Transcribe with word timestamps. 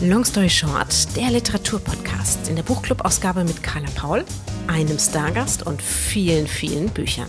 Long 0.00 0.24
Story 0.24 0.48
Short, 0.48 1.16
der 1.16 1.28
Literaturpodcast 1.32 2.48
in 2.48 2.54
der 2.54 2.62
Buchclub-Ausgabe 2.62 3.42
mit 3.42 3.64
Carla 3.64 3.88
Paul, 3.96 4.24
einem 4.68 4.96
Stargast 4.96 5.66
und 5.66 5.82
vielen, 5.82 6.46
vielen 6.46 6.88
Büchern. 6.90 7.26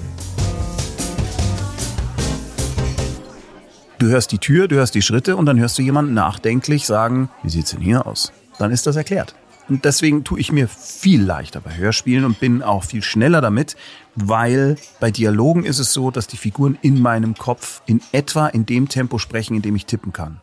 Du 3.97 4.05
hörst 4.05 4.31
die 4.31 4.37
Tür, 4.37 4.67
du 4.67 4.75
hörst 4.75 4.93
die 4.93 5.01
Schritte 5.01 5.35
und 5.35 5.47
dann 5.47 5.59
hörst 5.59 5.79
du 5.79 5.81
jemanden 5.81 6.13
nachdenklich 6.13 6.85
sagen, 6.85 7.31
wie 7.41 7.49
sieht's 7.49 7.71
denn 7.71 7.81
hier 7.81 8.05
aus? 8.05 8.31
Dann 8.59 8.69
ist 8.69 8.85
das 8.85 8.95
erklärt. 8.95 9.33
Und 9.67 9.83
deswegen 9.83 10.23
tue 10.23 10.39
ich 10.39 10.51
mir 10.51 10.67
viel 10.67 11.23
leichter 11.23 11.61
bei 11.61 11.75
Hörspielen 11.75 12.23
und 12.23 12.39
bin 12.39 12.61
auch 12.61 12.83
viel 12.83 13.01
schneller 13.01 13.41
damit, 13.41 13.77
weil 14.13 14.75
bei 14.99 15.09
Dialogen 15.09 15.63
ist 15.65 15.79
es 15.79 15.91
so, 15.91 16.11
dass 16.11 16.27
die 16.27 16.37
Figuren 16.37 16.77
in 16.83 17.01
meinem 17.01 17.33
Kopf 17.33 17.81
in 17.87 17.99
etwa 18.11 18.45
in 18.45 18.67
dem 18.67 18.89
Tempo 18.89 19.17
sprechen, 19.17 19.55
in 19.55 19.63
dem 19.63 19.75
ich 19.75 19.87
tippen 19.87 20.13
kann. 20.13 20.39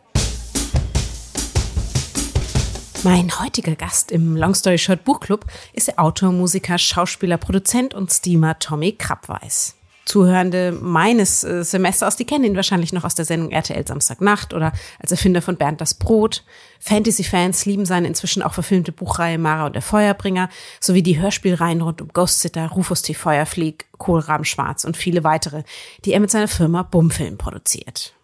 Mein 3.03 3.39
heutiger 3.39 3.75
Gast 3.75 4.11
im 4.11 4.35
Long 4.35 4.55
Story 4.55 4.79
Short 4.79 5.03
Buchclub 5.03 5.45
ist 5.73 5.87
der 5.87 5.99
Autor, 5.99 6.31
Musiker, 6.31 6.79
Schauspieler, 6.79 7.37
Produzent 7.37 7.93
und 7.93 8.11
Steamer 8.11 8.57
Tommy 8.57 8.93
Krappweis. 8.93 9.75
Zuhörende 10.05 10.71
meines 10.71 11.43
äh, 11.43 11.63
Semesters, 11.63 12.15
die 12.15 12.25
kennen 12.25 12.45
ihn 12.45 12.55
wahrscheinlich 12.55 12.93
noch 12.93 13.03
aus 13.03 13.13
der 13.13 13.25
Sendung 13.25 13.51
RTL 13.51 13.85
Samstagnacht 13.85 14.53
oder 14.53 14.71
als 14.99 15.11
Erfinder 15.11 15.41
von 15.41 15.57
Bernd 15.57 15.79
das 15.79 15.93
Brot. 15.93 16.43
Fantasy-Fans 16.79 17.65
lieben 17.65 17.85
seine 17.85 18.07
inzwischen 18.07 18.41
auch 18.41 18.53
verfilmte 18.53 18.91
Buchreihe 18.91 19.37
Mara 19.37 19.67
und 19.67 19.75
der 19.75 19.81
Feuerbringer 19.81 20.49
sowie 20.79 21.03
die 21.03 21.19
Hörspielreihen 21.19 21.81
rund 21.81 22.01
um 22.01 22.07
Ghost 22.07 22.39
Sitter, 22.39 22.67
Rufus 22.69 23.03
T. 23.03 23.13
Feuerflieg, 23.13 23.85
Kohlraben 23.97 24.45
Schwarz 24.45 24.85
und 24.85 24.97
viele 24.97 25.23
weitere, 25.23 25.63
die 26.03 26.13
er 26.13 26.19
mit 26.19 26.31
seiner 26.31 26.47
Firma 26.47 26.81
Bumfilm 26.83 27.37
produziert. 27.37 28.16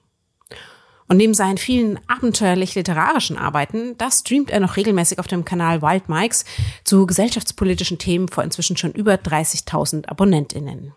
Und 1.13 1.17
neben 1.17 1.35
seinen 1.35 1.59
vielen 1.59 1.99
abenteuerlich-literarischen 2.07 3.37
Arbeiten, 3.37 3.95
da 3.99 4.09
streamt 4.09 4.49
er 4.49 4.59
noch 4.59 4.77
regelmäßig 4.77 5.19
auf 5.19 5.27
dem 5.27 5.45
Kanal 5.45 5.83
Wild 5.83 6.09
Mikes 6.09 6.43
zu 6.85 7.05
gesellschaftspolitischen 7.05 7.99
Themen 7.99 8.29
vor 8.29 8.43
inzwischen 8.43 8.77
schon 8.77 8.93
über 8.93 9.13
30.000 9.13 10.07
AbonnentInnen. 10.07 10.93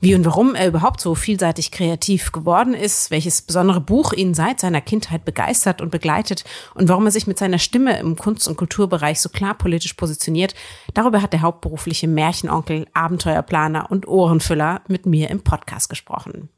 Wie 0.00 0.14
und 0.14 0.26
warum 0.26 0.54
er 0.54 0.68
überhaupt 0.68 1.00
so 1.00 1.14
vielseitig 1.14 1.70
kreativ 1.70 2.32
geworden 2.32 2.74
ist, 2.74 3.10
welches 3.10 3.40
besondere 3.40 3.80
Buch 3.80 4.12
ihn 4.12 4.34
seit 4.34 4.60
seiner 4.60 4.82
Kindheit 4.82 5.24
begeistert 5.24 5.80
und 5.80 5.90
begleitet 5.90 6.44
und 6.74 6.90
warum 6.90 7.06
er 7.06 7.10
sich 7.10 7.26
mit 7.26 7.38
seiner 7.38 7.58
Stimme 7.58 7.98
im 7.98 8.16
Kunst- 8.16 8.46
und 8.46 8.58
Kulturbereich 8.58 9.22
so 9.22 9.30
klar 9.30 9.54
politisch 9.54 9.94
positioniert, 9.94 10.54
darüber 10.92 11.22
hat 11.22 11.32
der 11.32 11.40
hauptberufliche 11.40 12.08
Märchenonkel, 12.08 12.88
Abenteuerplaner 12.92 13.90
und 13.90 14.06
Ohrenfüller 14.06 14.82
mit 14.86 15.06
mir 15.06 15.30
im 15.30 15.42
Podcast 15.42 15.88
gesprochen. 15.88 16.50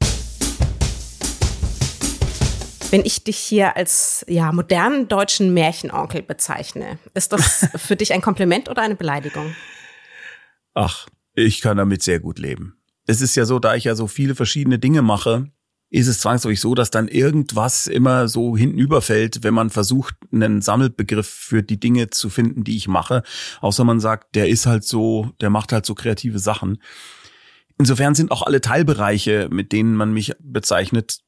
Wenn 2.89 3.03
ich 3.03 3.23
dich 3.23 3.37
hier 3.37 3.75
als 3.75 4.25
ja, 4.27 4.51
modernen 4.51 5.07
deutschen 5.07 5.53
Märchenonkel 5.53 6.21
bezeichne, 6.21 6.99
ist 7.13 7.33
das 7.33 7.67
für 7.75 7.95
dich 7.95 8.13
ein 8.13 8.21
Kompliment 8.21 8.69
oder 8.69 8.81
eine 8.81 8.95
Beleidigung? 8.95 9.55
Ach, 10.73 11.07
ich 11.33 11.61
kann 11.61 11.77
damit 11.77 12.01
sehr 12.01 12.19
gut 12.19 12.39
leben 12.39 12.77
es 13.07 13.21
ist 13.21 13.35
ja 13.35 13.45
so, 13.45 13.57
da 13.57 13.75
ich 13.75 13.85
ja 13.85 13.95
so 13.95 14.05
viele 14.05 14.35
verschiedene 14.35 14.77
Dinge 14.77 15.01
mache, 15.01 15.49
ist 15.89 16.07
es 16.07 16.19
zwangsläufig 16.19 16.59
so, 16.59 16.75
dass 16.75 16.91
dann 16.91 17.07
irgendwas 17.07 17.87
immer 17.87 18.27
so 18.27 18.57
hintenüberfällt, 18.57 19.43
wenn 19.43 19.53
man 19.53 19.69
versucht, 19.69 20.15
einen 20.33 20.61
Sammelbegriff 20.61 21.27
für 21.27 21.63
die 21.63 21.79
Dinge 21.79 22.09
zu 22.09 22.29
finden, 22.29 22.65
die 22.65 22.75
ich 22.75 22.89
mache. 22.89 23.23
Außer 23.61 23.85
man 23.85 24.01
sagt, 24.01 24.35
der 24.35 24.49
ist 24.49 24.65
halt 24.65 24.83
so, 24.83 25.31
der 25.39 25.49
macht 25.49 25.71
halt 25.71 25.85
so 25.85 25.95
kreative 25.95 26.39
Sachen. 26.39 26.83
Insofern 27.79 28.15
sind 28.15 28.31
auch 28.31 28.41
alle 28.41 28.59
Teilbereiche, 28.59 29.47
mit 29.49 29.71
denen 29.71 29.95
man 29.95 30.11
mich 30.11 30.33
bezeichnet, 30.39 31.19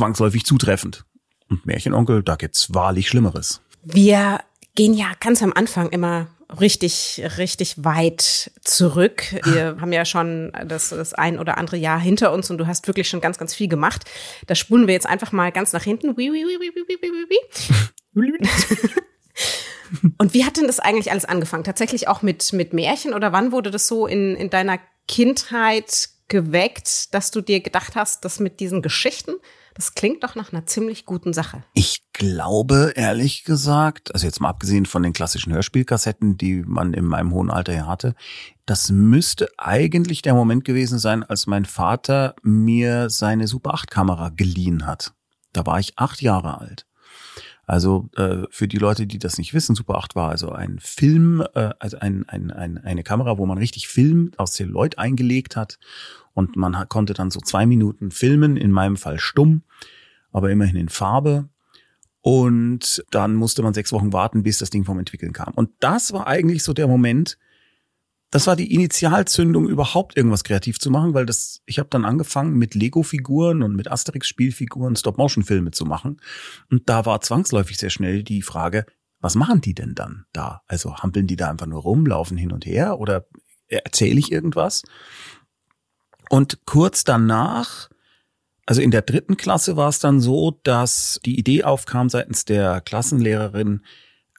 zwangsläufig 0.00 0.46
zutreffend. 0.46 1.04
Und 1.50 1.66
Märchenonkel, 1.66 2.22
da 2.22 2.36
gibt's 2.36 2.72
wahrlich 2.72 3.08
Schlimmeres. 3.08 3.60
Wir 3.82 4.40
gehen 4.74 4.94
ja 4.94 5.08
ganz 5.20 5.42
am 5.42 5.52
Anfang 5.52 5.90
immer 5.90 6.28
richtig, 6.58 7.22
richtig 7.36 7.84
weit 7.84 8.50
zurück. 8.62 9.24
Wir 9.44 9.76
haben 9.78 9.92
ja 9.92 10.06
schon 10.06 10.52
das, 10.66 10.88
das 10.88 11.12
ein 11.12 11.38
oder 11.38 11.58
andere 11.58 11.76
Jahr 11.76 12.00
hinter 12.00 12.32
uns 12.32 12.50
und 12.50 12.58
du 12.58 12.66
hast 12.66 12.86
wirklich 12.86 13.10
schon 13.10 13.20
ganz, 13.20 13.36
ganz 13.36 13.54
viel 13.54 13.68
gemacht. 13.68 14.04
Da 14.46 14.54
spulen 14.54 14.86
wir 14.86 14.94
jetzt 14.94 15.06
einfach 15.06 15.32
mal 15.32 15.52
ganz 15.52 15.72
nach 15.72 15.82
hinten. 15.82 16.16
Und 20.18 20.34
wie 20.34 20.44
hat 20.44 20.56
denn 20.56 20.68
das 20.68 20.78
eigentlich 20.78 21.10
alles 21.10 21.24
angefangen? 21.24 21.64
Tatsächlich 21.64 22.06
auch 22.06 22.22
mit, 22.22 22.52
mit 22.52 22.72
Märchen 22.72 23.12
oder 23.12 23.32
wann 23.32 23.50
wurde 23.50 23.72
das 23.72 23.88
so 23.88 24.06
in, 24.06 24.36
in 24.36 24.48
deiner 24.48 24.78
Kindheit 25.08 26.10
geweckt, 26.28 27.12
dass 27.12 27.32
du 27.32 27.40
dir 27.40 27.60
gedacht 27.60 27.96
hast, 27.96 28.24
dass 28.24 28.38
mit 28.38 28.60
diesen 28.60 28.82
Geschichten, 28.82 29.32
das 29.74 29.94
klingt 29.94 30.24
doch 30.24 30.34
nach 30.34 30.52
einer 30.52 30.66
ziemlich 30.66 31.06
guten 31.06 31.32
Sache. 31.32 31.62
Ich 31.74 32.02
glaube, 32.12 32.92
ehrlich 32.96 33.44
gesagt, 33.44 34.12
also 34.14 34.26
jetzt 34.26 34.40
mal 34.40 34.48
abgesehen 34.48 34.86
von 34.86 35.02
den 35.02 35.12
klassischen 35.12 35.52
Hörspielkassetten, 35.52 36.36
die 36.36 36.62
man 36.66 36.92
in 36.92 37.04
meinem 37.04 37.32
hohen 37.32 37.50
Alter 37.50 37.74
ja 37.74 37.86
hatte, 37.86 38.14
das 38.66 38.90
müsste 38.90 39.48
eigentlich 39.58 40.22
der 40.22 40.34
Moment 40.34 40.64
gewesen 40.64 40.98
sein, 40.98 41.22
als 41.22 41.46
mein 41.46 41.64
Vater 41.64 42.34
mir 42.42 43.10
seine 43.10 43.46
Super 43.46 43.74
8 43.74 43.90
Kamera 43.90 44.28
geliehen 44.30 44.86
hat. 44.86 45.12
Da 45.52 45.66
war 45.66 45.80
ich 45.80 45.98
acht 45.98 46.22
Jahre 46.22 46.60
alt. 46.60 46.86
Also 47.66 48.08
äh, 48.16 48.46
für 48.50 48.66
die 48.66 48.78
Leute, 48.78 49.06
die 49.06 49.20
das 49.20 49.38
nicht 49.38 49.54
wissen, 49.54 49.76
Super 49.76 49.96
8 49.98 50.16
war 50.16 50.28
also 50.30 50.50
ein 50.50 50.80
Film, 50.80 51.40
äh, 51.54 51.70
also 51.78 51.98
ein, 51.98 52.28
ein, 52.28 52.50
ein, 52.50 52.78
eine 52.78 53.04
Kamera, 53.04 53.38
wo 53.38 53.46
man 53.46 53.58
richtig 53.58 53.86
Film 53.86 54.32
aus 54.36 54.54
Celluloid 54.54 54.98
eingelegt 54.98 55.54
hat 55.54 55.78
und 56.34 56.56
man 56.56 56.88
konnte 56.88 57.14
dann 57.14 57.30
so 57.30 57.40
zwei 57.40 57.66
Minuten 57.66 58.10
filmen, 58.10 58.56
in 58.56 58.70
meinem 58.70 58.96
Fall 58.96 59.18
stumm, 59.18 59.62
aber 60.32 60.50
immerhin 60.50 60.76
in 60.76 60.88
Farbe. 60.88 61.48
Und 62.22 63.04
dann 63.10 63.34
musste 63.34 63.62
man 63.62 63.74
sechs 63.74 63.92
Wochen 63.92 64.12
warten, 64.12 64.42
bis 64.42 64.58
das 64.58 64.70
Ding 64.70 64.84
vom 64.84 64.98
Entwickeln 64.98 65.32
kam. 65.32 65.54
Und 65.54 65.70
das 65.80 66.12
war 66.12 66.26
eigentlich 66.26 66.62
so 66.62 66.72
der 66.72 66.86
Moment, 66.86 67.38
das 68.30 68.46
war 68.46 68.54
die 68.54 68.72
Initialzündung, 68.72 69.68
überhaupt 69.68 70.16
irgendwas 70.16 70.44
kreativ 70.44 70.78
zu 70.78 70.90
machen, 70.90 71.14
weil 71.14 71.26
das, 71.26 71.62
ich 71.66 71.78
habe 71.78 71.88
dann 71.88 72.04
angefangen 72.04 72.56
mit 72.56 72.74
Lego-Figuren 72.74 73.62
und 73.62 73.74
mit 73.74 73.90
Asterix-Spielfiguren 73.90 74.94
Stop-Motion-Filme 74.94 75.72
zu 75.72 75.84
machen. 75.84 76.20
Und 76.70 76.88
da 76.88 77.06
war 77.06 77.20
zwangsläufig 77.22 77.76
sehr 77.78 77.90
schnell 77.90 78.22
die 78.22 78.42
Frage, 78.42 78.86
was 79.18 79.34
machen 79.34 79.60
die 79.60 79.74
denn 79.74 79.94
dann 79.94 80.26
da? 80.32 80.62
Also 80.66 80.96
hampeln 80.98 81.26
die 81.26 81.36
da 81.36 81.50
einfach 81.50 81.66
nur 81.66 81.82
rum, 81.82 82.06
laufen 82.06 82.36
hin 82.36 82.52
und 82.52 82.66
her 82.66 83.00
oder 83.00 83.26
erzähle 83.66 84.18
ich 84.18 84.30
irgendwas? 84.30 84.82
Und 86.30 86.64
kurz 86.64 87.02
danach, 87.02 87.90
also 88.64 88.80
in 88.80 88.92
der 88.92 89.02
dritten 89.02 89.36
Klasse 89.36 89.76
war 89.76 89.88
es 89.88 89.98
dann 89.98 90.20
so, 90.20 90.60
dass 90.62 91.18
die 91.26 91.36
Idee 91.36 91.64
aufkam 91.64 92.08
seitens 92.08 92.44
der 92.44 92.80
Klassenlehrerin, 92.80 93.84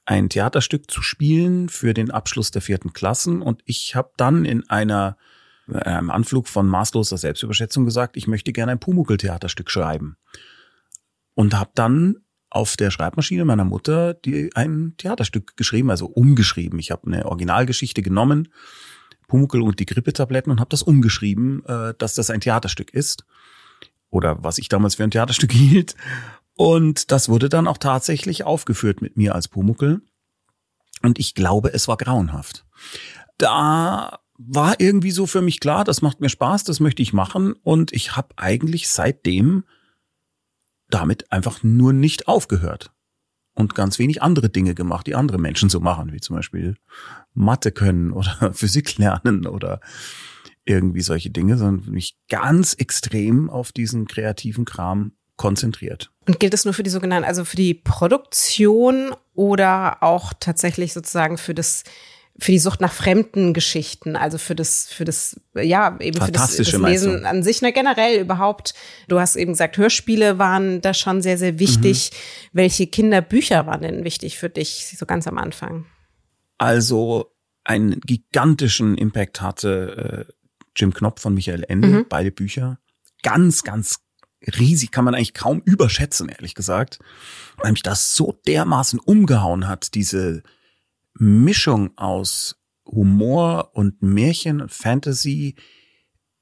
ein 0.05 0.29
Theaterstück 0.29 0.89
zu 0.89 1.01
spielen 1.01 1.67
für 1.67 1.93
den 1.93 2.09
Abschluss 2.09 2.49
der 2.49 2.61
vierten 2.61 2.93
Klassen. 2.93 3.41
Und 3.41 3.61
ich 3.65 3.93
habe 3.93 4.11
dann 4.15 4.45
in 4.45 4.67
einer 4.69 5.17
einem 5.67 6.09
Anflug 6.09 6.47
von 6.47 6.65
maßloser 6.65 7.17
Selbstüberschätzung 7.17 7.85
gesagt, 7.85 8.17
ich 8.17 8.27
möchte 8.27 8.53
gerne 8.53 8.71
ein 8.71 8.79
Pumuckl-Theaterstück 8.79 9.69
schreiben. 9.69 10.17
Und 11.33 11.57
habe 11.57 11.71
dann 11.75 12.17
auf 12.49 12.77
der 12.77 12.91
Schreibmaschine 12.91 13.45
meiner 13.45 13.63
Mutter 13.63 14.13
die, 14.13 14.49
ein 14.55 14.95
Theaterstück 14.97 15.55
geschrieben, 15.57 15.89
also 15.89 16.07
umgeschrieben. 16.07 16.79
Ich 16.79 16.91
habe 16.91 17.07
eine 17.07 17.25
Originalgeschichte 17.25 18.01
genommen, 18.01 18.49
Pumuckl 19.31 19.61
und 19.61 19.79
die 19.79 19.85
Grippetabletten 19.85 20.51
und 20.51 20.59
habe 20.59 20.69
das 20.69 20.83
umgeschrieben, 20.83 21.63
äh, 21.65 21.93
dass 21.97 22.15
das 22.15 22.29
ein 22.29 22.41
Theaterstück 22.41 22.93
ist. 22.93 23.25
Oder 24.09 24.43
was 24.43 24.57
ich 24.57 24.67
damals 24.67 24.95
für 24.95 25.05
ein 25.05 25.11
Theaterstück 25.11 25.51
hielt. 25.53 25.95
Und 26.57 27.11
das 27.13 27.29
wurde 27.29 27.47
dann 27.47 27.65
auch 27.65 27.77
tatsächlich 27.77 28.43
aufgeführt 28.43 29.01
mit 29.01 29.15
mir 29.15 29.33
als 29.33 29.47
Pumuckel. 29.47 30.01
Und 31.01 31.17
ich 31.17 31.33
glaube, 31.33 31.73
es 31.73 31.87
war 31.87 31.95
grauenhaft. 31.95 32.65
Da 33.37 34.19
war 34.37 34.79
irgendwie 34.79 35.11
so 35.11 35.25
für 35.25 35.41
mich 35.41 35.61
klar, 35.61 35.85
das 35.85 36.01
macht 36.01 36.19
mir 36.19 36.29
Spaß, 36.29 36.65
das 36.65 36.81
möchte 36.81 37.01
ich 37.01 37.13
machen. 37.13 37.53
Und 37.53 37.93
ich 37.93 38.17
habe 38.17 38.35
eigentlich 38.35 38.89
seitdem 38.89 39.63
damit 40.89 41.31
einfach 41.31 41.63
nur 41.63 41.93
nicht 41.93 42.27
aufgehört. 42.27 42.91
Und 43.53 43.75
ganz 43.75 43.99
wenig 43.99 44.21
andere 44.21 44.49
Dinge 44.49 44.75
gemacht, 44.75 45.07
die 45.07 45.15
andere 45.15 45.37
Menschen 45.37 45.69
so 45.69 45.79
machen, 45.79 46.13
wie 46.13 46.21
zum 46.21 46.35
Beispiel 46.35 46.75
Mathe 47.33 47.71
können 47.71 48.11
oder 48.13 48.53
Physik 48.53 48.97
lernen 48.97 49.45
oder 49.45 49.81
irgendwie 50.65 51.01
solche 51.01 51.31
Dinge, 51.31 51.57
sondern 51.57 51.91
mich 51.91 52.17
ganz 52.29 52.73
extrem 52.73 53.49
auf 53.49 53.71
diesen 53.71 54.07
kreativen 54.07 54.65
Kram 54.65 55.13
konzentriert. 55.35 56.11
Und 56.27 56.39
gilt 56.39 56.53
das 56.53 56.65
nur 56.65 56.73
für 56.73 56.83
die 56.83 56.91
sogenannten, 56.91 57.27
also 57.27 57.45
für 57.45 57.55
die 57.55 57.73
Produktion 57.73 59.15
oder 59.33 60.03
auch 60.03 60.33
tatsächlich 60.39 60.93
sozusagen 60.93 61.39
für 61.39 61.55
das 61.55 61.83
für 62.39 62.51
die 62.51 62.59
Sucht 62.59 62.81
nach 62.81 62.93
fremden 62.93 63.53
Geschichten, 63.53 64.15
also 64.15 64.37
für 64.37 64.55
das, 64.55 64.87
für 64.87 65.05
das, 65.05 65.39
ja, 65.53 65.97
eben 65.99 66.19
für 66.19 66.31
das, 66.31 66.57
das 66.57 66.71
Lesen 66.71 67.25
an 67.25 67.43
sich, 67.43 67.61
na, 67.61 67.71
generell 67.71 68.19
überhaupt. 68.19 68.73
Du 69.07 69.19
hast 69.19 69.35
eben 69.35 69.51
gesagt, 69.53 69.77
Hörspiele 69.77 70.39
waren 70.39 70.81
da 70.81 70.93
schon 70.93 71.21
sehr, 71.21 71.37
sehr 71.37 71.59
wichtig. 71.59 72.11
Mhm. 72.11 72.17
Welche 72.53 72.87
Kinderbücher 72.87 73.67
waren 73.67 73.81
denn 73.81 74.03
wichtig 74.03 74.37
für 74.37 74.49
dich, 74.49 74.95
so 74.97 75.05
ganz 75.05 75.27
am 75.27 75.37
Anfang? 75.37 75.85
Also, 76.57 77.31
einen 77.63 77.99
gigantischen 78.01 78.97
Impact 78.97 79.41
hatte 79.41 80.27
äh, 80.27 80.33
Jim 80.75 80.93
Knopf 80.93 81.21
von 81.21 81.33
Michael 81.33 81.65
Ende, 81.67 81.87
mhm. 81.87 82.05
beide 82.09 82.31
Bücher. 82.31 82.79
Ganz, 83.23 83.63
ganz 83.63 83.99
riesig, 84.57 84.91
kann 84.91 85.05
man 85.05 85.13
eigentlich 85.13 85.33
kaum 85.33 85.61
überschätzen, 85.63 86.29
ehrlich 86.29 86.55
gesagt. 86.55 86.99
Weil 87.57 87.71
mich 87.71 87.83
das 87.83 88.15
so 88.15 88.39
dermaßen 88.47 88.99
umgehauen 88.99 89.67
hat, 89.67 89.93
diese 89.93 90.41
Mischung 91.13 91.97
aus 91.97 92.55
Humor 92.85 93.71
und 93.73 94.01
Märchen 94.01 94.61
und 94.61 94.71
Fantasy, 94.71 95.55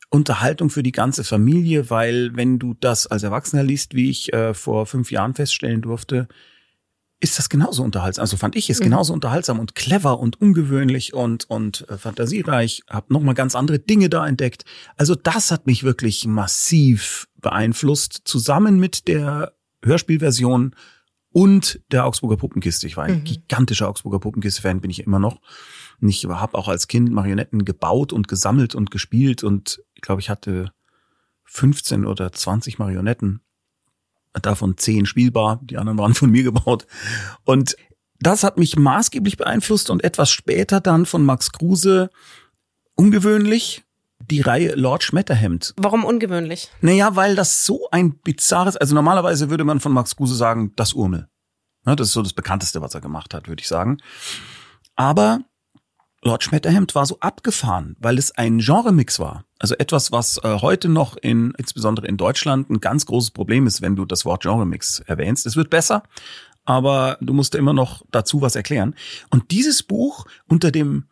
Unterhaltung 0.09 0.69
für 0.69 0.83
die 0.83 0.91
ganze 0.91 1.23
Familie, 1.23 1.89
weil 1.89 2.35
wenn 2.35 2.57
du 2.57 2.73
das 2.73 3.05
als 3.05 3.23
Erwachsener 3.23 3.63
liest, 3.63 3.93
wie 3.93 4.09
ich 4.09 4.33
äh, 4.33 4.53
vor 4.53 4.85
fünf 4.87 5.11
Jahren 5.11 5.35
feststellen 5.35 5.81
durfte, 5.81 6.27
ist 7.19 7.37
das 7.37 7.49
genauso 7.49 7.83
unterhaltsam. 7.83 8.21
Also 8.23 8.37
fand 8.37 8.55
ich 8.55 8.69
es 8.69 8.79
mhm. 8.79 8.85
genauso 8.85 9.13
unterhaltsam 9.13 9.59
und 9.59 9.75
clever 9.75 10.19
und 10.19 10.41
ungewöhnlich 10.41 11.13
und 11.13 11.49
und 11.49 11.87
äh, 11.89 11.97
fantasiereich. 11.97 12.83
Hab 12.87 13.11
noch 13.11 13.21
mal 13.21 13.33
ganz 13.33 13.55
andere 13.55 13.77
Dinge 13.77 14.09
da 14.09 14.25
entdeckt. 14.25 14.63
Also 14.95 15.15
das 15.15 15.51
hat 15.51 15.67
mich 15.67 15.83
wirklich 15.83 16.25
massiv 16.25 17.27
beeinflusst, 17.35 18.21
zusammen 18.23 18.79
mit 18.79 19.07
der 19.07 19.53
Hörspielversion 19.83 20.75
und 21.31 21.79
der 21.91 22.05
Augsburger 22.05 22.37
Puppenkiste. 22.37 22.87
Ich 22.87 22.97
war 22.97 23.05
ein 23.05 23.19
mhm. 23.19 23.23
gigantischer 23.23 23.87
Augsburger 23.87 24.19
Puppenkiste-Fan, 24.19 24.81
bin 24.81 24.91
ich 24.91 25.03
immer 25.03 25.19
noch. 25.19 25.39
Und 26.01 26.09
ich 26.09 26.25
habe 26.25 26.57
auch 26.57 26.67
als 26.67 26.87
Kind 26.87 27.11
Marionetten 27.11 27.65
gebaut 27.65 28.13
und 28.13 28.27
gesammelt 28.27 28.75
und 28.75 28.91
gespielt 28.91 29.43
und 29.43 29.81
ich 29.93 30.01
glaube, 30.01 30.21
ich 30.21 30.29
hatte 30.29 30.71
15 31.45 32.05
oder 32.05 32.31
20 32.31 32.79
Marionetten. 32.79 33.41
Davon 34.33 34.77
10 34.77 35.07
spielbar, 35.07 35.59
die 35.63 35.77
anderen 35.77 35.97
waren 35.97 36.13
von 36.13 36.29
mir 36.29 36.43
gebaut. 36.43 36.85
Und 37.43 37.75
das 38.19 38.43
hat 38.43 38.57
mich 38.57 38.77
maßgeblich 38.77 39.37
beeinflusst 39.37 39.89
und 39.89 40.03
etwas 40.03 40.29
später 40.29 40.79
dann 40.79 41.05
von 41.05 41.25
Max 41.25 41.51
Kruse 41.51 42.09
ungewöhnlich 42.95 43.83
die 44.29 44.41
Reihe 44.41 44.75
Lord 44.75 45.03
Schmetterhemd. 45.03 45.73
Warum 45.77 46.05
ungewöhnlich? 46.05 46.69
Naja, 46.81 47.15
weil 47.15 47.35
das 47.35 47.65
so 47.65 47.89
ein 47.91 48.19
bizarres, 48.19 48.77
also 48.77 48.95
normalerweise 48.95 49.49
würde 49.49 49.63
man 49.63 49.79
von 49.79 49.91
Max 49.91 50.15
Kruse 50.15 50.35
sagen, 50.35 50.73
das 50.75 50.93
Urmel. 50.93 51.27
Das 51.83 52.07
ist 52.07 52.13
so 52.13 52.21
das 52.21 52.33
bekannteste, 52.33 52.81
was 52.81 52.93
er 52.93 53.01
gemacht 53.01 53.33
hat, 53.33 53.47
würde 53.47 53.61
ich 53.61 53.67
sagen. 53.67 53.97
Aber 54.95 55.39
Lord 56.21 56.43
Schmetterhemd 56.43 56.95
war 56.95 57.05
so 57.05 57.17
abgefahren, 57.21 57.95
weil 57.99 58.17
es 58.17 58.31
ein 58.31 58.59
Genremix 58.59 59.19
war. 59.19 59.45
Also 59.57 59.75
etwas, 59.75 60.11
was 60.11 60.37
äh, 60.43 60.59
heute 60.59 60.89
noch 60.89 61.15
in, 61.15 61.53
insbesondere 61.57 62.07
in 62.07 62.17
Deutschland, 62.17 62.69
ein 62.69 62.81
ganz 62.81 63.05
großes 63.05 63.31
Problem 63.31 63.65
ist, 63.67 63.81
wenn 63.81 63.95
du 63.95 64.05
das 64.05 64.25
Wort 64.25 64.43
Genremix 64.43 64.99
erwähnst. 64.99 65.45
Es 65.45 65.55
wird 65.55 65.69
besser, 65.69 66.03
aber 66.65 67.17
du 67.21 67.33
musst 67.33 67.55
immer 67.55 67.73
noch 67.73 68.03
dazu 68.11 68.41
was 68.41 68.55
erklären. 68.55 68.95
Und 69.29 69.51
dieses 69.51 69.81
Buch 69.83 70.25
unter 70.47 70.71
dem, 70.71 71.05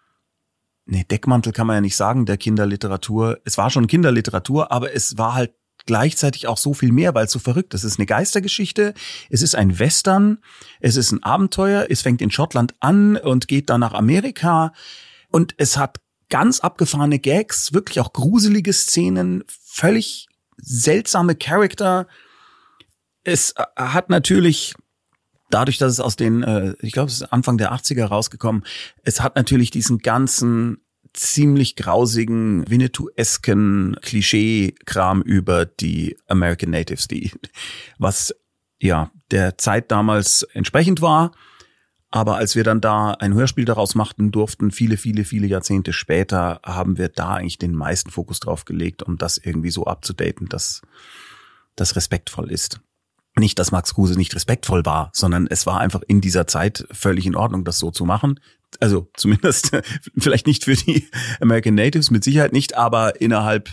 nee, 0.88 1.04
Deckmantel 1.04 1.54
kann 1.54 1.68
man 1.68 1.75
ja 1.75 1.81
nicht 1.81 1.95
sagen, 1.95 2.25
der 2.25 2.38
Kinderliteratur. 2.38 3.39
Es 3.45 3.57
war 3.57 3.69
schon 3.69 3.88
Kinderliteratur, 3.88 4.72
aber 4.72 4.94
es 4.94 5.18
war 5.18 5.36
halt 5.36 5.54
gleichzeitig 5.86 6.48
auch 6.48 6.57
so 6.57 6.74
viel 6.74 6.92
mehr, 6.92 7.16
weil 7.16 7.25
es 7.25 7.31
so 7.31 7.39
verrückt 7.39 7.74
ist. 7.74 7.84
Es 7.84 7.94
ist 7.94 8.00
eine 8.00 8.06
Geistergeschichte, 8.06 8.94
es 9.30 9.42
ist 9.42 9.56
ein 9.56 9.80
Western, 9.80 10.39
es 10.80 10.95
ist 10.95 11.12
ein 11.12 11.24
Abenteuer, 11.24 11.88
es 11.89 12.01
fängt 12.01 12.22
in 12.22 12.31
Schottland 12.31 12.75
an 12.80 13.18
und 13.18 13.48
geht 13.48 13.69
dann 13.69 13.81
nach 13.81 13.94
Amerika 13.94 14.74
und 15.30 15.54
es 15.57 15.78
hat 15.78 16.00
ganz 16.30 16.60
abgefahrene 16.60 17.19
Gags, 17.19 17.74
wirklich 17.74 18.00
auch 18.00 18.13
gruselige 18.13 18.74
Szenen, 18.74 19.44
völlig 19.48 20.28
seltsame 20.57 21.36
Charakter. 21.36 22.07
Es 23.24 23.51
äh, 23.51 23.63
hat 23.78 24.10
natürlich 24.10 24.74
dadurch, 25.50 25.78
dass 25.78 25.92
es 25.92 26.00
aus 26.00 26.16
den, 26.16 26.44
äh, 26.44 26.74
ich 26.82 26.94
glaube, 26.94 27.10
es 27.10 27.22
ist 27.22 27.34
Anfang 27.34 27.58
der 27.58 27.74
80er 27.74 28.06
rausgekommen, 28.06 28.64
es 29.04 29.22
hat 29.22 29.36
natürlich 29.36 29.72
diesen 29.72 30.00
ganzen 30.00 30.78
ziemlich 31.14 31.76
grausigen, 31.76 32.70
Winnetou-esken 32.70 33.98
Klischee-Kram 34.02 35.22
über 35.22 35.66
die 35.66 36.18
American 36.28 36.70
Natives, 36.70 37.08
die, 37.08 37.32
was 37.98 38.36
ja 38.80 39.12
der 39.32 39.58
Zeit 39.58 39.92
damals 39.92 40.44
entsprechend 40.54 41.02
war. 41.02 41.32
Aber 42.10 42.38
als 42.38 42.56
wir 42.56 42.64
dann 42.64 42.80
da 42.80 43.12
ein 43.12 43.34
Hörspiel 43.34 43.66
daraus 43.66 43.94
machten 43.94 44.32
durften, 44.32 44.72
viele, 44.72 44.96
viele, 44.96 45.26
viele 45.26 45.48
Jahrzehnte 45.48 45.92
später, 45.92 46.62
haben 46.64 46.98
wir 46.98 47.10
da 47.10 47.36
eigentlich 47.36 47.58
den 47.58 47.74
meisten 47.74 48.12
Fokus 48.12 48.40
drauf 48.40 48.64
gelegt, 48.64 49.04
um 49.04 49.18
das 49.18 49.38
irgendwie 49.38 49.72
so 49.72 49.86
abzudaten, 49.86 50.48
dass 50.48 50.82
das 51.76 51.96
respektvoll 51.96 52.50
ist. 52.50 52.80
Nicht, 53.38 53.60
dass 53.60 53.72
Max 53.72 53.94
Kruse 53.94 54.18
nicht 54.18 54.36
respektvoll 54.36 54.86
war, 54.86 55.12
sondern 55.13 55.48
es 55.48 55.66
war 55.66 55.80
einfach 55.80 56.01
in 56.07 56.22
dieser 56.22 56.48
Zeit 56.48 56.88
völlig 56.92 57.25
in 57.25 57.36
Ordnung, 57.36 57.63
das 57.63 57.78
so 57.80 57.92
zu 57.92 58.06
machen 58.06 58.39
also 58.80 59.10
zumindest 59.16 59.72
vielleicht 60.18 60.48
nicht 60.48 60.66
für 60.66 60.75
die 60.75 61.07
American 61.39 61.75
Natives, 61.75 62.12
mit 62.12 62.24
Sicherheit 62.24 62.54
nicht, 62.54 62.75
aber 62.75 63.22
innerhalb 63.22 63.69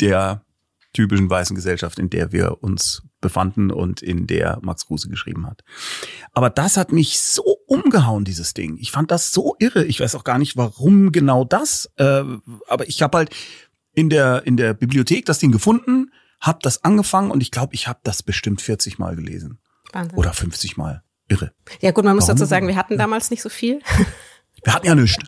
der 0.00 0.44
typischen 0.92 1.28
weißen 1.28 1.54
Gesellschaft, 1.54 1.98
in 1.98 2.10
der 2.10 2.32
wir 2.32 2.62
uns 2.62 3.02
befanden 3.20 3.70
und 3.70 4.00
in 4.00 4.26
der 4.26 4.58
Max 4.62 4.86
Kruse 4.86 5.08
geschrieben 5.08 5.46
hat. 5.46 5.62
Aber 6.32 6.50
das 6.50 6.76
hat 6.76 6.92
mich 6.92 7.20
so 7.20 7.42
umgehauen, 7.66 8.24
dieses 8.24 8.54
Ding. 8.54 8.78
Ich 8.78 8.92
fand 8.92 9.10
das 9.10 9.32
so 9.32 9.56
irre. 9.58 9.84
Ich 9.84 10.00
weiß 10.00 10.14
auch 10.14 10.24
gar 10.24 10.38
nicht, 10.38 10.56
warum 10.56 11.12
genau 11.12 11.44
das. 11.44 11.90
Äh, 11.96 12.22
aber 12.68 12.88
ich 12.88 13.02
habe 13.02 13.18
halt 13.18 13.30
in 13.92 14.08
der 14.08 14.46
in 14.46 14.56
der 14.56 14.72
Bibliothek 14.72 15.26
das 15.26 15.40
Ding 15.40 15.50
gefunden, 15.50 16.12
habe 16.40 16.58
das 16.62 16.84
angefangen 16.84 17.30
und 17.30 17.40
ich 17.40 17.50
glaube, 17.50 17.74
ich 17.74 17.88
habe 17.88 18.00
das 18.04 18.22
bestimmt 18.22 18.62
40 18.62 18.98
Mal 18.98 19.16
gelesen. 19.16 19.58
Wahnsinn. 19.92 20.18
Oder 20.18 20.32
50 20.32 20.76
Mal. 20.76 21.02
Irre. 21.28 21.52
Ja 21.80 21.90
gut, 21.90 22.04
man 22.04 22.14
muss 22.14 22.24
Warum? 22.24 22.36
dazu 22.36 22.48
sagen, 22.48 22.68
wir 22.68 22.76
hatten 22.76 22.96
damals 22.96 23.30
nicht 23.30 23.42
so 23.42 23.48
viel. 23.48 23.80
Wir 24.64 24.74
hatten 24.74 24.86
ja 24.86 24.96
nichts. 24.96 25.24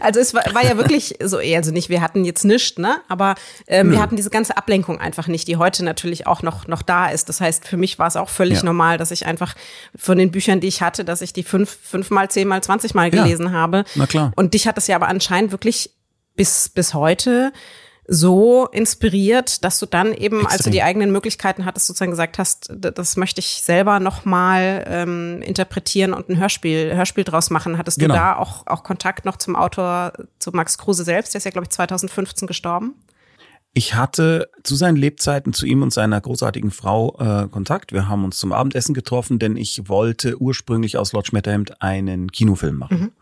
Also 0.00 0.20
es 0.20 0.34
war, 0.34 0.42
war 0.54 0.64
ja 0.64 0.76
wirklich 0.76 1.16
so, 1.22 1.38
also 1.38 1.72
nicht, 1.72 1.88
wir 1.88 2.00
hatten 2.00 2.24
jetzt 2.24 2.44
nichts, 2.44 2.78
ne? 2.78 3.00
Aber 3.08 3.34
ähm, 3.66 3.90
wir 3.90 4.00
hatten 4.00 4.16
diese 4.16 4.30
ganze 4.30 4.56
Ablenkung 4.56 4.98
einfach 5.00 5.26
nicht, 5.26 5.48
die 5.48 5.56
heute 5.56 5.84
natürlich 5.84 6.26
auch 6.26 6.42
noch, 6.42 6.66
noch 6.66 6.82
da 6.82 7.08
ist. 7.08 7.28
Das 7.28 7.40
heißt, 7.40 7.66
für 7.66 7.76
mich 7.76 7.98
war 7.98 8.06
es 8.06 8.16
auch 8.16 8.28
völlig 8.28 8.58
ja. 8.58 8.64
normal, 8.64 8.98
dass 8.98 9.10
ich 9.10 9.26
einfach 9.26 9.54
von 9.96 10.18
den 10.18 10.30
Büchern, 10.30 10.60
die 10.60 10.68
ich 10.68 10.82
hatte, 10.82 11.04
dass 11.04 11.22
ich 11.22 11.32
die 11.32 11.42
fünf, 11.42 11.78
fünfmal, 11.82 12.30
zehnmal, 12.30 12.62
zwanzigmal 12.62 13.10
gelesen 13.10 13.46
ja. 13.46 13.52
habe. 13.52 13.84
Na 13.94 14.06
klar. 14.06 14.32
Und 14.36 14.54
dich 14.54 14.66
hat 14.66 14.76
das 14.76 14.86
ja 14.86 14.96
aber 14.96 15.08
anscheinend 15.08 15.52
wirklich 15.52 15.90
bis, 16.34 16.68
bis 16.68 16.94
heute 16.94 17.52
so 18.10 18.66
inspiriert, 18.72 19.62
dass 19.64 19.78
du 19.78 19.84
dann 19.84 20.14
eben, 20.14 20.40
Extrem. 20.40 20.46
als 20.46 20.64
du 20.64 20.70
die 20.70 20.82
eigenen 20.82 21.12
Möglichkeiten 21.12 21.66
hattest, 21.66 21.86
sozusagen 21.86 22.10
gesagt 22.10 22.38
hast, 22.38 22.72
das 22.74 23.18
möchte 23.18 23.40
ich 23.40 23.62
selber 23.62 24.00
nochmal 24.00 24.84
ähm, 24.88 25.42
interpretieren 25.42 26.14
und 26.14 26.30
ein 26.30 26.38
Hörspiel, 26.38 26.96
Hörspiel 26.96 27.24
draus 27.24 27.50
machen. 27.50 27.76
Hattest 27.76 27.98
genau. 27.98 28.14
du 28.14 28.18
da 28.18 28.36
auch, 28.36 28.66
auch 28.66 28.82
Kontakt 28.82 29.26
noch 29.26 29.36
zum 29.36 29.56
Autor, 29.56 30.14
zu 30.38 30.52
Max 30.52 30.78
Kruse 30.78 31.04
selbst? 31.04 31.34
Der 31.34 31.38
ist 31.38 31.44
ja, 31.44 31.50
glaube 31.50 31.66
ich, 31.66 31.70
2015 31.70 32.48
gestorben. 32.48 32.94
Ich 33.74 33.94
hatte 33.94 34.50
zu 34.62 34.74
seinen 34.74 34.96
Lebzeiten 34.96 35.52
zu 35.52 35.66
ihm 35.66 35.82
und 35.82 35.92
seiner 35.92 36.18
großartigen 36.18 36.70
Frau 36.70 37.14
äh, 37.20 37.46
Kontakt. 37.48 37.92
Wir 37.92 38.08
haben 38.08 38.24
uns 38.24 38.38
zum 38.38 38.52
Abendessen 38.52 38.94
getroffen, 38.94 39.38
denn 39.38 39.56
ich 39.58 39.86
wollte 39.86 40.40
ursprünglich 40.40 40.96
aus 40.96 41.12
Lord 41.12 41.26
Schmetterhemd 41.26 41.82
einen 41.82 42.32
Kinofilm 42.32 42.76
machen. 42.76 43.00
Mhm. 43.00 43.12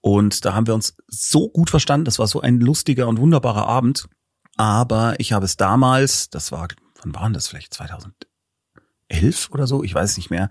Und 0.00 0.44
da 0.44 0.54
haben 0.54 0.66
wir 0.66 0.74
uns 0.74 0.96
so 1.08 1.48
gut 1.48 1.70
verstanden. 1.70 2.04
Das 2.04 2.18
war 2.18 2.26
so 2.26 2.40
ein 2.40 2.60
lustiger 2.60 3.08
und 3.08 3.18
wunderbarer 3.18 3.66
Abend. 3.66 4.08
Aber 4.56 5.14
ich 5.18 5.32
habe 5.32 5.44
es 5.44 5.56
damals, 5.56 6.30
das 6.30 6.52
war, 6.52 6.68
wann 7.02 7.14
waren 7.14 7.32
das 7.32 7.48
vielleicht 7.48 7.74
2011 7.74 9.50
oder 9.50 9.66
so? 9.66 9.82
Ich 9.82 9.94
weiß 9.94 10.16
nicht 10.16 10.30
mehr. 10.30 10.48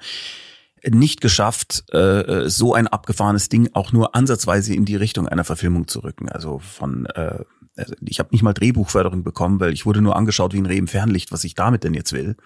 Nicht 0.87 1.19
geschafft, 1.19 1.83
äh, 1.93 2.49
so 2.49 2.73
ein 2.73 2.87
abgefahrenes 2.87 3.49
Ding 3.49 3.69
auch 3.73 3.91
nur 3.91 4.15
ansatzweise 4.15 4.73
in 4.73 4.85
die 4.85 4.95
Richtung 4.95 5.27
einer 5.27 5.43
Verfilmung 5.43 5.87
zu 5.87 5.99
rücken. 5.99 6.29
Also 6.29 6.59
von, 6.59 7.05
äh, 7.07 7.43
also 7.75 7.95
ich 8.05 8.19
habe 8.19 8.29
nicht 8.31 8.43
mal 8.43 8.53
Drehbuchförderung 8.53 9.23
bekommen, 9.23 9.59
weil 9.59 9.73
ich 9.73 9.85
wurde 9.85 10.01
nur 10.01 10.15
angeschaut 10.15 10.53
wie 10.53 10.59
ein 10.59 10.65
Reh 10.65 10.77
im 10.77 10.87
Fernlicht, 10.87 11.31
was 11.31 11.43
ich 11.43 11.53
damit 11.53 11.83
denn 11.83 11.93
jetzt 11.93 12.13
will. 12.13 12.37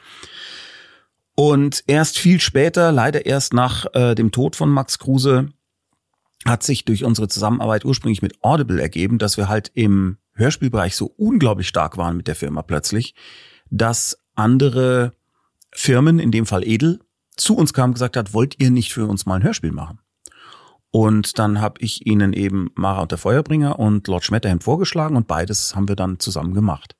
Und 1.36 1.84
erst 1.88 2.18
viel 2.18 2.40
später, 2.40 2.92
leider 2.92 3.26
erst 3.26 3.54
nach 3.54 3.86
äh, 3.94 4.16
dem 4.16 4.32
Tod 4.32 4.56
von 4.56 4.70
Max 4.70 5.00
Kruse, 5.00 5.50
hat 6.46 6.64
sich 6.64 6.86
durch 6.86 7.04
unsere 7.04 7.28
Zusammenarbeit 7.28 7.86
ursprünglich 7.86 8.22
mit 8.22 8.44
Audible 8.44 8.82
ergeben, 8.82 9.18
dass 9.18 9.38
wir 9.38 9.48
halt 9.48 9.72
im 9.74 10.18
Hörspielbereich 10.34 10.96
so 10.96 11.06
unglaublich 11.18 11.68
stark 11.68 11.98
waren 11.98 12.18
mit 12.18 12.28
der 12.28 12.36
Firma 12.36 12.62
plötzlich, 12.62 13.16
dass 13.70 14.18
andere 14.36 15.14
Firmen, 15.72 16.20
in 16.20 16.32
dem 16.32 16.46
Fall 16.46 16.66
Edel, 16.66 17.00
zu 17.36 17.56
uns 17.56 17.74
kamen 17.74 17.92
und 17.92 17.96
gesagt 17.96 18.18
hat, 18.18 18.34
wollt 18.34 18.62
ihr 18.62 18.72
nicht 18.72 18.94
für 18.94 19.08
uns 19.08 19.26
mal 19.26 19.36
ein 19.36 19.44
Hörspiel 19.44 19.72
machen? 19.72 20.00
Und 20.92 21.40
dann 21.40 21.60
habe 21.60 21.82
ich 21.82 22.06
ihnen 22.06 22.34
eben 22.34 22.70
Mara 22.76 23.02
und 23.02 23.12
der 23.12 23.18
Feuerbringer 23.18 23.80
und 23.80 24.08
Lord 24.08 24.24
Schmetterhemd 24.24 24.64
vorgeschlagen 24.64 25.16
und 25.16 25.28
beides 25.28 25.76
haben 25.76 25.88
wir 25.88 25.96
dann 25.96 26.20
zusammen 26.20 26.54
gemacht. 26.54 26.96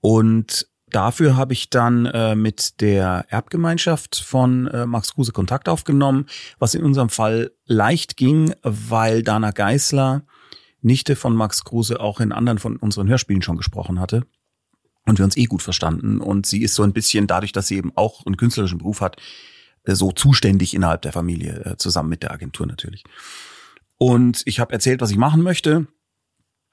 Und 0.00 0.67
Dafür 0.90 1.36
habe 1.36 1.52
ich 1.52 1.70
dann 1.70 2.06
äh, 2.06 2.34
mit 2.34 2.80
der 2.80 3.26
Erbgemeinschaft 3.28 4.16
von 4.16 4.66
äh, 4.68 4.86
Max 4.86 5.14
Kruse 5.14 5.32
Kontakt 5.32 5.68
aufgenommen, 5.68 6.26
was 6.58 6.74
in 6.74 6.82
unserem 6.82 7.08
Fall 7.08 7.52
leicht 7.66 8.16
ging, 8.16 8.54
weil 8.62 9.22
Dana 9.22 9.50
Geisler, 9.50 10.22
Nichte 10.80 11.16
von 11.16 11.34
Max 11.34 11.64
Kruse, 11.64 12.00
auch 12.00 12.20
in 12.20 12.32
anderen 12.32 12.58
von 12.58 12.76
unseren 12.76 13.08
Hörspielen 13.08 13.42
schon 13.42 13.56
gesprochen 13.56 14.00
hatte 14.00 14.24
und 15.04 15.18
wir 15.18 15.24
uns 15.24 15.36
eh 15.36 15.44
gut 15.44 15.62
verstanden. 15.62 16.20
Und 16.20 16.46
sie 16.46 16.62
ist 16.62 16.74
so 16.74 16.82
ein 16.82 16.92
bisschen, 16.92 17.26
dadurch, 17.26 17.52
dass 17.52 17.66
sie 17.66 17.76
eben 17.76 17.92
auch 17.94 18.24
einen 18.26 18.36
künstlerischen 18.36 18.78
Beruf 18.78 19.00
hat, 19.00 19.16
äh, 19.84 19.94
so 19.94 20.12
zuständig 20.12 20.74
innerhalb 20.74 21.02
der 21.02 21.12
Familie, 21.12 21.64
äh, 21.64 21.76
zusammen 21.76 22.08
mit 22.08 22.22
der 22.22 22.32
Agentur 22.32 22.66
natürlich. 22.66 23.04
Und 23.96 24.42
ich 24.46 24.60
habe 24.60 24.72
erzählt, 24.72 25.00
was 25.00 25.10
ich 25.10 25.16
machen 25.16 25.42
möchte 25.42 25.86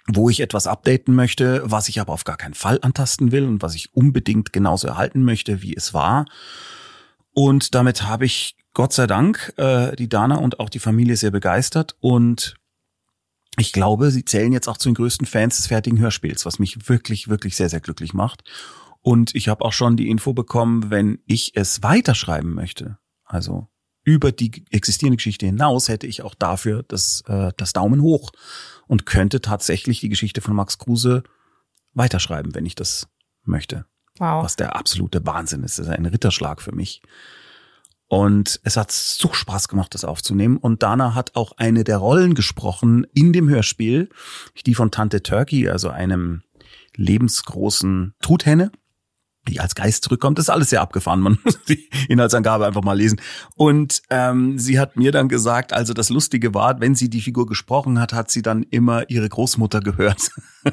wo 0.07 0.29
ich 0.29 0.39
etwas 0.39 0.67
updaten 0.67 1.15
möchte, 1.15 1.63
was 1.65 1.89
ich 1.89 1.99
aber 1.99 2.13
auf 2.13 2.23
gar 2.23 2.37
keinen 2.37 2.53
Fall 2.53 2.79
antasten 2.81 3.31
will 3.31 3.45
und 3.45 3.61
was 3.61 3.75
ich 3.75 3.93
unbedingt 3.93 4.53
genauso 4.53 4.87
erhalten 4.87 5.23
möchte, 5.23 5.61
wie 5.61 5.75
es 5.75 5.93
war. 5.93 6.25
Und 7.33 7.75
damit 7.75 8.03
habe 8.03 8.25
ich 8.25 8.55
Gott 8.73 8.93
sei 8.93 9.07
Dank 9.07 9.53
äh, 9.57 9.95
die 9.95 10.09
Dana 10.09 10.37
und 10.37 10.59
auch 10.59 10.69
die 10.69 10.79
Familie 10.79 11.17
sehr 11.17 11.31
begeistert 11.31 11.95
und 11.99 12.55
ich 13.57 13.71
glaube, 13.71 14.11
sie 14.11 14.25
zählen 14.25 14.51
jetzt 14.51 14.67
auch 14.67 14.77
zu 14.77 14.89
den 14.89 14.95
größten 14.95 15.25
Fans 15.25 15.57
des 15.57 15.67
fertigen 15.67 15.99
Hörspiels, 15.99 16.45
was 16.45 16.59
mich 16.59 16.89
wirklich, 16.89 17.29
wirklich 17.29 17.55
sehr, 17.55 17.69
sehr 17.69 17.79
glücklich 17.79 18.13
macht. 18.13 18.43
Und 19.01 19.33
ich 19.33 19.47
habe 19.47 19.63
auch 19.63 19.71
schon 19.71 19.95
die 19.95 20.09
Info 20.09 20.33
bekommen, 20.33 20.89
wenn 20.89 21.19
ich 21.25 21.51
es 21.55 21.81
weiterschreiben 21.81 22.53
möchte, 22.53 22.97
also 23.23 23.67
über 24.03 24.31
die 24.31 24.65
existierende 24.71 25.17
Geschichte 25.17 25.45
hinaus, 25.45 25.87
hätte 25.87 26.05
ich 26.05 26.21
auch 26.21 26.35
dafür 26.35 26.83
das, 26.83 27.23
äh, 27.27 27.51
das 27.55 27.73
Daumen 27.73 28.01
hoch 28.01 28.31
und 28.87 29.05
könnte 29.05 29.41
tatsächlich 29.41 29.99
die 29.99 30.09
Geschichte 30.09 30.41
von 30.41 30.55
Max 30.55 30.77
Kruse 30.77 31.23
weiterschreiben, 31.93 32.53
wenn 32.55 32.65
ich 32.65 32.75
das 32.75 33.07
möchte. 33.43 33.85
Wow. 34.17 34.43
Was 34.43 34.55
der 34.55 34.75
absolute 34.75 35.25
Wahnsinn 35.25 35.63
ist. 35.63 35.79
Das 35.79 35.87
ist 35.87 35.91
ein 35.91 36.05
Ritterschlag 36.05 36.61
für 36.61 36.73
mich. 36.73 37.01
Und 38.07 38.59
es 38.63 38.77
hat 38.77 38.91
so 38.91 39.33
Spaß 39.33 39.67
gemacht, 39.67 39.93
das 39.93 40.05
aufzunehmen. 40.05 40.57
Und 40.57 40.83
Dana 40.83 41.15
hat 41.15 41.35
auch 41.35 41.53
eine 41.57 41.83
der 41.83 41.97
Rollen 41.97 42.35
gesprochen 42.35 43.05
in 43.13 43.33
dem 43.33 43.49
Hörspiel, 43.49 44.09
die 44.65 44.75
von 44.75 44.91
Tante 44.91 45.23
Turkey, 45.23 45.67
also 45.69 45.89
einem 45.89 46.43
lebensgroßen 46.95 48.13
Truthenne, 48.21 48.71
die 49.47 49.59
als 49.59 49.75
Geist 49.75 50.03
zurückkommt. 50.03 50.37
Das 50.37 50.45
ist 50.45 50.49
alles 50.49 50.69
sehr 50.69 50.81
abgefahren. 50.81 51.21
Man 51.21 51.39
muss 51.43 51.63
die 51.63 51.89
Inhaltsangabe 52.09 52.65
einfach 52.65 52.83
mal 52.83 52.97
lesen. 52.97 53.21
Und 53.55 54.01
ähm, 54.09 54.59
sie 54.59 54.79
hat 54.79 54.95
mir 54.95 55.11
dann 55.11 55.29
gesagt, 55.29 55.73
also 55.73 55.93
das 55.93 56.09
Lustige 56.09 56.53
war, 56.53 56.79
wenn 56.79 56.95
sie 56.95 57.09
die 57.09 57.21
Figur 57.21 57.45
gesprochen 57.45 57.99
hat, 57.99 58.13
hat 58.13 58.31
sie 58.31 58.41
dann 58.41 58.63
immer 58.63 59.09
ihre 59.09 59.29
Großmutter 59.29 59.79
gehört. 59.79 60.29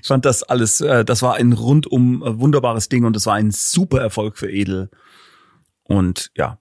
ich 0.00 0.06
fand 0.06 0.24
das 0.24 0.42
alles, 0.42 0.80
äh, 0.80 1.04
das 1.04 1.22
war 1.22 1.34
ein 1.34 1.52
rundum 1.52 2.22
äh, 2.22 2.38
wunderbares 2.38 2.88
Ding 2.88 3.04
und 3.04 3.14
das 3.14 3.26
war 3.26 3.34
ein 3.34 3.50
super 3.50 4.00
Erfolg 4.00 4.36
für 4.38 4.50
Edel. 4.50 4.90
Und 5.84 6.30
ja, 6.36 6.58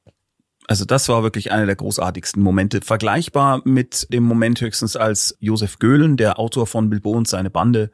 also 0.68 0.84
das 0.84 1.08
war 1.08 1.24
wirklich 1.24 1.52
einer 1.52 1.66
der 1.66 1.78
großartigsten 1.78 2.44
Momente. 2.44 2.82
Vergleichbar 2.82 3.62
mit 3.64 4.12
dem 4.12 4.24
Moment 4.24 4.60
höchstens, 4.60 4.98
als 4.98 5.38
Josef 5.40 5.80
Göhlen, 5.80 6.18
der 6.18 6.40
Autor 6.40 6.68
von 6.68 6.90
Bilbo 6.90 7.12
und 7.12 7.28
seine 7.28 7.50
Bande, 7.50 7.90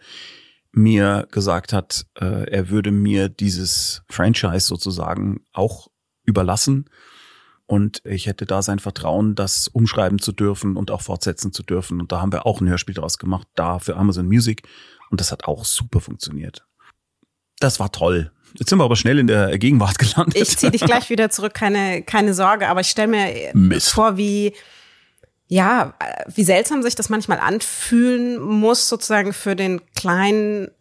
mir 0.73 1.27
gesagt 1.31 1.71
hat, 1.71 2.05
äh, 2.19 2.49
er 2.49 2.69
würde 2.69 2.91
mir 2.91 3.29
dieses 3.29 4.03
Franchise 4.09 4.67
sozusagen 4.67 5.45
auch 5.53 5.89
überlassen. 6.25 6.89
Und 7.65 8.01
ich 8.03 8.25
hätte 8.25 8.45
da 8.45 8.61
sein 8.61 8.79
Vertrauen, 8.79 9.35
das 9.35 9.67
umschreiben 9.67 10.19
zu 10.19 10.31
dürfen 10.31 10.75
und 10.75 10.91
auch 10.91 11.01
fortsetzen 11.01 11.53
zu 11.53 11.63
dürfen. 11.63 12.01
Und 12.01 12.11
da 12.11 12.19
haben 12.19 12.31
wir 12.31 12.45
auch 12.45 12.59
ein 12.59 12.67
Hörspiel 12.67 12.95
draus 12.95 13.17
gemacht, 13.17 13.47
da 13.55 13.79
für 13.79 13.95
Amazon 13.95 14.27
Music. 14.27 14.63
Und 15.09 15.21
das 15.21 15.31
hat 15.31 15.45
auch 15.45 15.63
super 15.63 16.01
funktioniert. 16.01 16.65
Das 17.59 17.79
war 17.79 17.91
toll. 17.91 18.31
Jetzt 18.55 18.69
sind 18.69 18.79
wir 18.79 18.83
aber 18.83 18.95
schnell 18.95 19.19
in 19.19 19.27
der 19.27 19.57
Gegenwart 19.57 19.97
gelandet. 19.97 20.35
Ich 20.35 20.57
ziehe 20.57 20.71
dich 20.71 20.81
gleich 20.85 21.09
wieder 21.09 21.29
zurück, 21.29 21.53
keine, 21.53 22.01
keine 22.03 22.33
Sorge, 22.33 22.67
aber 22.67 22.81
ich 22.81 22.87
stelle 22.87 23.07
mir 23.07 23.51
Mist. 23.53 23.91
vor, 23.91 24.17
wie, 24.17 24.53
ja, 25.53 25.93
wie 26.33 26.43
seltsam 26.43 26.81
sich 26.81 26.95
das 26.95 27.09
manchmal 27.09 27.39
anfühlen 27.39 28.41
muss, 28.41 28.89
sozusagen 28.89 29.33
für 29.33 29.55
den 29.55 29.81
kleinen 29.95 30.71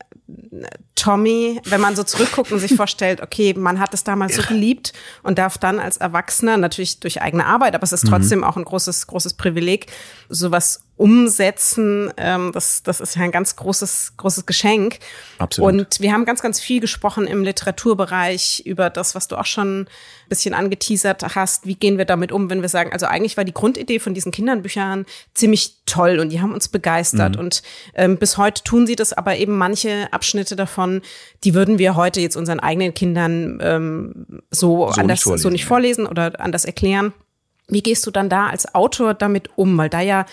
Tommy, 0.95 1.61
wenn 1.67 1.81
man 1.83 1.95
so 1.95 2.05
zurückguckt 2.05 2.53
und 2.53 2.59
sich 2.59 2.75
vorstellt, 2.77 3.21
okay, 3.21 3.53
man 3.53 3.79
hat 3.79 3.93
es 3.93 4.03
damals 4.03 4.35
so 4.35 4.43
geliebt 4.43 4.95
und 5.23 5.39
darf 5.39 5.59
dann 5.59 5.79
als 5.79 5.99
Erwachsener, 5.99 6.57
natürlich 6.57 7.01
durch 7.01 7.21
eigene 7.21 7.45
Arbeit, 7.45 7.75
aber 7.75 7.85
es 7.85 7.93
ist 7.93 8.05
mhm. 8.05 8.09
trotzdem 8.09 8.39
mhm. 8.39 8.45
auch 8.45 8.57
ein 8.57 8.65
großes, 8.65 9.09
großes 9.09 9.35
Privileg, 9.35 9.89
sowas 10.31 10.85
umsetzen, 11.03 12.13
ähm, 12.17 12.53
das, 12.55 12.85
das 12.85 13.01
ist 13.01 13.17
ja 13.17 13.23
ein 13.23 13.33
ganz 13.33 13.57
großes, 13.57 14.13
großes 14.19 14.47
Geschenk. 14.47 15.01
Absolut. 15.39 15.73
Und 15.73 16.01
wir 16.01 16.13
haben 16.13 16.25
ganz, 16.25 16.43
ganz 16.43 16.61
viel 16.61 16.81
gesprochen 16.81 17.27
im 17.27 17.43
Literaturbereich 17.43 18.63
über 18.67 18.89
das, 18.89 19.17
was 19.17 19.27
du 19.27 19.37
auch 19.37 19.47
schon 19.47 19.81
ein 19.81 19.89
bisschen 20.29 20.55
angeteasert 20.55 21.35
hast. 21.35 21.67
Wie 21.67 21.75
gehen 21.75 21.99
wir 21.99 22.05
damit 22.05 22.31
um, 22.31 22.49
wenn 22.51 22.63
wir 22.63 22.69
sagen, 22.69 22.93
also 22.93 23.07
eigentlich 23.07 23.37
war 23.37 23.43
die 23.43 23.53
Grundidee 23.53 23.99
von 23.99 24.15
diesen 24.15 24.31
Kindernbüchern 24.31 25.05
ziemlich 25.35 25.79
toll 25.87 26.21
und 26.21 26.31
die 26.31 26.41
haben 26.41 26.55
uns 26.55 26.69
begeistert. 26.69 27.35
Mhm. 27.35 27.41
Und 27.41 27.63
ähm, 27.95 28.17
bis 28.17 28.39
heute 28.39 28.63
tun 28.63 28.87
sie 28.87 28.95
das, 28.95 29.13
aber 29.13 29.37
eben 29.37 29.59
manche 29.59 30.07
Abschnitte 30.13 30.55
davon, 30.55 31.03
die 31.43 31.53
würden 31.53 31.81
wir 31.81 31.97
heute 31.97 32.21
jetzt 32.21 32.37
unseren 32.37 32.61
eigenen 32.61 32.95
Kindern 32.95 33.59
ähm, 33.61 34.41
so, 34.53 34.87
so 34.93 35.01
anders 35.01 35.27
nicht 35.27 35.41
so 35.41 35.51
nicht 35.51 35.65
vorlesen 35.65 36.07
oder 36.07 36.39
anders 36.39 36.65
erklären. 36.65 37.13
Wie 37.69 37.83
gehst 37.83 38.07
du 38.07 38.11
dann 38.11 38.29
da 38.29 38.49
als 38.49 38.75
Autor 38.75 39.15
damit 39.15 39.51
um? 39.57 39.79
Weil 39.79 39.89
da 39.89 40.01
ja 40.01 40.27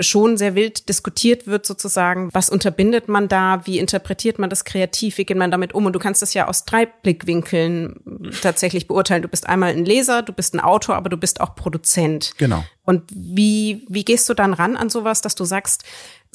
schon 0.00 0.36
sehr 0.36 0.54
wild 0.54 0.88
diskutiert 0.88 1.46
wird 1.46 1.64
sozusagen, 1.64 2.28
was 2.32 2.50
unterbindet 2.50 3.08
man 3.08 3.28
da, 3.28 3.62
wie 3.64 3.78
interpretiert 3.78 4.38
man 4.38 4.50
das 4.50 4.64
kreativ, 4.64 5.16
wie 5.16 5.24
geht 5.24 5.36
man 5.36 5.50
damit 5.50 5.74
um? 5.74 5.86
Und 5.86 5.94
du 5.94 5.98
kannst 5.98 6.22
das 6.22 6.34
ja 6.34 6.48
aus 6.48 6.64
drei 6.64 6.86
Blickwinkeln 6.86 8.32
tatsächlich 8.42 8.88
beurteilen. 8.88 9.22
Du 9.22 9.28
bist 9.28 9.48
einmal 9.48 9.70
ein 9.70 9.84
Leser, 9.84 10.22
du 10.22 10.32
bist 10.32 10.54
ein 10.54 10.60
Autor, 10.60 10.96
aber 10.96 11.08
du 11.08 11.16
bist 11.16 11.40
auch 11.40 11.54
Produzent. 11.54 12.32
Genau. 12.36 12.64
Und 12.84 13.04
wie, 13.14 13.86
wie 13.88 14.04
gehst 14.04 14.28
du 14.28 14.34
dann 14.34 14.52
ran 14.52 14.76
an 14.76 14.90
sowas, 14.90 15.20
dass 15.20 15.34
du 15.34 15.44
sagst, 15.44 15.84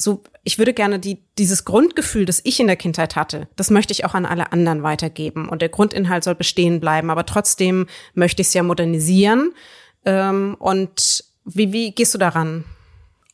so, 0.00 0.22
ich 0.44 0.58
würde 0.58 0.72
gerne 0.72 1.00
die, 1.00 1.24
dieses 1.38 1.64
Grundgefühl, 1.64 2.24
das 2.24 2.40
ich 2.44 2.60
in 2.60 2.68
der 2.68 2.76
Kindheit 2.76 3.16
hatte, 3.16 3.48
das 3.56 3.70
möchte 3.70 3.92
ich 3.92 4.04
auch 4.04 4.14
an 4.14 4.26
alle 4.26 4.52
anderen 4.52 4.84
weitergeben. 4.84 5.48
Und 5.48 5.60
der 5.60 5.68
Grundinhalt 5.68 6.22
soll 6.22 6.36
bestehen 6.36 6.78
bleiben, 6.78 7.10
aber 7.10 7.26
trotzdem 7.26 7.86
möchte 8.14 8.40
ich 8.40 8.48
es 8.48 8.54
ja 8.54 8.62
modernisieren. 8.62 9.52
Ähm, 10.04 10.56
und 10.58 11.24
wie, 11.44 11.72
wie 11.72 11.92
gehst 11.92 12.14
du 12.14 12.18
daran? 12.18 12.64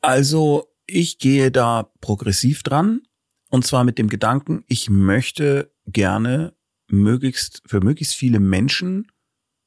Also 0.00 0.68
ich 0.86 1.18
gehe 1.18 1.50
da 1.50 1.90
progressiv 2.00 2.62
dran 2.62 3.02
und 3.50 3.64
zwar 3.66 3.84
mit 3.84 3.98
dem 3.98 4.08
Gedanken, 4.08 4.64
ich 4.66 4.90
möchte 4.90 5.72
gerne 5.86 6.54
möglichst 6.88 7.62
für 7.66 7.80
möglichst 7.80 8.14
viele 8.14 8.40
Menschen 8.40 9.10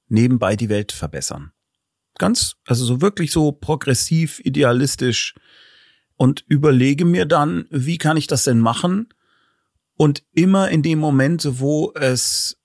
nebenbei 0.08 0.56
die 0.56 0.70
Welt 0.70 0.92
verbessern. 0.92 1.51
Ganz, 2.18 2.56
also 2.66 2.86
so 2.86 3.01
wirklich 3.01 3.32
so 3.32 3.51
progressiv, 3.51 4.39
idealistisch 4.44 5.36
und 6.16 6.44
überlege 6.48 7.06
mir 7.06 7.25
dann, 7.25 7.66
wie 7.70 7.98
kann 7.98 8.18
ich 8.18 8.27
das 8.27 8.44
denn 8.44 8.60
machen? 8.60 9.10
Und 9.96 10.24
immer 10.34 10.70
in 10.70 10.84
dem 10.84 11.00
Moment, 11.00 11.60
wo 11.60 11.94
es 11.96 12.57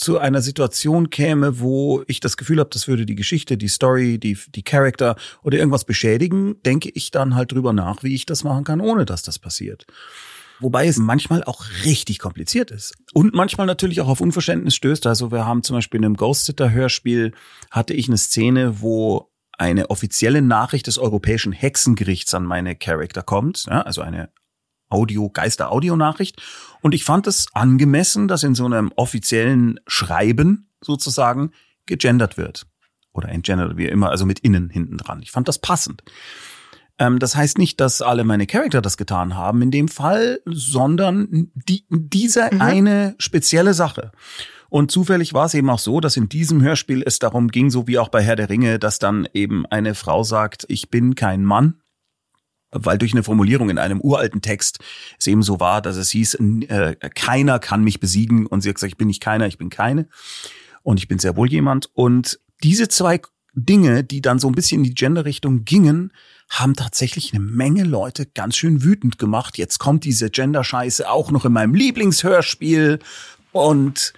zu 0.00 0.18
einer 0.18 0.40
Situation 0.40 1.10
käme, 1.10 1.60
wo 1.60 2.02
ich 2.06 2.20
das 2.20 2.38
Gefühl 2.38 2.58
habe, 2.58 2.70
das 2.72 2.88
würde 2.88 3.04
die 3.04 3.14
Geschichte, 3.14 3.58
die 3.58 3.68
Story, 3.68 4.18
die, 4.18 4.38
die 4.48 4.62
Charakter 4.62 5.14
oder 5.42 5.58
irgendwas 5.58 5.84
beschädigen, 5.84 6.56
denke 6.64 6.88
ich 6.88 7.10
dann 7.10 7.34
halt 7.34 7.52
drüber 7.52 7.74
nach, 7.74 8.02
wie 8.02 8.14
ich 8.14 8.24
das 8.24 8.42
machen 8.42 8.64
kann, 8.64 8.80
ohne 8.80 9.04
dass 9.04 9.22
das 9.22 9.38
passiert. 9.38 9.86
Wobei 10.58 10.86
es 10.86 10.96
manchmal 10.96 11.44
auch 11.44 11.66
richtig 11.84 12.18
kompliziert 12.18 12.70
ist. 12.70 12.94
Und 13.12 13.34
manchmal 13.34 13.66
natürlich 13.66 14.00
auch 14.00 14.08
auf 14.08 14.22
Unverständnis 14.22 14.74
stößt. 14.74 15.06
Also 15.06 15.32
wir 15.32 15.44
haben 15.46 15.62
zum 15.62 15.76
Beispiel 15.76 15.98
in 15.98 16.06
einem 16.06 16.16
Ghost 16.16 16.46
Sitter 16.46 16.70
Hörspiel 16.70 17.32
hatte 17.70 17.92
ich 17.92 18.08
eine 18.08 18.18
Szene, 18.18 18.80
wo 18.80 19.30
eine 19.58 19.90
offizielle 19.90 20.40
Nachricht 20.40 20.86
des 20.86 20.96
Europäischen 20.96 21.52
Hexengerichts 21.52 22.32
an 22.32 22.44
meine 22.44 22.74
Charakter 22.74 23.22
kommt. 23.22 23.66
Ja, 23.66 23.82
also 23.82 24.00
eine 24.00 24.30
Audio, 24.90 25.30
Geister-Audio-Nachricht. 25.30 26.42
Und 26.82 26.94
ich 26.94 27.04
fand 27.04 27.26
es 27.26 27.46
angemessen, 27.54 28.28
dass 28.28 28.42
in 28.42 28.54
so 28.54 28.66
einem 28.66 28.92
offiziellen 28.96 29.80
Schreiben 29.86 30.68
sozusagen 30.80 31.52
gegendert 31.86 32.36
wird. 32.36 32.66
Oder 33.12 33.30
entgendert, 33.30 33.76
wie 33.76 33.86
immer, 33.86 34.10
also 34.10 34.26
mit 34.26 34.40
innen 34.40 34.70
hinten 34.70 34.96
dran. 34.96 35.20
Ich 35.22 35.30
fand 35.32 35.48
das 35.48 35.58
passend. 35.58 36.02
Ähm, 36.98 37.18
das 37.18 37.34
heißt 37.34 37.58
nicht, 37.58 37.80
dass 37.80 38.02
alle 38.02 38.22
meine 38.22 38.46
Charakter 38.46 38.80
das 38.80 38.96
getan 38.96 39.34
haben 39.34 39.62
in 39.62 39.72
dem 39.72 39.88
Fall, 39.88 40.40
sondern 40.46 41.50
die, 41.54 41.84
diese 41.88 42.48
mhm. 42.52 42.60
eine 42.60 43.14
spezielle 43.18 43.74
Sache. 43.74 44.12
Und 44.68 44.92
zufällig 44.92 45.34
war 45.34 45.46
es 45.46 45.54
eben 45.54 45.68
auch 45.68 45.80
so, 45.80 45.98
dass 45.98 46.16
in 46.16 46.28
diesem 46.28 46.62
Hörspiel 46.62 47.02
es 47.04 47.18
darum 47.18 47.48
ging, 47.48 47.70
so 47.70 47.88
wie 47.88 47.98
auch 47.98 48.08
bei 48.08 48.22
Herr 48.22 48.36
der 48.36 48.48
Ringe, 48.48 48.78
dass 48.78 49.00
dann 49.00 49.28
eben 49.34 49.66
eine 49.66 49.96
Frau 49.96 50.22
sagt, 50.22 50.64
ich 50.68 50.90
bin 50.90 51.16
kein 51.16 51.44
Mann, 51.44 51.80
weil 52.72 52.98
durch 52.98 53.12
eine 53.12 53.22
Formulierung 53.22 53.70
in 53.70 53.78
einem 53.78 54.00
uralten 54.00 54.42
Text 54.42 54.78
es 55.18 55.26
eben 55.26 55.42
so 55.42 55.60
war, 55.60 55.82
dass 55.82 55.96
es 55.96 56.10
hieß, 56.10 56.34
äh, 56.68 56.96
keiner 57.14 57.58
kann 57.58 57.82
mich 57.82 58.00
besiegen. 58.00 58.46
Und 58.46 58.60
sie 58.60 58.68
hat 58.68 58.76
gesagt, 58.76 58.92
ich 58.92 58.98
bin 58.98 59.08
nicht 59.08 59.22
keiner, 59.22 59.46
ich 59.46 59.58
bin 59.58 59.70
keine. 59.70 60.08
Und 60.82 60.98
ich 60.98 61.08
bin 61.08 61.18
sehr 61.18 61.36
wohl 61.36 61.50
jemand. 61.50 61.90
Und 61.94 62.40
diese 62.62 62.88
zwei 62.88 63.20
Dinge, 63.54 64.04
die 64.04 64.20
dann 64.22 64.38
so 64.38 64.48
ein 64.48 64.54
bisschen 64.54 64.78
in 64.78 64.84
die 64.84 64.94
Gender-Richtung 64.94 65.64
gingen, 65.64 66.12
haben 66.48 66.74
tatsächlich 66.74 67.32
eine 67.32 67.42
Menge 67.42 67.84
Leute 67.84 68.26
ganz 68.26 68.56
schön 68.56 68.82
wütend 68.82 69.18
gemacht. 69.18 69.58
Jetzt 69.58 69.78
kommt 69.78 70.04
diese 70.04 70.30
Gender-Scheiße 70.30 71.08
auch 71.08 71.30
noch 71.30 71.44
in 71.44 71.52
meinem 71.52 71.74
Lieblingshörspiel. 71.74 73.00
Und 73.52 74.12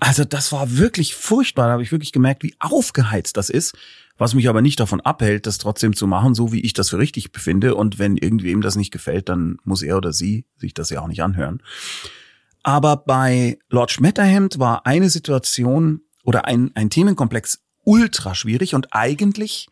also 0.00 0.24
das 0.24 0.52
war 0.52 0.76
wirklich 0.76 1.14
furchtbar. 1.14 1.66
Da 1.66 1.72
habe 1.72 1.82
ich 1.82 1.92
wirklich 1.92 2.12
gemerkt, 2.12 2.42
wie 2.42 2.54
aufgeheizt 2.60 3.36
das 3.36 3.50
ist 3.50 3.76
was 4.18 4.34
mich 4.34 4.48
aber 4.48 4.62
nicht 4.62 4.80
davon 4.80 5.00
abhält, 5.00 5.46
das 5.46 5.58
trotzdem 5.58 5.94
zu 5.94 6.06
machen, 6.06 6.34
so 6.34 6.52
wie 6.52 6.60
ich 6.60 6.72
das 6.72 6.90
für 6.90 6.98
richtig 6.98 7.32
befinde. 7.32 7.74
Und 7.74 7.98
wenn 7.98 8.16
irgendwem 8.16 8.60
das 8.62 8.76
nicht 8.76 8.90
gefällt, 8.90 9.28
dann 9.28 9.58
muss 9.64 9.82
er 9.82 9.96
oder 9.96 10.12
sie 10.12 10.46
sich 10.56 10.74
das 10.74 10.90
ja 10.90 11.00
auch 11.00 11.08
nicht 11.08 11.22
anhören. 11.22 11.62
Aber 12.62 12.96
bei 12.96 13.58
Lord 13.68 13.92
Schmetterhemd 13.92 14.58
war 14.58 14.86
eine 14.86 15.10
Situation 15.10 16.00
oder 16.24 16.46
ein, 16.46 16.72
ein 16.74 16.90
Themenkomplex 16.90 17.60
ultra 17.84 18.34
schwierig 18.34 18.74
und 18.74 18.92
eigentlich, 18.92 19.68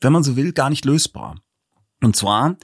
wenn 0.00 0.12
man 0.12 0.22
so 0.22 0.36
will, 0.36 0.52
gar 0.52 0.70
nicht 0.70 0.84
lösbar. 0.84 1.42
Und 2.00 2.16
zwar 2.16 2.56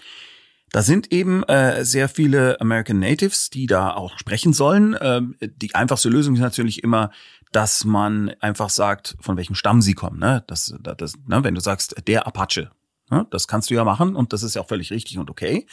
Da 0.72 0.82
sind 0.82 1.12
eben 1.12 1.42
äh, 1.44 1.84
sehr 1.84 2.08
viele 2.08 2.60
American 2.60 2.98
Natives, 2.98 3.50
die 3.50 3.66
da 3.66 3.94
auch 3.94 4.18
sprechen 4.18 4.52
sollen. 4.52 4.94
Äh, 4.94 5.22
die 5.40 5.74
einfachste 5.74 6.08
Lösung 6.08 6.34
ist 6.34 6.40
natürlich 6.40 6.82
immer, 6.82 7.10
dass 7.56 7.86
man 7.86 8.34
einfach 8.40 8.68
sagt, 8.68 9.16
von 9.18 9.38
welchem 9.38 9.54
Stamm 9.54 9.80
sie 9.80 9.94
kommen. 9.94 10.18
Ne? 10.18 10.44
Das, 10.46 10.74
das, 10.78 11.14
ne? 11.26 11.42
Wenn 11.42 11.54
du 11.54 11.60
sagst, 11.62 11.94
der 12.06 12.26
Apache, 12.26 12.70
ne? 13.10 13.26
das 13.30 13.48
kannst 13.48 13.70
du 13.70 13.74
ja 13.74 13.82
machen 13.82 14.14
und 14.14 14.34
das 14.34 14.42
ist 14.42 14.56
ja 14.56 14.60
auch 14.60 14.68
völlig 14.68 14.90
richtig 14.90 15.16
und 15.16 15.30
okay. 15.30 15.66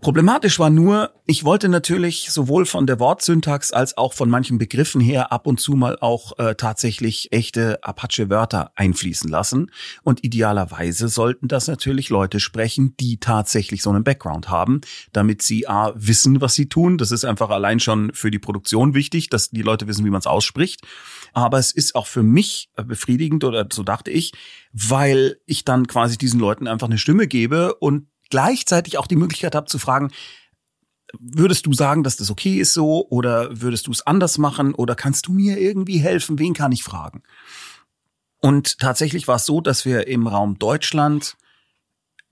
Problematisch 0.00 0.58
war 0.58 0.70
nur, 0.70 1.12
ich 1.26 1.44
wollte 1.44 1.68
natürlich 1.68 2.30
sowohl 2.30 2.64
von 2.64 2.86
der 2.86 2.98
Wortsyntax 2.98 3.70
als 3.70 3.98
auch 3.98 4.14
von 4.14 4.30
manchen 4.30 4.56
Begriffen 4.56 5.00
her 5.00 5.30
ab 5.30 5.46
und 5.46 5.60
zu 5.60 5.72
mal 5.72 5.98
auch 6.00 6.38
äh, 6.38 6.54
tatsächlich 6.54 7.32
echte 7.32 7.84
Apache-Wörter 7.84 8.72
einfließen 8.76 9.28
lassen. 9.28 9.70
Und 10.02 10.24
idealerweise 10.24 11.08
sollten 11.08 11.48
das 11.48 11.68
natürlich 11.68 12.08
Leute 12.08 12.40
sprechen, 12.40 12.94
die 12.98 13.20
tatsächlich 13.20 13.82
so 13.82 13.90
einen 13.90 14.02
Background 14.02 14.48
haben, 14.48 14.80
damit 15.12 15.42
sie 15.42 15.68
A, 15.68 15.92
wissen, 15.94 16.40
was 16.40 16.54
sie 16.54 16.70
tun. 16.70 16.96
Das 16.96 17.10
ist 17.10 17.26
einfach 17.26 17.50
allein 17.50 17.78
schon 17.78 18.10
für 18.14 18.30
die 18.30 18.38
Produktion 18.38 18.94
wichtig, 18.94 19.28
dass 19.28 19.50
die 19.50 19.62
Leute 19.62 19.86
wissen, 19.86 20.06
wie 20.06 20.10
man 20.10 20.20
es 20.20 20.26
ausspricht. 20.26 20.80
Aber 21.32 21.58
es 21.58 21.72
ist 21.72 21.94
auch 21.94 22.06
für 22.06 22.22
mich 22.22 22.70
befriedigend, 22.74 23.44
oder 23.44 23.68
so 23.70 23.82
dachte 23.82 24.10
ich, 24.10 24.32
weil 24.72 25.36
ich 25.46 25.64
dann 25.64 25.86
quasi 25.86 26.16
diesen 26.16 26.40
Leuten 26.40 26.66
einfach 26.66 26.88
eine 26.88 26.98
Stimme 26.98 27.26
gebe 27.26 27.74
und 27.74 28.06
gleichzeitig 28.30 28.98
auch 28.98 29.06
die 29.06 29.16
Möglichkeit 29.16 29.54
habe 29.54 29.66
zu 29.66 29.78
fragen, 29.78 30.10
würdest 31.18 31.66
du 31.66 31.72
sagen, 31.72 32.02
dass 32.02 32.16
das 32.16 32.30
okay 32.30 32.58
ist 32.58 32.72
so 32.72 33.06
oder 33.08 33.60
würdest 33.60 33.86
du 33.86 33.90
es 33.90 34.06
anders 34.06 34.38
machen 34.38 34.74
oder 34.74 34.94
kannst 34.94 35.26
du 35.26 35.32
mir 35.32 35.58
irgendwie 35.58 35.98
helfen? 35.98 36.38
Wen 36.38 36.54
kann 36.54 36.72
ich 36.72 36.84
fragen? 36.84 37.22
Und 38.40 38.78
tatsächlich 38.78 39.28
war 39.28 39.36
es 39.36 39.46
so, 39.46 39.60
dass 39.60 39.84
wir 39.84 40.06
im 40.06 40.26
Raum 40.26 40.58
Deutschland 40.58 41.36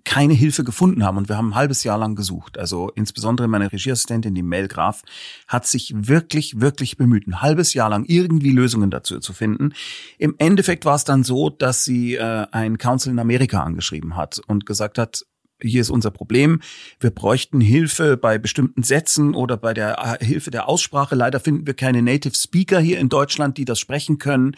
keine 0.04 0.32
Hilfe 0.32 0.64
gefunden 0.64 1.04
haben 1.04 1.18
und 1.18 1.28
wir 1.28 1.36
haben 1.36 1.50
ein 1.50 1.54
halbes 1.54 1.84
Jahr 1.84 1.98
lang 1.98 2.14
gesucht. 2.14 2.56
Also 2.56 2.90
insbesondere 2.94 3.46
meine 3.46 3.70
Regieassistentin, 3.70 4.34
die 4.34 4.42
Mel 4.42 4.66
Graf, 4.66 5.02
hat 5.46 5.66
sich 5.66 5.92
wirklich, 5.94 6.62
wirklich 6.62 6.96
bemüht, 6.96 7.26
ein 7.26 7.42
halbes 7.42 7.74
Jahr 7.74 7.90
lang 7.90 8.06
irgendwie 8.06 8.52
Lösungen 8.52 8.90
dazu 8.90 9.20
zu 9.20 9.34
finden. 9.34 9.74
Im 10.16 10.34
Endeffekt 10.38 10.86
war 10.86 10.94
es 10.94 11.04
dann 11.04 11.24
so, 11.24 11.50
dass 11.50 11.84
sie 11.84 12.14
äh, 12.14 12.46
ein 12.52 12.78
Council 12.78 13.12
in 13.12 13.18
Amerika 13.18 13.62
angeschrieben 13.62 14.16
hat 14.16 14.40
und 14.46 14.64
gesagt 14.64 14.96
hat, 14.96 15.26
hier 15.60 15.80
ist 15.80 15.90
unser 15.90 16.10
Problem. 16.10 16.60
Wir 17.00 17.10
bräuchten 17.10 17.60
Hilfe 17.60 18.16
bei 18.16 18.38
bestimmten 18.38 18.82
Sätzen 18.82 19.34
oder 19.34 19.56
bei 19.56 19.74
der 19.74 20.18
äh, 20.20 20.24
Hilfe 20.24 20.50
der 20.50 20.68
Aussprache. 20.68 21.14
Leider 21.14 21.40
finden 21.40 21.66
wir 21.66 21.74
keine 21.74 22.02
Native 22.02 22.34
Speaker 22.34 22.80
hier 22.80 22.98
in 22.98 23.08
Deutschland, 23.08 23.58
die 23.58 23.64
das 23.64 23.78
sprechen 23.78 24.18
können. 24.18 24.56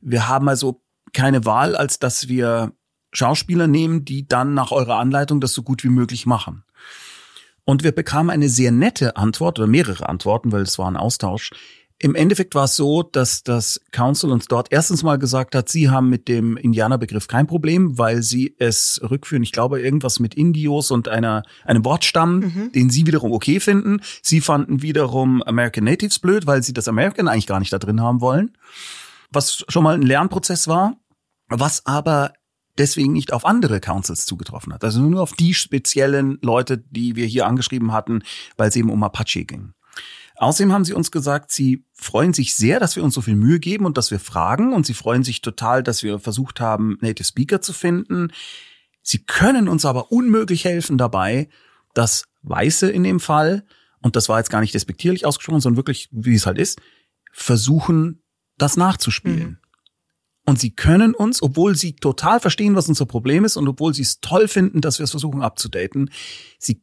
Wir 0.00 0.28
haben 0.28 0.48
also 0.48 0.82
keine 1.12 1.44
Wahl, 1.44 1.76
als 1.76 1.98
dass 1.98 2.28
wir 2.28 2.72
Schauspieler 3.12 3.66
nehmen, 3.66 4.04
die 4.04 4.26
dann 4.26 4.54
nach 4.54 4.72
eurer 4.72 4.96
Anleitung 4.96 5.40
das 5.40 5.52
so 5.52 5.62
gut 5.62 5.84
wie 5.84 5.88
möglich 5.88 6.26
machen. 6.26 6.64
Und 7.64 7.84
wir 7.84 7.92
bekamen 7.92 8.30
eine 8.30 8.48
sehr 8.48 8.72
nette 8.72 9.16
Antwort 9.16 9.58
oder 9.58 9.68
mehrere 9.68 10.08
Antworten, 10.08 10.50
weil 10.50 10.62
es 10.62 10.78
war 10.78 10.88
ein 10.90 10.96
Austausch. 10.96 11.50
Im 11.98 12.14
Endeffekt 12.14 12.54
war 12.54 12.64
es 12.64 12.74
so, 12.74 13.02
dass 13.02 13.44
das 13.44 13.80
Council 13.92 14.30
uns 14.30 14.46
dort 14.46 14.68
erstens 14.70 15.02
mal 15.02 15.18
gesagt 15.18 15.54
hat, 15.54 15.68
sie 15.68 15.88
haben 15.88 16.08
mit 16.08 16.26
dem 16.26 16.56
Indianerbegriff 16.56 17.28
kein 17.28 17.46
Problem, 17.46 17.96
weil 17.96 18.22
sie 18.22 18.56
es 18.58 19.00
rückführen, 19.08 19.42
ich 19.42 19.52
glaube, 19.52 19.80
irgendwas 19.80 20.18
mit 20.18 20.34
Indios 20.34 20.90
und 20.90 21.08
einer, 21.08 21.44
einem 21.64 21.84
Wortstamm, 21.84 22.40
mhm. 22.40 22.72
den 22.72 22.90
sie 22.90 23.06
wiederum 23.06 23.32
okay 23.32 23.60
finden. 23.60 24.00
Sie 24.20 24.40
fanden 24.40 24.82
wiederum 24.82 25.42
American 25.44 25.84
Natives 25.84 26.18
blöd, 26.18 26.46
weil 26.46 26.62
sie 26.62 26.72
das 26.72 26.88
American 26.88 27.28
eigentlich 27.28 27.46
gar 27.46 27.60
nicht 27.60 27.72
da 27.72 27.78
drin 27.78 28.00
haben 28.00 28.20
wollen. 28.20 28.56
Was 29.30 29.64
schon 29.68 29.84
mal 29.84 29.94
ein 29.94 30.02
Lernprozess 30.02 30.66
war, 30.66 30.96
was 31.48 31.86
aber 31.86 32.32
deswegen 32.78 33.12
nicht 33.12 33.32
auf 33.32 33.44
andere 33.44 33.80
Councils 33.80 34.26
zugetroffen 34.26 34.72
hat. 34.72 34.84
Also 34.84 35.00
nur 35.00 35.22
auf 35.22 35.34
die 35.34 35.54
speziellen 35.54 36.38
Leute, 36.42 36.78
die 36.78 37.16
wir 37.16 37.26
hier 37.26 37.46
angeschrieben 37.46 37.92
hatten, 37.92 38.22
weil 38.56 38.68
es 38.68 38.76
eben 38.76 38.90
um 38.90 39.02
Apache 39.02 39.44
ging. 39.44 39.74
Außerdem 40.42 40.72
haben 40.72 40.84
sie 40.84 40.92
uns 40.92 41.12
gesagt, 41.12 41.52
sie 41.52 41.84
freuen 41.92 42.32
sich 42.32 42.56
sehr, 42.56 42.80
dass 42.80 42.96
wir 42.96 43.04
uns 43.04 43.14
so 43.14 43.20
viel 43.20 43.36
Mühe 43.36 43.60
geben 43.60 43.86
und 43.86 43.96
dass 43.96 44.10
wir 44.10 44.18
fragen. 44.18 44.72
Und 44.72 44.84
sie 44.84 44.92
freuen 44.92 45.22
sich 45.22 45.40
total, 45.40 45.84
dass 45.84 46.02
wir 46.02 46.18
versucht 46.18 46.58
haben, 46.58 46.98
Native 47.00 47.24
Speaker 47.24 47.60
zu 47.60 47.72
finden. 47.72 48.32
Sie 49.02 49.22
können 49.22 49.68
uns 49.68 49.84
aber 49.84 50.10
unmöglich 50.10 50.64
helfen 50.64 50.98
dabei, 50.98 51.48
dass 51.94 52.24
Weiße 52.42 52.90
in 52.90 53.04
dem 53.04 53.20
Fall, 53.20 53.64
und 54.00 54.16
das 54.16 54.28
war 54.28 54.38
jetzt 54.38 54.50
gar 54.50 54.60
nicht 54.60 54.74
despektierlich 54.74 55.24
ausgesprochen, 55.26 55.60
sondern 55.60 55.76
wirklich, 55.76 56.08
wie 56.10 56.34
es 56.34 56.44
halt 56.44 56.58
ist, 56.58 56.80
versuchen, 57.32 58.20
das 58.58 58.76
nachzuspielen. 58.76 59.48
Mhm. 59.48 59.58
Und 60.44 60.58
sie 60.58 60.74
können 60.74 61.14
uns, 61.14 61.40
obwohl 61.40 61.76
sie 61.76 61.94
total 61.94 62.40
verstehen, 62.40 62.74
was 62.74 62.88
unser 62.88 63.06
Problem 63.06 63.44
ist 63.44 63.56
und 63.56 63.68
obwohl 63.68 63.94
sie 63.94 64.02
es 64.02 64.18
toll 64.18 64.48
finden, 64.48 64.80
dass 64.80 64.98
wir 64.98 65.04
es 65.04 65.12
versuchen 65.12 65.40
abzudaten, 65.40 66.10
sie 66.58 66.82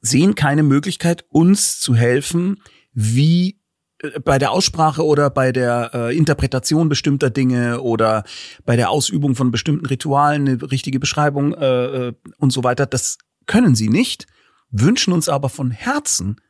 sehen 0.00 0.34
keine 0.34 0.64
Möglichkeit, 0.64 1.24
uns 1.30 1.78
zu 1.78 1.94
helfen, 1.94 2.60
wie 2.96 3.60
äh, 4.02 4.18
bei 4.18 4.38
der 4.38 4.50
Aussprache 4.50 5.04
oder 5.04 5.30
bei 5.30 5.52
der 5.52 5.90
äh, 5.94 6.16
Interpretation 6.16 6.88
bestimmter 6.88 7.30
Dinge 7.30 7.80
oder 7.82 8.24
bei 8.64 8.74
der 8.74 8.90
Ausübung 8.90 9.36
von 9.36 9.52
bestimmten 9.52 9.86
Ritualen 9.86 10.48
eine 10.48 10.70
richtige 10.72 10.98
Beschreibung 10.98 11.54
äh, 11.54 12.08
äh, 12.08 12.12
und 12.38 12.52
so 12.52 12.64
weiter. 12.64 12.86
Das 12.86 13.18
können 13.44 13.76
sie 13.76 13.88
nicht, 13.88 14.26
wünschen 14.70 15.12
uns 15.12 15.28
aber 15.28 15.48
von 15.48 15.70
Herzen 15.70 16.40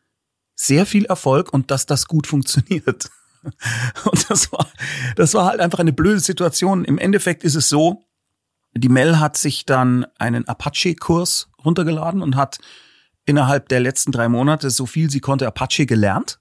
sehr 0.54 0.86
viel 0.86 1.04
Erfolg 1.04 1.52
und 1.52 1.70
dass 1.70 1.84
das 1.84 2.06
gut 2.06 2.26
funktioniert. 2.28 3.10
Und 4.04 4.30
das 4.30 4.50
war, 4.50 4.66
das 5.14 5.34
war 5.34 5.46
halt 5.46 5.60
einfach 5.60 5.78
eine 5.78 5.92
blöde 5.92 6.20
Situation. 6.20 6.84
Im 6.84 6.98
Endeffekt 6.98 7.44
ist 7.44 7.54
es 7.54 7.68
so, 7.68 8.02
die 8.74 8.88
Mel 8.88 9.20
hat 9.20 9.36
sich 9.36 9.66
dann 9.66 10.06
einen 10.18 10.48
Apache-Kurs 10.48 11.48
runtergeladen 11.64 12.22
und 12.22 12.34
hat 12.34 12.58
innerhalb 13.26 13.68
der 13.68 13.80
letzten 13.80 14.12
drei 14.12 14.28
Monate 14.28 14.70
so 14.70 14.86
viel 14.86 15.10
sie 15.10 15.20
konnte 15.20 15.46
Apache 15.46 15.84
gelernt, 15.84 16.38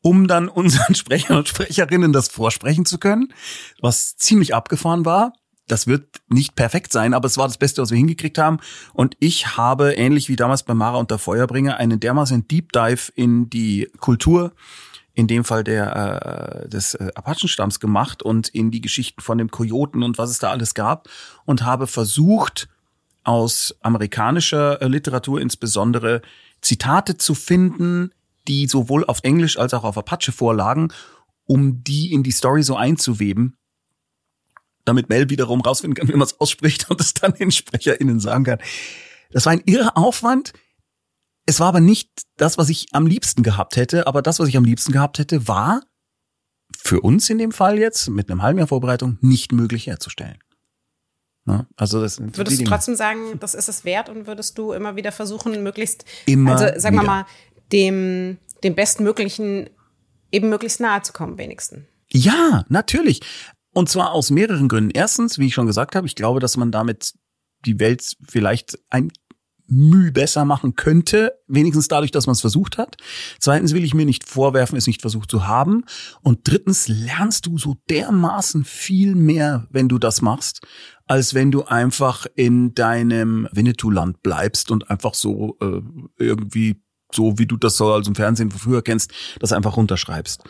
um 0.00 0.26
dann 0.26 0.48
unseren 0.48 0.94
Sprechern 0.94 1.36
und 1.36 1.48
Sprecherinnen 1.48 2.12
das 2.12 2.28
vorsprechen 2.28 2.86
zu 2.86 2.98
können, 2.98 3.34
was 3.82 4.16
ziemlich 4.16 4.54
abgefahren 4.54 5.04
war. 5.04 5.34
Das 5.66 5.86
wird 5.86 6.22
nicht 6.28 6.56
perfekt 6.56 6.92
sein, 6.92 7.12
aber 7.12 7.26
es 7.26 7.36
war 7.36 7.46
das 7.46 7.58
Beste, 7.58 7.82
was 7.82 7.90
wir 7.90 7.98
hingekriegt 7.98 8.38
haben. 8.38 8.58
Und 8.94 9.16
ich 9.20 9.58
habe, 9.58 9.92
ähnlich 9.92 10.30
wie 10.30 10.36
damals 10.36 10.62
bei 10.62 10.72
Mara 10.72 10.96
und 10.96 11.10
der 11.10 11.18
Feuerbringer, 11.18 11.76
einen 11.76 12.00
dermaßen 12.00 12.48
Deep 12.48 12.72
Dive 12.72 13.12
in 13.14 13.50
die 13.50 13.90
Kultur, 14.00 14.54
in 15.12 15.26
dem 15.26 15.44
Fall 15.44 15.64
der 15.64 16.62
äh, 16.64 16.68
des 16.68 16.94
äh, 16.94 17.10
Apachenstamms 17.14 17.80
gemacht 17.80 18.22
und 18.22 18.48
in 18.48 18.70
die 18.70 18.80
Geschichten 18.80 19.20
von 19.20 19.36
dem 19.36 19.50
Kojoten 19.50 20.02
und 20.02 20.16
was 20.16 20.30
es 20.30 20.38
da 20.38 20.50
alles 20.50 20.74
gab 20.74 21.08
und 21.44 21.64
habe 21.64 21.86
versucht, 21.86 22.68
aus 23.28 23.76
amerikanischer 23.82 24.80
äh, 24.80 24.88
Literatur 24.88 25.38
insbesondere 25.38 26.22
Zitate 26.62 27.18
zu 27.18 27.34
finden, 27.34 28.10
die 28.48 28.66
sowohl 28.66 29.04
auf 29.04 29.20
Englisch 29.22 29.58
als 29.58 29.74
auch 29.74 29.84
auf 29.84 29.98
Apache 29.98 30.32
vorlagen, 30.32 30.88
um 31.44 31.84
die 31.84 32.10
in 32.10 32.22
die 32.22 32.30
Story 32.30 32.62
so 32.62 32.74
einzuweben, 32.74 33.58
damit 34.86 35.10
Mel 35.10 35.28
wiederum 35.28 35.60
rausfinden 35.60 35.94
kann, 35.94 36.08
wie 36.08 36.12
man 36.12 36.26
es 36.26 36.40
ausspricht 36.40 36.90
und 36.90 37.02
es 37.02 37.12
dann 37.12 37.34
den 37.34 37.50
SprecherInnen 37.50 38.18
sagen 38.18 38.44
kann. 38.44 38.60
Das 39.30 39.44
war 39.44 39.52
ein 39.52 39.62
irrer 39.66 39.98
Aufwand. 39.98 40.54
Es 41.44 41.60
war 41.60 41.68
aber 41.68 41.80
nicht 41.80 42.08
das, 42.38 42.56
was 42.56 42.70
ich 42.70 42.86
am 42.92 43.06
liebsten 43.06 43.42
gehabt 43.42 43.76
hätte, 43.76 44.06
aber 44.06 44.22
das, 44.22 44.38
was 44.40 44.48
ich 44.48 44.56
am 44.56 44.64
liebsten 44.64 44.92
gehabt 44.92 45.18
hätte, 45.18 45.46
war 45.46 45.82
für 46.78 47.02
uns 47.02 47.28
in 47.28 47.36
dem 47.36 47.52
Fall 47.52 47.78
jetzt 47.78 48.08
mit 48.08 48.30
einem 48.30 48.40
halben 48.40 48.58
Jahr 48.58 48.68
Vorbereitung 48.68 49.18
nicht 49.20 49.52
möglich 49.52 49.86
herzustellen. 49.86 50.38
Ne? 51.48 51.66
Also 51.76 52.02
das 52.02 52.20
würdest 52.20 52.60
du 52.60 52.64
trotzdem 52.64 52.94
sagen, 52.94 53.40
das 53.40 53.54
ist 53.54 53.68
es 53.68 53.84
wert 53.84 54.10
und 54.10 54.26
würdest 54.26 54.58
du 54.58 54.72
immer 54.72 54.96
wieder 54.96 55.12
versuchen, 55.12 55.62
möglichst, 55.62 56.04
immer 56.26 56.52
also 56.52 56.78
sagen 56.78 56.96
wir 56.96 57.02
mal, 57.02 57.26
dem, 57.72 58.36
dem 58.62 58.74
Bestmöglichen 58.74 59.70
eben 60.30 60.50
möglichst 60.50 60.80
nahe 60.80 61.00
zu 61.00 61.14
kommen, 61.14 61.38
wenigstens. 61.38 61.84
Ja, 62.10 62.64
natürlich. 62.68 63.20
Und 63.72 63.88
zwar 63.88 64.12
aus 64.12 64.30
mehreren 64.30 64.68
Gründen. 64.68 64.90
Erstens, 64.90 65.38
wie 65.38 65.46
ich 65.46 65.54
schon 65.54 65.66
gesagt 65.66 65.96
habe, 65.96 66.06
ich 66.06 66.14
glaube, 66.14 66.40
dass 66.40 66.58
man 66.58 66.70
damit 66.70 67.14
die 67.64 67.80
Welt 67.80 68.16
vielleicht 68.28 68.78
ein 68.90 69.10
Mühe 69.68 70.12
besser 70.12 70.44
machen 70.44 70.76
könnte, 70.76 71.32
wenigstens 71.46 71.88
dadurch, 71.88 72.10
dass 72.10 72.26
man 72.26 72.32
es 72.32 72.40
versucht 72.40 72.78
hat. 72.78 72.96
Zweitens 73.38 73.74
will 73.74 73.84
ich 73.84 73.94
mir 73.94 74.06
nicht 74.06 74.26
vorwerfen, 74.26 74.78
es 74.78 74.86
nicht 74.86 75.02
versucht 75.02 75.30
zu 75.30 75.46
haben. 75.46 75.84
Und 76.22 76.40
drittens 76.44 76.88
lernst 76.88 77.46
du 77.46 77.58
so 77.58 77.76
dermaßen 77.90 78.64
viel 78.64 79.14
mehr, 79.14 79.66
wenn 79.70 79.88
du 79.88 79.98
das 79.98 80.22
machst, 80.22 80.66
als 81.08 81.34
wenn 81.34 81.50
du 81.50 81.64
einfach 81.64 82.26
in 82.34 82.74
deinem 82.74 83.48
Winnetou-Land 83.52 84.22
bleibst 84.22 84.70
und 84.70 84.90
einfach 84.90 85.14
so 85.14 85.56
äh, 85.60 85.80
irgendwie 86.18 86.82
so 87.12 87.38
wie 87.38 87.46
du 87.46 87.56
das 87.56 87.76
so 87.76 87.92
als 87.92 88.06
im 88.06 88.14
Fernsehen 88.14 88.50
von 88.50 88.60
früher 88.60 88.82
kennst, 88.82 89.12
das 89.40 89.52
einfach 89.52 89.76
runterschreibst. 89.76 90.44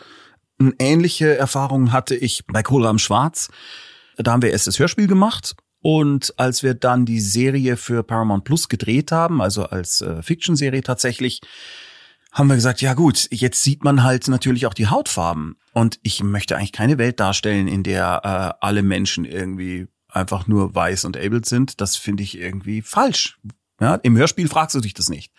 Eine 0.59 0.73
ähnliche 0.77 1.37
Erfahrung 1.37 1.93
hatte 1.93 2.15
ich 2.15 2.45
bei 2.47 2.61
Kohlrahm 2.61 2.99
Schwarz. 2.99 3.49
Da 4.17 4.33
haben 4.33 4.41
wir 4.41 4.51
erst 4.51 4.67
das 4.67 4.77
Hörspiel 4.77 5.07
gemacht 5.07 5.55
und 5.81 6.33
als 6.37 6.63
wir 6.63 6.73
dann 6.73 7.05
die 7.05 7.21
Serie 7.21 7.77
für 7.77 8.03
Paramount 8.03 8.43
Plus 8.43 8.67
gedreht 8.67 9.11
haben, 9.11 9.41
also 9.41 9.63
als 9.63 10.01
äh, 10.01 10.21
Fiction-Serie 10.21 10.83
tatsächlich, 10.83 11.39
haben 12.31 12.47
wir 12.47 12.55
gesagt, 12.55 12.81
ja 12.81 12.93
gut, 12.93 13.27
jetzt 13.31 13.63
sieht 13.63 13.83
man 13.83 14.03
halt 14.03 14.27
natürlich 14.27 14.67
auch 14.67 14.73
die 14.73 14.87
Hautfarben. 14.87 15.57
Und 15.73 15.99
ich 16.03 16.21
möchte 16.21 16.57
eigentlich 16.57 16.73
keine 16.73 16.97
Welt 16.97 17.19
darstellen, 17.19 17.67
in 17.67 17.83
der 17.83 18.57
äh, 18.61 18.65
alle 18.65 18.83
Menschen 18.83 19.25
irgendwie 19.25 19.87
einfach 20.09 20.47
nur 20.47 20.75
weiß 20.75 21.05
und 21.05 21.17
able 21.17 21.41
sind. 21.45 21.81
Das 21.81 21.95
finde 21.95 22.23
ich 22.23 22.37
irgendwie 22.37 22.81
falsch. 22.81 23.39
Ja, 23.79 23.95
im 23.95 24.17
Hörspiel 24.17 24.49
fragst 24.49 24.75
du 24.75 24.81
dich 24.81 24.93
das 24.93 25.09
nicht. 25.09 25.31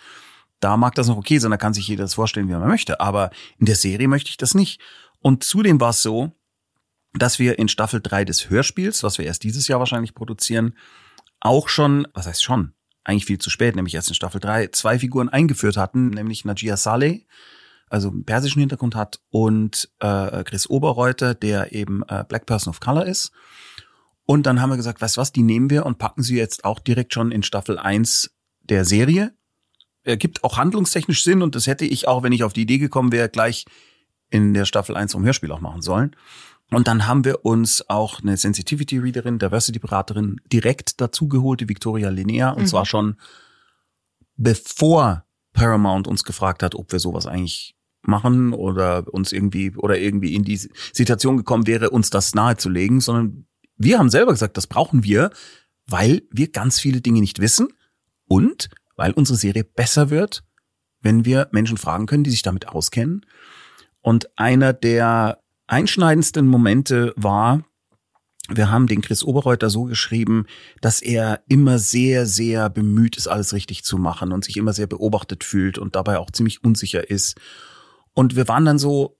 Da 0.61 0.76
mag 0.76 0.94
das 0.94 1.09
noch 1.09 1.16
okay 1.16 1.38
sein, 1.38 1.50
da 1.50 1.56
kann 1.56 1.74
sich 1.74 1.88
jeder 1.88 2.04
das 2.04 2.14
vorstellen, 2.14 2.48
wie 2.48 2.52
man 2.52 2.68
möchte. 2.68 3.00
Aber 3.00 3.30
in 3.59 3.66
der 3.66 3.76
Serie 3.76 4.09
möchte 4.09 4.30
ich 4.30 4.37
das 4.37 4.54
nicht. 4.54 4.80
Und 5.20 5.42
zudem 5.42 5.80
war 5.80 5.90
es 5.90 6.02
so, 6.02 6.33
dass 7.14 7.38
wir 7.38 7.59
in 7.59 7.68
Staffel 7.68 8.00
3 8.00 8.24
des 8.24 8.50
Hörspiels, 8.50 9.02
was 9.02 9.18
wir 9.18 9.26
erst 9.26 9.42
dieses 9.42 9.68
Jahr 9.68 9.80
wahrscheinlich 9.80 10.14
produzieren, 10.14 10.76
auch 11.40 11.68
schon, 11.68 12.06
was 12.14 12.26
heißt 12.26 12.44
schon, 12.44 12.74
eigentlich 13.04 13.26
viel 13.26 13.38
zu 13.38 13.50
spät, 13.50 13.74
nämlich 13.74 13.94
erst 13.94 14.09
in 14.09 14.14
Staffel 14.14 14.40
3, 14.40 14.68
zwei 14.68 14.98
Figuren 14.98 15.28
eingeführt 15.28 15.76
hatten, 15.76 16.11
nämlich 16.11 16.44
Najia 16.44 16.76
Saleh, 16.76 17.26
also 17.88 18.12
persischen 18.12 18.61
Hintergrund 18.61 18.94
hat, 18.94 19.20
und 19.30 19.90
äh, 20.00 20.44
Chris 20.44 20.68
Oberreuter, 20.68 21.35
der 21.35 21.72
eben 21.72 22.02
äh, 22.09 22.24
Black 22.28 22.46
Person 22.46 22.70
of 22.70 22.80
Color 22.80 23.06
ist. 23.06 23.33
Und 24.30 24.46
dann 24.46 24.60
haben 24.62 24.70
wir 24.70 24.76
gesagt, 24.76 25.00
weißt 25.00 25.16
du 25.16 25.20
was, 25.22 25.32
die 25.32 25.42
nehmen 25.42 25.70
wir 25.70 25.84
und 25.84 25.98
packen 25.98 26.22
sie 26.22 26.36
jetzt 26.36 26.64
auch 26.64 26.78
direkt 26.78 27.12
schon 27.12 27.32
in 27.32 27.42
Staffel 27.42 27.80
1 27.80 28.30
der 28.60 28.84
Serie. 28.84 29.34
Er 30.04 30.16
gibt 30.16 30.44
auch 30.44 30.56
handlungstechnisch 30.56 31.24
Sinn 31.24 31.42
und 31.42 31.56
das 31.56 31.66
hätte 31.66 31.84
ich 31.84 32.06
auch, 32.06 32.22
wenn 32.22 32.30
ich 32.30 32.44
auf 32.44 32.52
die 32.52 32.62
Idee 32.62 32.78
gekommen 32.78 33.10
wäre, 33.10 33.28
gleich 33.28 33.64
in 34.28 34.54
der 34.54 34.66
Staffel 34.66 34.94
1 34.94 35.10
vom 35.10 35.24
Hörspiel 35.24 35.50
auch 35.50 35.58
machen 35.58 35.82
sollen. 35.82 36.14
Und 36.70 36.86
dann 36.86 37.08
haben 37.08 37.24
wir 37.24 37.44
uns 37.44 37.90
auch 37.90 38.20
eine 38.20 38.36
Sensitivity 38.36 38.98
Readerin, 38.98 39.40
Diversity 39.40 39.80
Beraterin 39.80 40.40
direkt 40.46 41.00
dazu 41.00 41.26
geholt, 41.26 41.60
die 41.60 41.68
Victoria 41.68 42.08
Linnea, 42.08 42.50
und 42.50 42.62
mhm. 42.62 42.68
zwar 42.68 42.86
schon 42.86 43.16
bevor 44.36 45.24
Paramount 45.54 46.06
uns 46.06 46.22
gefragt 46.22 46.62
hat, 46.62 46.76
ob 46.76 46.92
wir 46.92 47.00
sowas 47.00 47.26
eigentlich 47.26 47.74
machen 48.02 48.52
oder 48.52 49.12
uns 49.12 49.32
irgendwie 49.32 49.74
oder 49.76 49.98
irgendwie 49.98 50.36
in 50.36 50.44
die 50.44 50.56
Situation 50.92 51.36
gekommen 51.36 51.66
wäre, 51.66 51.90
uns 51.90 52.10
das 52.10 52.32
nahezulegen, 52.36 53.00
sondern 53.00 53.48
wir 53.80 53.98
haben 53.98 54.10
selber 54.10 54.32
gesagt, 54.32 54.58
das 54.58 54.66
brauchen 54.66 55.04
wir, 55.04 55.30
weil 55.86 56.22
wir 56.30 56.52
ganz 56.52 56.78
viele 56.78 57.00
Dinge 57.00 57.20
nicht 57.20 57.40
wissen 57.40 57.68
und 58.28 58.68
weil 58.96 59.12
unsere 59.12 59.38
Serie 59.38 59.64
besser 59.64 60.10
wird, 60.10 60.44
wenn 61.00 61.24
wir 61.24 61.48
Menschen 61.50 61.78
fragen 61.78 62.04
können, 62.04 62.22
die 62.22 62.30
sich 62.30 62.42
damit 62.42 62.68
auskennen. 62.68 63.24
Und 64.02 64.38
einer 64.38 64.74
der 64.74 65.40
einschneidendsten 65.66 66.46
Momente 66.46 67.14
war, 67.16 67.64
wir 68.50 68.70
haben 68.70 68.86
den 68.86 69.00
Chris 69.00 69.22
Oberreuter 69.24 69.70
so 69.70 69.84
geschrieben, 69.84 70.44
dass 70.82 71.00
er 71.00 71.42
immer 71.48 71.78
sehr, 71.78 72.26
sehr 72.26 72.68
bemüht 72.68 73.16
ist, 73.16 73.28
alles 73.28 73.54
richtig 73.54 73.82
zu 73.84 73.96
machen 73.96 74.32
und 74.32 74.44
sich 74.44 74.58
immer 74.58 74.74
sehr 74.74 74.88
beobachtet 74.88 75.42
fühlt 75.42 75.78
und 75.78 75.96
dabei 75.96 76.18
auch 76.18 76.30
ziemlich 76.30 76.62
unsicher 76.62 77.08
ist. 77.08 77.40
Und 78.12 78.36
wir 78.36 78.46
waren 78.46 78.66
dann 78.66 78.78
so 78.78 79.16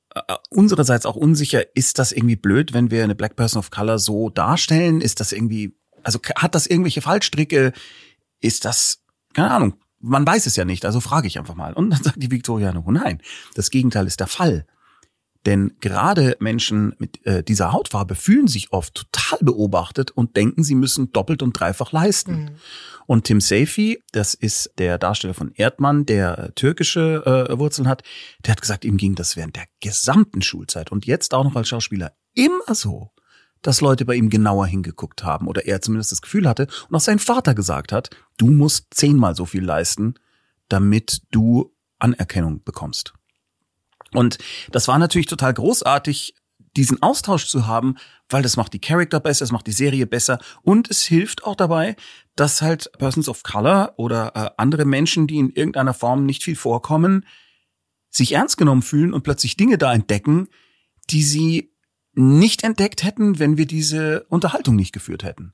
unsererseits 0.51 1.07
auch 1.07 1.17
unsicher, 1.17 1.65
ist 1.77 1.99
das 1.99 2.13
irgendwie 2.13 2.37
blöd, 2.37 2.73
wenn 2.73 2.91
wir 2.91 3.05
eine 3.05 3.15
Black 3.15 3.37
Person 3.37 3.61
of 3.61 3.71
Color 3.71 3.99
so 3.99 4.31
darstellen? 4.31 5.01
Ist 5.01 5.21
das 5.21 5.33
irgendwie, 5.33 5.77
also 6.03 6.19
hat 6.37 6.55
das 6.55 6.67
irgendwelche 6.67 7.03
Fallstricke? 7.03 7.73
Ist 8.41 8.65
das, 8.65 9.03
keine 9.35 9.51
Ahnung, 9.51 9.75
man 10.01 10.27
weiß 10.27 10.47
es 10.47 10.57
ja 10.57 10.65
nicht, 10.65 10.85
also 10.85 11.01
frage 11.01 11.29
ich 11.29 11.39
einfach 11.39 11.55
mal. 11.55 11.73
Und 11.75 11.91
dann 11.91 12.03
sagt 12.03 12.23
die 12.23 12.31
Victoria, 12.31 12.75
oh 12.85 12.91
nein, 12.91 13.21
das 13.55 13.71
Gegenteil 13.71 14.07
ist 14.07 14.21
der 14.21 14.27
Fall. 14.27 14.67
Denn 15.47 15.73
gerade 15.81 16.37
Menschen 16.39 16.95
mit 16.99 17.25
äh, 17.27 17.43
dieser 17.43 17.73
Hautfarbe 17.73 18.15
fühlen 18.15 18.47
sich 18.47 18.73
oft 18.73 18.95
total 18.95 19.39
beobachtet 19.41 20.11
und 20.11 20.37
denken, 20.37 20.63
sie 20.63 20.75
müssen 20.75 21.13
doppelt 21.13 21.43
und 21.43 21.59
dreifach 21.59 21.93
leisten. 21.93 22.33
Mhm. 22.33 22.51
Und 23.07 23.25
Tim 23.25 23.41
Seyfi, 23.41 24.03
das 24.13 24.35
ist 24.35 24.73
der 24.79 24.99
Darsteller 24.99 25.35
von 25.35 25.53
Erdmann, 25.55 26.05
der 26.05 26.39
äh, 26.39 26.53
türkische 26.53 27.49
äh, 27.51 27.59
Wurzeln 27.59 27.89
hat, 27.89 28.03
der 28.45 28.53
hat 28.53 28.61
gesagt, 28.61 28.85
ihm 28.85 28.99
ging 28.99 29.15
das 29.15 29.37
während 29.37 29.57
der 29.57 29.65
gesamten 29.81 30.43
Schulzeit 30.43 30.93
und 30.93 31.07
jetzt 31.07 31.33
auch 31.33 31.45
noch 31.45 31.57
als 31.57 31.69
Schauspieler 31.69 32.13
immer 32.35 32.75
so, 32.75 33.11
dass 33.63 33.81
Leute 33.81 34.05
bei 34.05 34.15
ihm 34.15 34.31
genauer 34.31 34.67
hingeguckt 34.67 35.25
haben 35.25 35.49
oder 35.49 35.67
er 35.67 35.81
zumindest 35.81 36.13
das 36.13 36.23
Gefühl 36.23 36.49
hatte 36.49 36.67
und 36.89 36.95
auch 36.95 37.01
sein 37.01 37.19
Vater 37.19 37.55
gesagt 37.55 37.93
hat, 37.93 38.11
du 38.37 38.47
musst 38.47 38.89
zehnmal 38.93 39.35
so 39.35 39.47
viel 39.47 39.65
leisten, 39.65 40.15
damit 40.69 41.23
du 41.31 41.75
Anerkennung 41.99 42.63
bekommst. 42.63 43.15
Und 44.15 44.39
das 44.71 44.89
war 44.89 44.99
natürlich 44.99 45.27
total 45.27 45.55
großartig, 45.55 46.35
diesen 46.77 47.03
Austausch 47.03 47.47
zu 47.47 47.67
haben, 47.67 47.97
weil 48.29 48.43
das 48.43 48.57
macht 48.57 48.73
die 48.73 48.81
Charakter 48.81 49.21
besser, 49.21 49.45
es 49.45 49.53
macht 49.53 49.67
die 49.67 49.73
Serie 49.73 50.07
besser 50.07 50.39
und 50.63 50.91
es 50.91 51.05
hilft 51.05 51.45
auch 51.45 51.57
dabei, 51.57 51.97
dass 52.37 52.63
halt 52.63 52.93
Persons 52.99 53.29
of 53.29 53.43
Color 53.43 53.95
oder 53.97 54.33
äh, 54.35 54.51
andere 54.57 54.85
Menschen, 54.85 55.27
die 55.27 55.39
in 55.39 55.51
irgendeiner 55.51 55.95
Form 55.95 56.27
nicht 56.27 56.45
viel 56.45 56.57
vorkommen, 56.57 57.27
sich 58.09 58.33
ernst 58.33 58.57
genommen 58.57 58.83
fühlen 58.83 59.13
und 59.13 59.23
plötzlich 59.23 59.57
Dinge 59.57 59.79
da 59.79 59.93
entdecken, 59.93 60.49
die 61.11 61.23
sie 61.23 61.73
nicht 62.13 62.63
entdeckt 62.65 63.03
hätten, 63.05 63.39
wenn 63.39 63.57
wir 63.57 63.67
diese 63.67 64.25
Unterhaltung 64.29 64.77
nicht 64.77 64.93
geführt 64.93 65.23
hätten. 65.25 65.53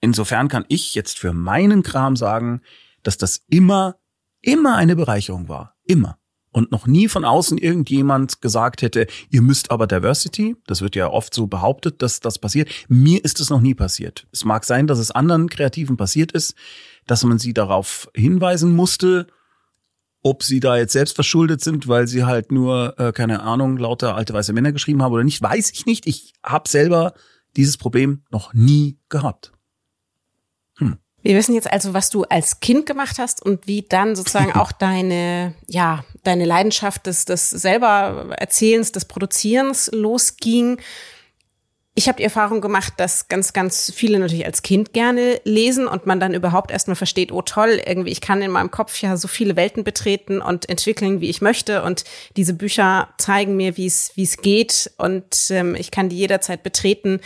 Insofern 0.00 0.48
kann 0.48 0.64
ich 0.68 0.94
jetzt 0.94 1.18
für 1.18 1.32
meinen 1.32 1.82
Kram 1.82 2.16
sagen, 2.16 2.60
dass 3.02 3.16
das 3.16 3.42
immer, 3.48 3.96
immer 4.40 4.76
eine 4.76 4.96
Bereicherung 4.96 5.48
war. 5.48 5.76
Immer 5.86 6.18
und 6.54 6.70
noch 6.70 6.86
nie 6.86 7.08
von 7.08 7.24
außen 7.24 7.58
irgendjemand 7.58 8.40
gesagt 8.40 8.82
hätte, 8.82 9.08
ihr 9.28 9.42
müsst 9.42 9.72
aber 9.72 9.88
Diversity, 9.88 10.56
das 10.66 10.82
wird 10.82 10.94
ja 10.94 11.10
oft 11.10 11.34
so 11.34 11.48
behauptet, 11.48 12.00
dass 12.00 12.20
das 12.20 12.38
passiert. 12.38 12.70
Mir 12.88 13.24
ist 13.24 13.40
es 13.40 13.50
noch 13.50 13.60
nie 13.60 13.74
passiert. 13.74 14.26
Es 14.30 14.44
mag 14.44 14.64
sein, 14.64 14.86
dass 14.86 15.00
es 15.00 15.10
anderen 15.10 15.48
Kreativen 15.48 15.96
passiert 15.96 16.30
ist, 16.30 16.54
dass 17.06 17.24
man 17.24 17.40
sie 17.40 17.54
darauf 17.54 18.08
hinweisen 18.14 18.74
musste, 18.74 19.26
ob 20.22 20.44
sie 20.44 20.60
da 20.60 20.76
jetzt 20.76 20.92
selbst 20.92 21.16
verschuldet 21.16 21.60
sind, 21.60 21.88
weil 21.88 22.06
sie 22.06 22.24
halt 22.24 22.52
nur, 22.52 22.98
äh, 22.98 23.12
keine 23.12 23.42
Ahnung, 23.42 23.76
lauter 23.76 24.14
alte 24.14 24.32
weiße 24.32 24.52
Männer 24.52 24.70
geschrieben 24.70 25.02
haben 25.02 25.12
oder 25.12 25.24
nicht, 25.24 25.42
weiß 25.42 25.72
ich 25.72 25.86
nicht. 25.86 26.06
Ich 26.06 26.34
habe 26.42 26.68
selber 26.68 27.14
dieses 27.56 27.76
Problem 27.76 28.22
noch 28.30 28.54
nie 28.54 28.96
gehabt. 29.08 29.52
Hm. 30.78 30.98
Wir 31.22 31.36
wissen 31.36 31.54
jetzt 31.54 31.70
also, 31.70 31.94
was 31.94 32.10
du 32.10 32.22
als 32.22 32.60
Kind 32.60 32.86
gemacht 32.86 33.18
hast 33.18 33.42
und 33.42 33.66
wie 33.66 33.82
dann 33.82 34.14
sozusagen 34.14 34.52
auch 34.58 34.70
deine, 34.70 35.54
ja, 35.66 36.04
deine 36.24 36.44
Leidenschaft 36.44 37.06
des, 37.06 37.24
des 37.24 37.50
selber 37.50 38.34
Erzählens, 38.36 38.92
des 38.92 39.04
Produzierens 39.04 39.90
losging. 39.92 40.78
Ich 41.96 42.08
habe 42.08 42.16
die 42.16 42.24
Erfahrung 42.24 42.60
gemacht, 42.60 42.94
dass 42.96 43.28
ganz, 43.28 43.52
ganz 43.52 43.92
viele 43.94 44.18
natürlich 44.18 44.44
als 44.44 44.62
Kind 44.62 44.92
gerne 44.92 45.40
lesen 45.44 45.86
und 45.86 46.06
man 46.06 46.18
dann 46.18 46.34
überhaupt 46.34 46.72
erstmal 46.72 46.96
versteht, 46.96 47.30
oh 47.30 47.42
toll, 47.42 47.80
irgendwie, 47.86 48.10
ich 48.10 48.20
kann 48.20 48.42
in 48.42 48.50
meinem 48.50 48.72
Kopf 48.72 49.00
ja 49.00 49.16
so 49.16 49.28
viele 49.28 49.54
Welten 49.54 49.84
betreten 49.84 50.40
und 50.40 50.68
entwickeln, 50.68 51.20
wie 51.20 51.30
ich 51.30 51.40
möchte. 51.40 51.84
Und 51.84 52.02
diese 52.36 52.54
Bücher 52.54 53.10
zeigen 53.18 53.56
mir, 53.56 53.76
wie 53.76 53.86
es, 53.86 54.10
wie 54.16 54.24
es 54.24 54.38
geht 54.38 54.90
und 54.96 55.50
ähm, 55.50 55.76
ich 55.76 55.92
kann 55.92 56.08
die 56.08 56.16
jederzeit 56.16 56.64
betreten 56.64 57.20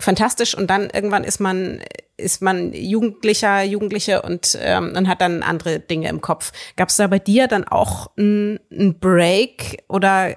fantastisch 0.00 0.54
und 0.56 0.68
dann 0.68 0.90
irgendwann 0.90 1.24
ist 1.24 1.40
man 1.40 1.80
ist 2.16 2.42
man 2.42 2.72
Jugendlicher, 2.72 3.62
Jugendliche 3.62 4.22
und 4.22 4.56
ähm, 4.60 4.94
und 4.96 5.08
hat 5.08 5.20
dann 5.20 5.42
andere 5.42 5.80
Dinge 5.80 6.08
im 6.08 6.20
Kopf. 6.20 6.52
Gab 6.76 6.88
es 6.88 6.96
da 6.96 7.06
bei 7.06 7.18
dir 7.18 7.48
dann 7.48 7.64
auch 7.64 8.10
einen 8.16 8.58
Break 9.00 9.82
oder 9.88 10.34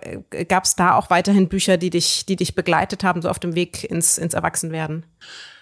gab 0.47 0.63
es 0.63 0.76
da 0.76 0.95
auch 0.95 1.10
weiterhin 1.10 1.49
Bücher, 1.49 1.78
die 1.78 1.89
dich, 1.89 2.26
die 2.26 2.36
dich 2.36 2.56
begleitet 2.56 3.04
haben, 3.04 3.21
so 3.21 3.30
auf 3.30 3.39
dem 3.39 3.56
Weg 3.56 3.84
ins, 3.84 4.17
ins 4.17 4.34
Erwachsenwerden? 4.34 5.06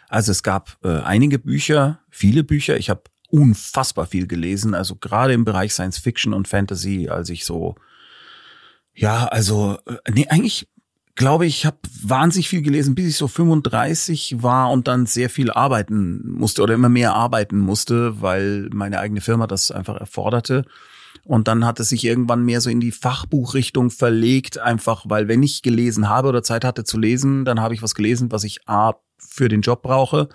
Also 0.10 0.32
es 0.32 0.44
gab 0.44 0.78
äh, 0.84 1.00
einige 1.00 1.40
Bücher, 1.40 2.00
viele 2.10 2.44
Bücher. 2.44 2.78
Ich 2.78 2.90
habe 2.90 3.04
unfassbar 3.30 4.06
viel 4.06 4.28
gelesen, 4.28 4.76
also 4.76 4.96
gerade 4.96 5.34
im 5.34 5.46
Bereich 5.46 5.74
Science 5.74 5.98
Fiction 5.98 6.34
und 6.34 6.48
Fantasy, 6.48 7.08
als 7.10 7.30
ich 7.30 7.46
so 7.46 7.76
ja, 8.94 9.26
also 9.28 9.78
äh, 9.86 10.12
nee, 10.12 10.28
eigentlich 10.28 10.68
glaube, 11.22 11.46
ich 11.46 11.68
habe 11.68 11.78
wahnsinnig 12.02 12.50
viel 12.50 12.64
gelesen, 12.64 12.96
bis 12.96 13.10
ich 13.10 13.16
so 13.16 13.28
35 13.28 14.42
war 14.42 14.72
und 14.72 14.88
dann 14.88 15.06
sehr 15.06 15.30
viel 15.30 15.52
arbeiten 15.52 16.28
musste 16.32 16.64
oder 16.64 16.74
immer 16.74 16.90
mehr 16.90 17.14
arbeiten 17.14 17.60
musste, 17.60 18.24
weil 18.24 18.70
meine 18.74 18.98
eigene 18.98 19.22
Firma 19.22 19.46
das 19.46 19.70
einfach 19.70 19.98
erforderte. 19.98 20.66
Und 21.24 21.48
dann 21.48 21.64
hat 21.64 21.80
es 21.80 21.90
sich 21.90 22.04
irgendwann 22.06 22.44
mehr 22.44 22.60
so 22.60 22.72
in 22.72 22.80
die 22.80 22.92
Fachbuchrichtung 22.92 23.92
verlegt, 23.92 24.58
einfach 24.58 25.04
weil 25.08 25.28
wenn 25.28 25.44
ich 25.44 25.62
gelesen 25.62 26.10
habe 26.10 26.28
oder 26.28 26.42
Zeit 26.42 26.66
hatte 26.66 26.86
zu 26.86 26.98
lesen, 26.98 27.46
dann 27.46 27.62
habe 27.62 27.76
ich 27.76 27.84
was 27.84 27.94
gelesen, 27.94 28.32
was 28.32 28.44
ich 28.44 28.68
A 28.68 28.96
für 29.20 29.48
den 29.48 29.62
Job 29.62 29.84
brauche, 29.84 30.28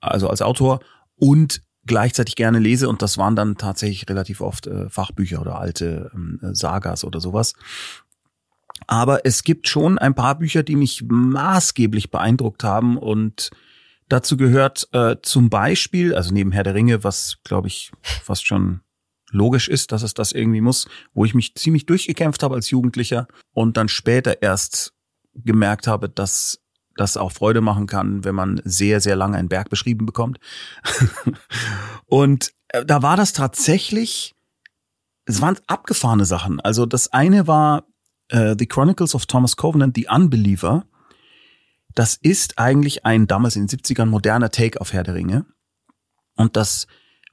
also 0.00 0.28
als 0.28 0.42
Autor, 0.42 0.80
und 1.16 1.62
gleichzeitig 1.86 2.36
gerne 2.36 2.58
lese. 2.58 2.90
Und 2.90 3.00
das 3.00 3.16
waren 3.16 3.36
dann 3.36 3.56
tatsächlich 3.56 4.06
relativ 4.10 4.42
oft 4.42 4.66
äh, 4.66 4.90
Fachbücher 4.90 5.40
oder 5.40 5.58
alte 5.58 6.10
ähm, 6.14 6.38
Sagas 6.52 7.04
oder 7.04 7.20
sowas. 7.20 7.54
Aber 8.90 9.24
es 9.24 9.44
gibt 9.44 9.68
schon 9.68 9.98
ein 9.98 10.16
paar 10.16 10.36
Bücher, 10.36 10.64
die 10.64 10.74
mich 10.74 11.04
maßgeblich 11.06 12.10
beeindruckt 12.10 12.64
haben 12.64 12.98
und 12.98 13.50
dazu 14.08 14.36
gehört 14.36 14.88
äh, 14.90 15.14
zum 15.22 15.48
Beispiel, 15.48 16.12
also 16.12 16.34
neben 16.34 16.50
Herr 16.50 16.64
der 16.64 16.74
Ringe, 16.74 17.04
was 17.04 17.38
glaube 17.44 17.68
ich 17.68 17.92
fast 18.02 18.44
schon 18.44 18.80
logisch 19.30 19.68
ist, 19.68 19.92
dass 19.92 20.02
es 20.02 20.12
das 20.12 20.32
irgendwie 20.32 20.60
muss, 20.60 20.88
wo 21.14 21.24
ich 21.24 21.34
mich 21.34 21.54
ziemlich 21.54 21.86
durchgekämpft 21.86 22.42
habe 22.42 22.56
als 22.56 22.68
Jugendlicher 22.70 23.28
und 23.52 23.76
dann 23.76 23.86
später 23.86 24.42
erst 24.42 24.92
gemerkt 25.34 25.86
habe, 25.86 26.08
dass 26.08 26.60
das 26.96 27.16
auch 27.16 27.30
Freude 27.30 27.60
machen 27.60 27.86
kann, 27.86 28.24
wenn 28.24 28.34
man 28.34 28.60
sehr, 28.64 29.00
sehr 29.00 29.14
lange 29.14 29.36
einen 29.36 29.48
Berg 29.48 29.70
beschrieben 29.70 30.04
bekommt. 30.04 30.40
und 32.06 32.50
äh, 32.66 32.84
da 32.84 33.02
war 33.02 33.16
das 33.16 33.34
tatsächlich, 33.34 34.34
es 35.26 35.40
waren 35.40 35.60
abgefahrene 35.68 36.24
Sachen. 36.24 36.58
Also 36.58 36.86
das 36.86 37.12
eine 37.12 37.46
war 37.46 37.84
äh, 38.30 38.56
The 38.58 38.66
Chronicles 38.66 39.14
of 39.14 39.26
Thomas 39.26 39.56
Covenant, 39.56 39.96
The 39.96 40.08
Unbeliever. 40.08 40.86
Das 41.94 42.16
ist 42.16 42.58
eigentlich 42.58 43.04
ein 43.04 43.26
damals 43.26 43.56
in 43.56 43.66
den 43.66 43.78
70ern 43.78 44.06
moderner 44.06 44.50
Take 44.50 44.80
auf 44.80 44.92
Herr 44.92 45.02
der 45.02 45.14
Ringe. 45.14 45.46
Und 46.36 46.56
das 46.56 46.86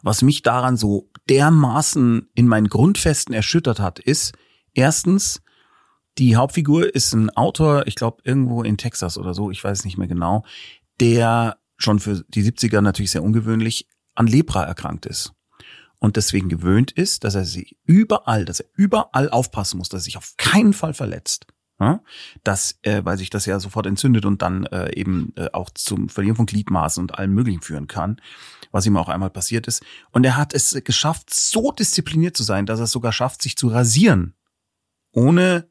was 0.03 0.21
mich 0.21 0.41
daran 0.41 0.77
so 0.77 1.10
dermaßen 1.29 2.29
in 2.36 2.47
meinen 2.47 2.69
Grundfesten 2.69 3.33
erschüttert 3.33 3.79
hat, 3.79 3.99
ist 3.99 4.33
erstens, 4.73 5.41
die 6.17 6.36
Hauptfigur 6.36 6.93
ist 6.93 7.13
ein 7.13 7.29
Autor, 7.31 7.88
ich 7.88 7.95
glaube 7.95 8.21
irgendwo 8.23 8.63
in 8.63 8.77
Texas 8.77 9.17
oder 9.17 9.33
so, 9.33 9.51
ich 9.51 9.63
weiß 9.63 9.86
nicht 9.86 9.97
mehr 9.97 10.07
genau, 10.07 10.43
der 10.99 11.57
schon 11.77 11.99
für 11.99 12.23
die 12.29 12.43
70er 12.43 12.81
natürlich 12.81 13.12
sehr 13.12 13.23
ungewöhnlich 13.23 13.88
an 14.15 14.27
Lepra 14.27 14.63
erkrankt 14.63 15.05
ist 15.05 15.33
und 15.99 16.15
deswegen 16.15 16.49
gewöhnt 16.49 16.91
ist, 16.91 17.23
dass 17.23 17.36
er 17.36 17.45
sie 17.45 17.77
überall, 17.86 18.45
dass 18.45 18.60
er 18.60 18.67
überall 18.75 19.29
aufpassen 19.29 19.77
muss, 19.77 19.89
dass 19.89 20.01
er 20.01 20.05
sich 20.05 20.17
auf 20.17 20.36
keinen 20.38 20.73
Fall 20.73 20.93
verletzt. 20.93 21.47
Ja? 21.79 22.01
Das, 22.43 22.77
äh, 22.83 23.03
weil 23.03 23.17
sich 23.17 23.29
das 23.29 23.45
ja 23.45 23.60
sofort 23.60 23.86
entzündet 23.86 24.25
und 24.25 24.41
dann 24.41 24.65
äh, 24.67 24.93
eben 24.95 25.33
äh, 25.36 25.49
auch 25.53 25.69
zum 25.71 26.10
Verlieren 26.10 26.36
von 26.36 26.45
Gliedmaßen 26.45 27.01
und 27.01 27.17
allem 27.17 27.33
Möglichen 27.33 27.62
führen 27.62 27.88
kann, 27.88 28.21
was 28.71 28.86
ihm 28.86 28.97
auch 28.97 29.10
einmal 29.10 29.29
passiert 29.29 29.67
ist. 29.67 29.83
Und 30.12 30.23
er 30.23 30.38
hat 30.38 30.53
es 30.53 30.79
geschafft, 30.83 31.33
so 31.33 31.71
diszipliniert 31.71 32.38
zu 32.38 32.43
sein, 32.43 32.65
dass 32.65 32.79
er 32.79 32.86
es 32.86 32.91
sogar 32.91 33.12
schafft, 33.12 33.41
sich 33.41 33.57
zu 33.57 33.67
rasieren, 33.67 34.36
ohne 35.12 35.69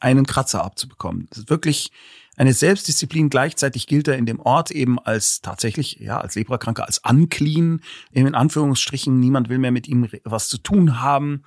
einen 0.00 0.26
Kratzer 0.26 0.62
abzubekommen. 0.62 1.26
Das 1.30 1.38
ist 1.38 1.50
wirklich 1.50 1.90
eine 2.36 2.52
Selbstdisziplin. 2.52 3.30
Gleichzeitig 3.30 3.86
gilt 3.86 4.08
er 4.08 4.16
in 4.16 4.26
dem 4.26 4.40
Ort 4.40 4.70
eben 4.70 4.98
als 4.98 5.40
tatsächlich, 5.40 5.98
ja, 6.00 6.20
als 6.20 6.34
Leprakranker, 6.34 6.86
als 6.86 6.98
unclean, 6.98 7.80
in 8.12 8.34
Anführungsstrichen. 8.34 9.18
Niemand 9.18 9.48
will 9.48 9.58
mehr 9.58 9.72
mit 9.72 9.88
ihm 9.88 10.08
was 10.24 10.48
zu 10.48 10.58
tun 10.58 11.00
haben. 11.00 11.42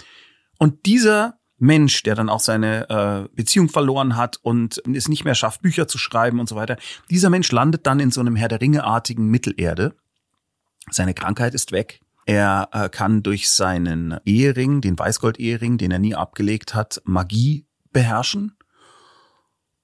Und 0.58 0.86
dieser 0.86 1.40
Mensch, 1.58 2.04
der 2.04 2.16
dann 2.16 2.30
auch 2.30 2.40
seine 2.40 2.90
äh, 2.90 3.36
Beziehung 3.36 3.70
verloren 3.70 4.16
hat 4.16 4.38
und 4.42 4.82
es 4.94 5.08
nicht 5.10 5.26
mehr 5.26 5.36
schafft, 5.36 5.62
Bücher 5.62 5.88
zu 5.88 5.98
schreiben 5.98 6.40
und 6.40 6.48
so 6.50 6.56
weiter, 6.56 6.78
dieser 7.10 7.30
Mensch 7.30 7.52
landet 7.52 7.86
dann 7.86 8.00
in 8.00 8.12
so 8.12 8.22
einem 8.22 8.36
Herr 8.36 8.48
der 8.48 8.62
Ringe-artigen 8.62 9.28
Mittelerde. 9.28 9.96
Seine 10.90 11.14
Krankheit 11.14 11.54
ist 11.54 11.72
weg. 11.72 12.02
Er 12.26 12.70
äh, 12.72 12.90
kann 12.90 13.24
durch 13.24 13.50
seinen 13.50 14.20
Ehering, 14.24 14.82
den 14.82 14.98
Weißgold-Ehering, 14.98 15.78
den 15.78 15.92
er 15.92 16.00
nie 16.00 16.16
abgelegt 16.16 16.76
hat, 16.76 17.02
Magie 17.04 17.66
beherrschen. 17.92 18.56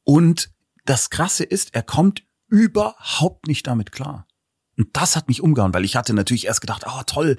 Und 0.03 0.51
das 0.85 1.09
Krasse 1.09 1.43
ist, 1.43 1.73
er 1.73 1.83
kommt 1.83 2.23
überhaupt 2.47 3.47
nicht 3.47 3.67
damit 3.67 3.91
klar. 3.91 4.27
Und 4.77 4.89
das 4.93 5.15
hat 5.15 5.27
mich 5.27 5.41
umgehauen, 5.41 5.73
weil 5.73 5.85
ich 5.85 5.95
hatte 5.95 6.13
natürlich 6.13 6.45
erst 6.45 6.61
gedacht, 6.61 6.83
oh 6.85 7.01
toll, 7.05 7.37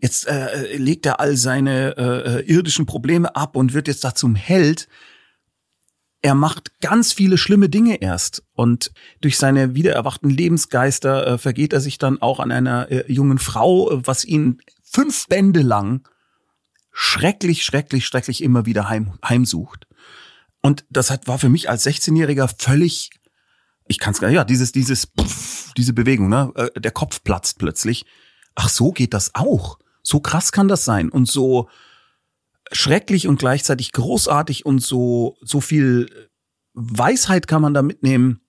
jetzt 0.00 0.26
äh, 0.26 0.76
legt 0.76 1.06
er 1.06 1.20
all 1.20 1.36
seine 1.36 1.96
äh, 1.96 2.38
äh 2.38 2.40
irdischen 2.42 2.86
Probleme 2.86 3.36
ab 3.36 3.56
und 3.56 3.72
wird 3.72 3.88
jetzt 3.88 4.04
da 4.04 4.14
zum 4.14 4.34
Held. 4.34 4.88
Er 6.22 6.34
macht 6.34 6.80
ganz 6.80 7.12
viele 7.12 7.38
schlimme 7.38 7.68
Dinge 7.68 7.96
erst 8.00 8.42
und 8.52 8.92
durch 9.20 9.38
seine 9.38 9.74
wiedererwachten 9.74 10.30
Lebensgeister 10.30 11.26
äh, 11.26 11.38
vergeht 11.38 11.72
er 11.72 11.80
sich 11.80 11.98
dann 11.98 12.20
auch 12.20 12.40
an 12.40 12.50
einer 12.50 12.90
äh, 12.90 13.12
jungen 13.12 13.38
Frau, 13.38 13.90
was 13.92 14.24
ihn 14.24 14.60
fünf 14.82 15.28
Bände 15.28 15.62
lang 15.62 16.06
schrecklich, 16.92 17.64
schrecklich, 17.64 18.06
schrecklich 18.06 18.42
immer 18.42 18.66
wieder 18.66 18.88
heim, 18.88 19.14
heimsucht. 19.26 19.86
Und 20.62 20.84
das 20.90 21.10
hat, 21.10 21.26
war 21.26 21.38
für 21.38 21.48
mich 21.48 21.68
als 21.68 21.84
16-Jähriger 21.86 22.48
völlig, 22.58 23.10
ich 23.86 23.98
kann 23.98 24.14
es 24.14 24.20
gar 24.20 24.28
nicht, 24.28 24.36
ja, 24.36 24.44
dieses, 24.44 24.72
dieses, 24.72 25.06
pff, 25.06 25.72
diese 25.74 25.92
Bewegung, 25.92 26.28
ne? 26.28 26.52
Äh, 26.54 26.80
der 26.80 26.92
Kopf 26.92 27.22
platzt 27.24 27.58
plötzlich. 27.58 28.06
Ach, 28.54 28.68
so 28.68 28.92
geht 28.92 29.12
das 29.12 29.34
auch. 29.34 29.78
So 30.02 30.20
krass 30.20 30.52
kann 30.52 30.68
das 30.68 30.84
sein. 30.84 31.10
Und 31.10 31.28
so 31.28 31.68
schrecklich 32.70 33.28
und 33.28 33.38
gleichzeitig 33.38 33.92
großartig 33.92 34.64
und 34.64 34.80
so, 34.80 35.36
so 35.42 35.60
viel 35.60 36.30
Weisheit 36.74 37.46
kann 37.46 37.62
man 37.62 37.74
da 37.74 37.82
mitnehmen. 37.82 38.40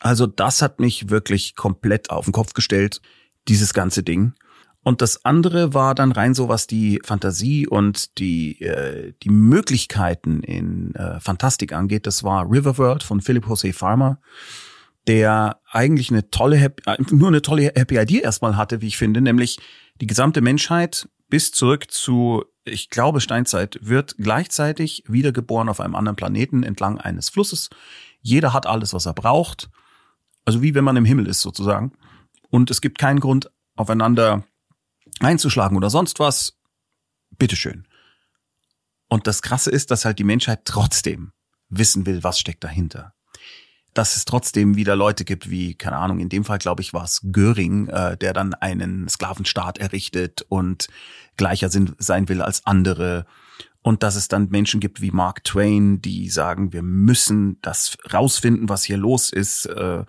Also 0.00 0.26
das 0.26 0.60
hat 0.62 0.80
mich 0.80 1.08
wirklich 1.10 1.56
komplett 1.56 2.10
auf 2.10 2.26
den 2.26 2.32
Kopf 2.32 2.52
gestellt, 2.52 3.00
dieses 3.48 3.74
ganze 3.74 4.02
Ding. 4.02 4.34
Und 4.88 5.02
das 5.02 5.22
andere 5.26 5.74
war 5.74 5.94
dann 5.94 6.12
rein 6.12 6.32
so, 6.32 6.48
was 6.48 6.66
die 6.66 6.98
Fantasie 7.04 7.66
und 7.66 8.16
die, 8.16 8.58
äh, 8.62 9.12
die 9.22 9.28
Möglichkeiten 9.28 10.40
in 10.40 10.94
äh, 10.94 11.20
Fantastik 11.20 11.74
angeht. 11.74 12.06
Das 12.06 12.24
war 12.24 12.50
Riverworld 12.50 13.02
von 13.02 13.20
Philip 13.20 13.46
Jose 13.46 13.74
Farmer, 13.74 14.18
der 15.06 15.60
eigentlich 15.70 16.10
eine 16.10 16.30
tolle, 16.30 16.72
äh, 16.86 16.96
nur 17.10 17.28
eine 17.28 17.42
tolle 17.42 17.64
Happy 17.64 17.98
Idea 17.98 18.22
erstmal 18.22 18.56
hatte, 18.56 18.80
wie 18.80 18.86
ich 18.86 18.96
finde, 18.96 19.20
nämlich 19.20 19.60
die 20.00 20.06
gesamte 20.06 20.40
Menschheit 20.40 21.06
bis 21.28 21.52
zurück 21.52 21.90
zu, 21.90 22.46
ich 22.64 22.88
glaube, 22.88 23.20
Steinzeit 23.20 23.78
wird 23.82 24.16
gleichzeitig 24.16 25.04
wiedergeboren 25.06 25.68
auf 25.68 25.80
einem 25.80 25.96
anderen 25.96 26.16
Planeten 26.16 26.62
entlang 26.62 26.96
eines 26.96 27.28
Flusses. 27.28 27.68
Jeder 28.22 28.54
hat 28.54 28.64
alles, 28.64 28.94
was 28.94 29.04
er 29.04 29.12
braucht. 29.12 29.68
Also 30.46 30.62
wie 30.62 30.74
wenn 30.74 30.84
man 30.84 30.96
im 30.96 31.04
Himmel 31.04 31.26
ist 31.26 31.42
sozusagen. 31.42 31.92
Und 32.48 32.70
es 32.70 32.80
gibt 32.80 32.96
keinen 32.98 33.20
Grund, 33.20 33.50
aufeinander 33.76 34.44
einzuschlagen 35.20 35.76
oder 35.76 35.90
sonst 35.90 36.18
was, 36.18 36.58
bitteschön. 37.38 37.86
Und 39.08 39.26
das 39.26 39.42
Krasse 39.42 39.70
ist, 39.70 39.90
dass 39.90 40.04
halt 40.04 40.18
die 40.18 40.24
Menschheit 40.24 40.64
trotzdem 40.64 41.32
wissen 41.68 42.06
will, 42.06 42.22
was 42.22 42.38
steckt 42.38 42.64
dahinter. 42.64 43.14
Dass 43.94 44.16
es 44.16 44.24
trotzdem 44.24 44.76
wieder 44.76 44.96
Leute 44.96 45.24
gibt, 45.24 45.50
wie, 45.50 45.74
keine 45.74 45.96
Ahnung, 45.96 46.20
in 46.20 46.28
dem 46.28 46.44
Fall 46.44 46.58
glaube 46.58 46.82
ich 46.82 46.92
war 46.92 47.04
es 47.04 47.22
Göring, 47.32 47.88
äh, 47.88 48.16
der 48.16 48.32
dann 48.32 48.54
einen 48.54 49.08
Sklavenstaat 49.08 49.78
errichtet 49.78 50.44
und 50.48 50.88
gleicher 51.36 51.70
sein 51.70 52.28
will 52.28 52.42
als 52.42 52.66
andere. 52.66 53.26
Und 53.80 54.02
dass 54.02 54.16
es 54.16 54.28
dann 54.28 54.50
Menschen 54.50 54.80
gibt 54.80 55.00
wie 55.00 55.10
Mark 55.10 55.44
Twain, 55.44 56.02
die 56.02 56.28
sagen, 56.28 56.72
wir 56.72 56.82
müssen 56.82 57.58
das 57.62 57.96
rausfinden, 58.12 58.68
was 58.68 58.84
hier 58.84 58.98
los 58.98 59.32
ist. 59.32 59.66
Äh, 59.66 60.04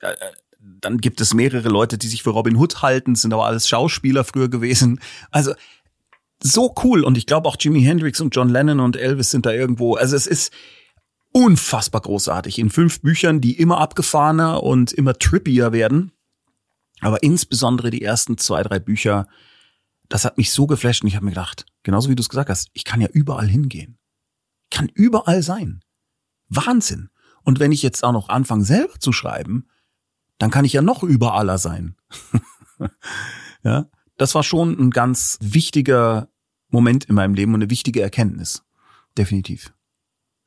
äh, 0.00 0.16
dann 0.60 0.98
gibt 0.98 1.20
es 1.20 1.34
mehrere 1.34 1.68
Leute, 1.68 1.98
die 1.98 2.08
sich 2.08 2.22
für 2.22 2.30
Robin 2.30 2.56
Hood 2.56 2.82
halten, 2.82 3.14
sind 3.14 3.32
aber 3.32 3.46
alles 3.46 3.68
Schauspieler 3.68 4.24
früher 4.24 4.48
gewesen. 4.48 5.00
Also 5.30 5.54
so 6.42 6.74
cool. 6.84 7.04
Und 7.04 7.18
ich 7.18 7.26
glaube 7.26 7.48
auch 7.48 7.56
Jimi 7.58 7.82
Hendrix 7.82 8.20
und 8.20 8.34
John 8.34 8.48
Lennon 8.48 8.80
und 8.80 8.96
Elvis 8.96 9.30
sind 9.30 9.46
da 9.46 9.52
irgendwo. 9.52 9.94
Also 9.94 10.16
es 10.16 10.26
ist 10.26 10.52
unfassbar 11.32 12.00
großartig. 12.02 12.58
In 12.58 12.70
fünf 12.70 13.00
Büchern, 13.00 13.40
die 13.40 13.58
immer 13.58 13.78
abgefahrener 13.78 14.62
und 14.62 14.92
immer 14.92 15.14
trippier 15.14 15.72
werden. 15.72 16.12
Aber 17.00 17.22
insbesondere 17.22 17.90
die 17.90 18.02
ersten 18.02 18.36
zwei, 18.36 18.62
drei 18.62 18.78
Bücher, 18.78 19.26
das 20.08 20.24
hat 20.24 20.36
mich 20.36 20.50
so 20.50 20.66
geflasht 20.66 21.02
und 21.02 21.08
ich 21.08 21.16
habe 21.16 21.24
mir 21.24 21.30
gedacht, 21.30 21.64
genauso 21.82 22.10
wie 22.10 22.16
du 22.16 22.20
es 22.20 22.28
gesagt 22.28 22.50
hast, 22.50 22.68
ich 22.72 22.84
kann 22.84 23.00
ja 23.00 23.08
überall 23.08 23.48
hingehen. 23.48 23.98
Ich 24.70 24.76
kann 24.76 24.88
überall 24.92 25.42
sein. 25.42 25.80
Wahnsinn. 26.48 27.08
Und 27.42 27.60
wenn 27.60 27.72
ich 27.72 27.82
jetzt 27.82 28.04
auch 28.04 28.12
noch 28.12 28.28
anfange 28.28 28.64
selber 28.64 28.98
zu 28.98 29.12
schreiben, 29.12 29.68
dann 30.40 30.50
kann 30.50 30.64
ich 30.64 30.72
ja 30.72 30.82
noch 30.82 31.04
überaller 31.04 31.58
sein. 31.58 31.94
ja, 33.62 33.86
das 34.16 34.34
war 34.34 34.42
schon 34.42 34.76
ein 34.80 34.90
ganz 34.90 35.38
wichtiger 35.40 36.28
Moment 36.70 37.04
in 37.04 37.14
meinem 37.14 37.34
Leben 37.34 37.54
und 37.54 37.62
eine 37.62 37.70
wichtige 37.70 38.00
Erkenntnis. 38.00 38.64
Definitiv. 39.16 39.72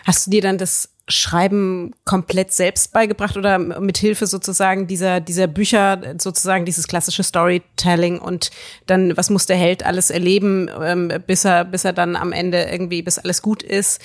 Hast 0.04 0.26
du 0.26 0.32
dir 0.32 0.42
dann 0.42 0.58
das 0.58 0.90
Schreiben 1.08 1.94
komplett 2.06 2.54
selbst 2.54 2.92
beigebracht 2.92 3.38
oder 3.38 3.60
mit 3.60 3.98
Hilfe 3.98 4.26
sozusagen 4.26 4.88
dieser, 4.88 5.20
dieser 5.20 5.48
Bücher, 5.48 6.02
sozusagen 6.18 6.66
dieses 6.66 6.88
klassische 6.88 7.24
Storytelling 7.24 8.20
und 8.20 8.52
dann, 8.88 9.16
was 9.16 9.30
muss 9.30 9.46
der 9.46 9.58
Held 9.58 9.86
alles 9.86 10.10
erleben, 10.10 10.70
ähm, 10.82 11.12
bis 11.28 11.46
er, 11.46 11.66
bis 11.66 11.86
er 11.86 11.94
dann 11.94 12.16
am 12.16 12.32
Ende 12.32 12.64
irgendwie, 12.64 13.02
bis 13.02 13.20
alles 13.20 13.42
gut 13.42 13.64
ist? 13.64 14.02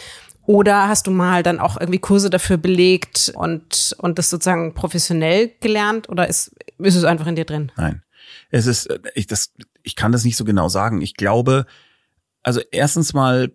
Oder 0.49 0.89
hast 0.89 1.07
du 1.07 1.11
mal 1.11 1.43
dann 1.43 1.61
auch 1.61 1.79
irgendwie 1.79 1.99
Kurse 1.99 2.31
dafür 2.31 2.57
belegt 2.57 3.31
und, 3.35 3.95
und 3.99 4.19
das 4.19 4.31
sozusagen 4.31 4.73
professionell 4.73 5.53
gelernt? 5.61 6.09
Oder 6.09 6.27
ist, 6.27 6.57
ist 6.79 6.95
es 6.95 7.05
einfach 7.05 7.27
in 7.27 7.37
dir 7.37 7.45
drin? 7.45 7.71
Nein. 7.77 8.03
Es 8.49 8.65
ist, 8.65 8.89
ich, 9.15 9.27
das, 9.27 9.53
ich 9.83 9.95
kann 9.95 10.11
das 10.11 10.25
nicht 10.25 10.39
so 10.39 10.47
genau 10.47 10.71
sagen. 10.71 11.03
Ich 11.03 11.17
glaube, 11.17 11.67
also 12.43 12.63
erstens 12.71 13.13
mal 13.13 13.53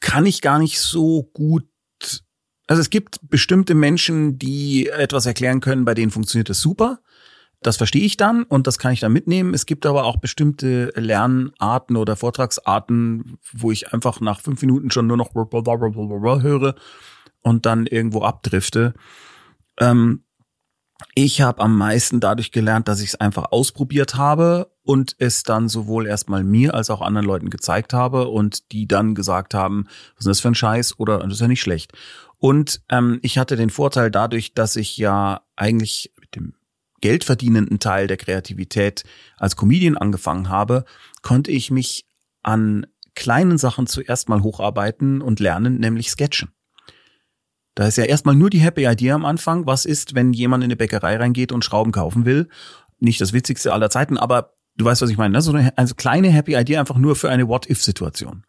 kann 0.00 0.26
ich 0.26 0.40
gar 0.40 0.58
nicht 0.58 0.80
so 0.80 1.22
gut 1.22 1.68
also 2.66 2.80
es 2.80 2.90
gibt 2.90 3.18
bestimmte 3.28 3.74
Menschen, 3.74 4.38
die 4.38 4.88
etwas 4.88 5.26
erklären 5.26 5.60
können, 5.60 5.84
bei 5.84 5.94
denen 5.94 6.10
funktioniert 6.10 6.48
das 6.48 6.60
super. 6.60 7.00
Das 7.62 7.76
verstehe 7.76 8.04
ich 8.04 8.16
dann 8.16 8.42
und 8.42 8.66
das 8.66 8.78
kann 8.78 8.92
ich 8.92 9.00
dann 9.00 9.12
mitnehmen. 9.12 9.54
Es 9.54 9.66
gibt 9.66 9.86
aber 9.86 10.04
auch 10.04 10.16
bestimmte 10.16 10.92
Lernarten 10.96 11.96
oder 11.96 12.16
Vortragsarten, 12.16 13.38
wo 13.52 13.70
ich 13.70 13.92
einfach 13.92 14.20
nach 14.20 14.40
fünf 14.40 14.60
Minuten 14.62 14.90
schon 14.90 15.06
nur 15.06 15.16
noch 15.16 15.34
höre 15.34 16.74
und 17.42 17.66
dann 17.66 17.86
irgendwo 17.86 18.22
abdrifte. 18.22 18.94
Ähm, 19.78 20.24
ich 21.14 21.40
habe 21.40 21.60
am 21.60 21.76
meisten 21.76 22.20
dadurch 22.20 22.52
gelernt, 22.52 22.88
dass 22.88 23.00
ich 23.00 23.08
es 23.08 23.20
einfach 23.20 23.52
ausprobiert 23.52 24.14
habe 24.14 24.72
und 24.82 25.14
es 25.18 25.42
dann 25.42 25.68
sowohl 25.68 26.06
erstmal 26.06 26.44
mir 26.44 26.74
als 26.74 26.90
auch 26.90 27.00
anderen 27.00 27.26
Leuten 27.26 27.50
gezeigt 27.50 27.92
habe 27.92 28.28
und 28.28 28.72
die 28.72 28.86
dann 28.86 29.14
gesagt 29.14 29.54
haben, 29.54 29.86
was 30.16 30.26
ist 30.26 30.28
das 30.28 30.40
für 30.40 30.48
ein 30.48 30.54
Scheiß 30.54 30.98
oder 30.98 31.18
das 31.18 31.34
ist 31.34 31.40
ja 31.40 31.48
nicht 31.48 31.60
schlecht. 31.60 31.92
Und 32.38 32.82
ähm, 32.88 33.20
ich 33.22 33.38
hatte 33.38 33.56
den 33.56 33.70
Vorteil 33.70 34.10
dadurch, 34.10 34.54
dass 34.54 34.76
ich 34.76 34.96
ja 34.96 35.42
eigentlich 35.54 36.12
mit 36.20 36.34
dem 36.34 36.54
geldverdienenden 37.02 37.78
Teil 37.78 38.06
der 38.06 38.16
Kreativität 38.16 39.04
als 39.36 39.56
Comedian 39.56 39.98
angefangen 39.98 40.48
habe, 40.48 40.86
konnte 41.20 41.50
ich 41.50 41.70
mich 41.70 42.06
an 42.42 42.86
kleinen 43.14 43.58
Sachen 43.58 43.86
zuerst 43.86 44.30
mal 44.30 44.42
hocharbeiten 44.42 45.20
und 45.20 45.38
lernen, 45.38 45.78
nämlich 45.78 46.10
Sketchen. 46.10 46.50
Da 47.74 47.86
ist 47.86 47.98
ja 47.98 48.04
erstmal 48.04 48.34
nur 48.34 48.50
die 48.50 48.60
Happy 48.60 48.86
Idea 48.86 49.14
am 49.14 49.24
Anfang. 49.24 49.66
Was 49.66 49.84
ist, 49.84 50.14
wenn 50.14 50.32
jemand 50.32 50.62
in 50.62 50.68
eine 50.68 50.76
Bäckerei 50.76 51.16
reingeht 51.16 51.52
und 51.52 51.64
Schrauben 51.64 51.92
kaufen 51.92 52.24
will? 52.24 52.48
Nicht 52.98 53.20
das 53.20 53.32
witzigste 53.32 53.72
aller 53.72 53.90
Zeiten, 53.90 54.18
aber 54.18 54.54
du 54.76 54.84
weißt, 54.84 55.02
was 55.02 55.10
ich 55.10 55.18
meine, 55.18 55.32
ne? 55.32 55.42
so 55.42 55.52
eine 55.52 55.76
also 55.76 55.94
kleine 55.94 56.28
Happy 56.28 56.54
Idea 56.54 56.80
einfach 56.80 56.98
nur 56.98 57.16
für 57.16 57.30
eine 57.30 57.48
What-If-Situation. 57.48 58.44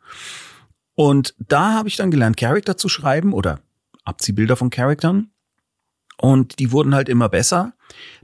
Und 0.96 1.36
da 1.40 1.74
habe 1.74 1.88
ich 1.88 1.96
dann 1.96 2.12
gelernt, 2.12 2.38
Charakter 2.38 2.78
zu 2.78 2.90
schreiben 2.90 3.34
oder 3.34 3.60
Abziehbilder 4.04 4.56
von 4.56 4.70
Charaktern. 4.70 5.33
Und 6.18 6.60
die 6.60 6.72
wurden 6.72 6.96
halt 6.96 7.10
immer 7.10 7.30
besser. 7.30 7.74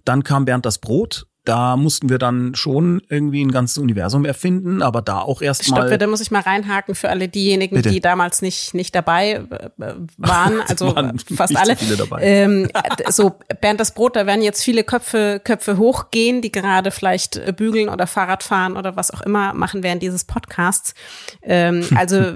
Dann 0.06 0.24
kam 0.24 0.46
Bernd 0.46 0.66
das 0.66 0.78
Brot 0.80 1.28
da 1.50 1.78
mussten 1.78 2.10
wir 2.10 2.20
dann 2.20 2.54
schon 2.54 3.02
irgendwie 3.10 3.44
ein 3.44 3.52
ganzes 3.52 3.80
Universum 3.80 4.24
erfinden, 4.24 4.84
aber 4.84 5.02
da 5.02 5.18
auch 5.18 5.42
erstmal. 5.42 5.88
Stopp, 5.88 6.00
da 6.00 6.06
muss 6.06 6.22
ich 6.22 6.30
mal 6.30 6.42
reinhaken 6.42 6.94
für 6.94 7.10
alle 7.10 7.28
diejenigen, 7.28 7.76
Bitte. 7.76 7.90
die 7.90 8.02
damals 8.02 8.44
nicht 8.44 8.76
nicht 8.76 8.94
dabei 8.94 9.42
äh, 9.50 9.94
waren, 10.18 10.62
also 10.68 10.96
waren 10.96 11.18
fast 11.18 11.58
alle. 11.58 11.76
So, 11.76 12.06
ähm, 12.20 12.70
so 13.10 13.40
Bernd 13.62 13.80
das 13.80 13.96
Brot, 13.96 14.16
da 14.16 14.28
werden 14.28 14.44
jetzt 14.44 14.64
viele 14.64 14.84
Köpfe 14.84 15.42
Köpfe 15.44 15.80
hochgehen, 15.80 16.44
die 16.44 16.52
gerade 16.52 16.92
vielleicht 16.92 17.56
bügeln 17.56 17.90
oder 17.90 18.06
Fahrrad 18.06 18.44
fahren 18.44 18.78
oder 18.78 18.96
was 18.96 19.10
auch 19.10 19.22
immer 19.22 19.56
machen 19.56 19.82
während 19.82 20.04
dieses 20.04 20.26
Podcasts. 20.26 20.94
Ähm, 21.42 21.84
also 21.96 22.36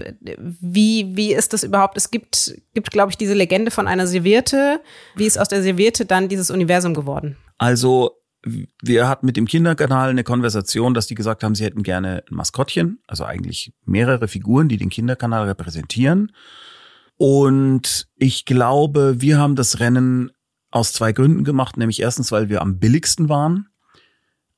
wie 0.59 1.11
wie 1.15 1.35
ist 1.35 1.53
das 1.53 1.63
überhaupt? 1.63 1.97
Es 1.97 2.09
gibt 2.09 2.55
gibt 2.73 2.89
glaube 2.89 3.11
ich 3.11 3.17
diese 3.19 3.35
Legende 3.35 3.69
von 3.69 3.87
einer 3.87 4.07
Serviette. 4.07 4.81
Wie 5.15 5.27
ist 5.27 5.37
aus 5.37 5.49
der 5.49 5.61
Serviette 5.61 6.07
dann 6.07 6.29
dieses 6.29 6.49
Universum 6.49 6.95
geworden? 6.95 7.37
Also 7.59 8.22
wir 8.45 9.07
hatten 9.07 9.25
mit 9.25 9.37
dem 9.37 9.47
Kinderkanal 9.47 10.09
eine 10.09 10.23
Konversation, 10.23 10.93
dass 10.93 11.07
die 11.07 11.15
gesagt 11.15 11.43
haben, 11.43 11.55
sie 11.55 11.63
hätten 11.63 11.83
gerne 11.83 12.23
ein 12.29 12.35
Maskottchen, 12.35 12.99
also 13.07 13.23
eigentlich 13.23 13.73
mehrere 13.85 14.27
Figuren, 14.27 14.67
die 14.67 14.77
den 14.77 14.89
Kinderkanal 14.89 15.47
repräsentieren. 15.47 16.31
Und 17.15 18.07
ich 18.15 18.45
glaube, 18.45 19.21
wir 19.21 19.37
haben 19.37 19.55
das 19.55 19.79
Rennen 19.79 20.31
aus 20.71 20.91
zwei 20.91 21.13
Gründen 21.13 21.43
gemacht, 21.43 21.77
nämlich 21.77 22.01
erstens, 22.01 22.31
weil 22.31 22.49
wir 22.49 22.61
am 22.61 22.79
billigsten 22.79 23.29
waren. 23.29 23.67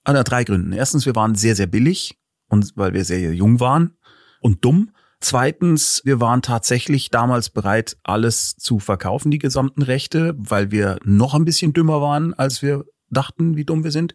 Ah, 0.04 0.24
drei 0.24 0.44
Gründen. 0.44 0.72
Erstens, 0.72 1.06
wir 1.06 1.16
waren 1.16 1.36
sehr, 1.36 1.56
sehr 1.56 1.68
billig 1.68 2.18
und 2.48 2.72
weil 2.76 2.94
wir 2.94 3.04
sehr 3.06 3.34
jung 3.34 3.60
waren 3.60 3.98
und 4.40 4.64
dumm. 4.64 4.92
Zweitens, 5.20 6.02
wir 6.06 6.20
waren 6.20 6.42
tatsächlich 6.42 7.10
damals 7.10 7.50
bereit, 7.50 7.98
alles 8.04 8.56
zu 8.58 8.80
verkaufen, 8.80 9.32
die 9.32 9.40
gesamten 9.40 9.82
Rechte, 9.82 10.36
weil 10.38 10.72
wir 10.72 11.00
noch 11.04 11.34
ein 11.34 11.46
bisschen 11.46 11.74
dümmer 11.74 12.02
waren, 12.02 12.34
als 12.34 12.62
wir 12.62 12.86
dachten, 13.16 13.56
wie 13.56 13.66
dumm 13.66 13.84
wir 13.84 13.92
sind. 13.92 14.14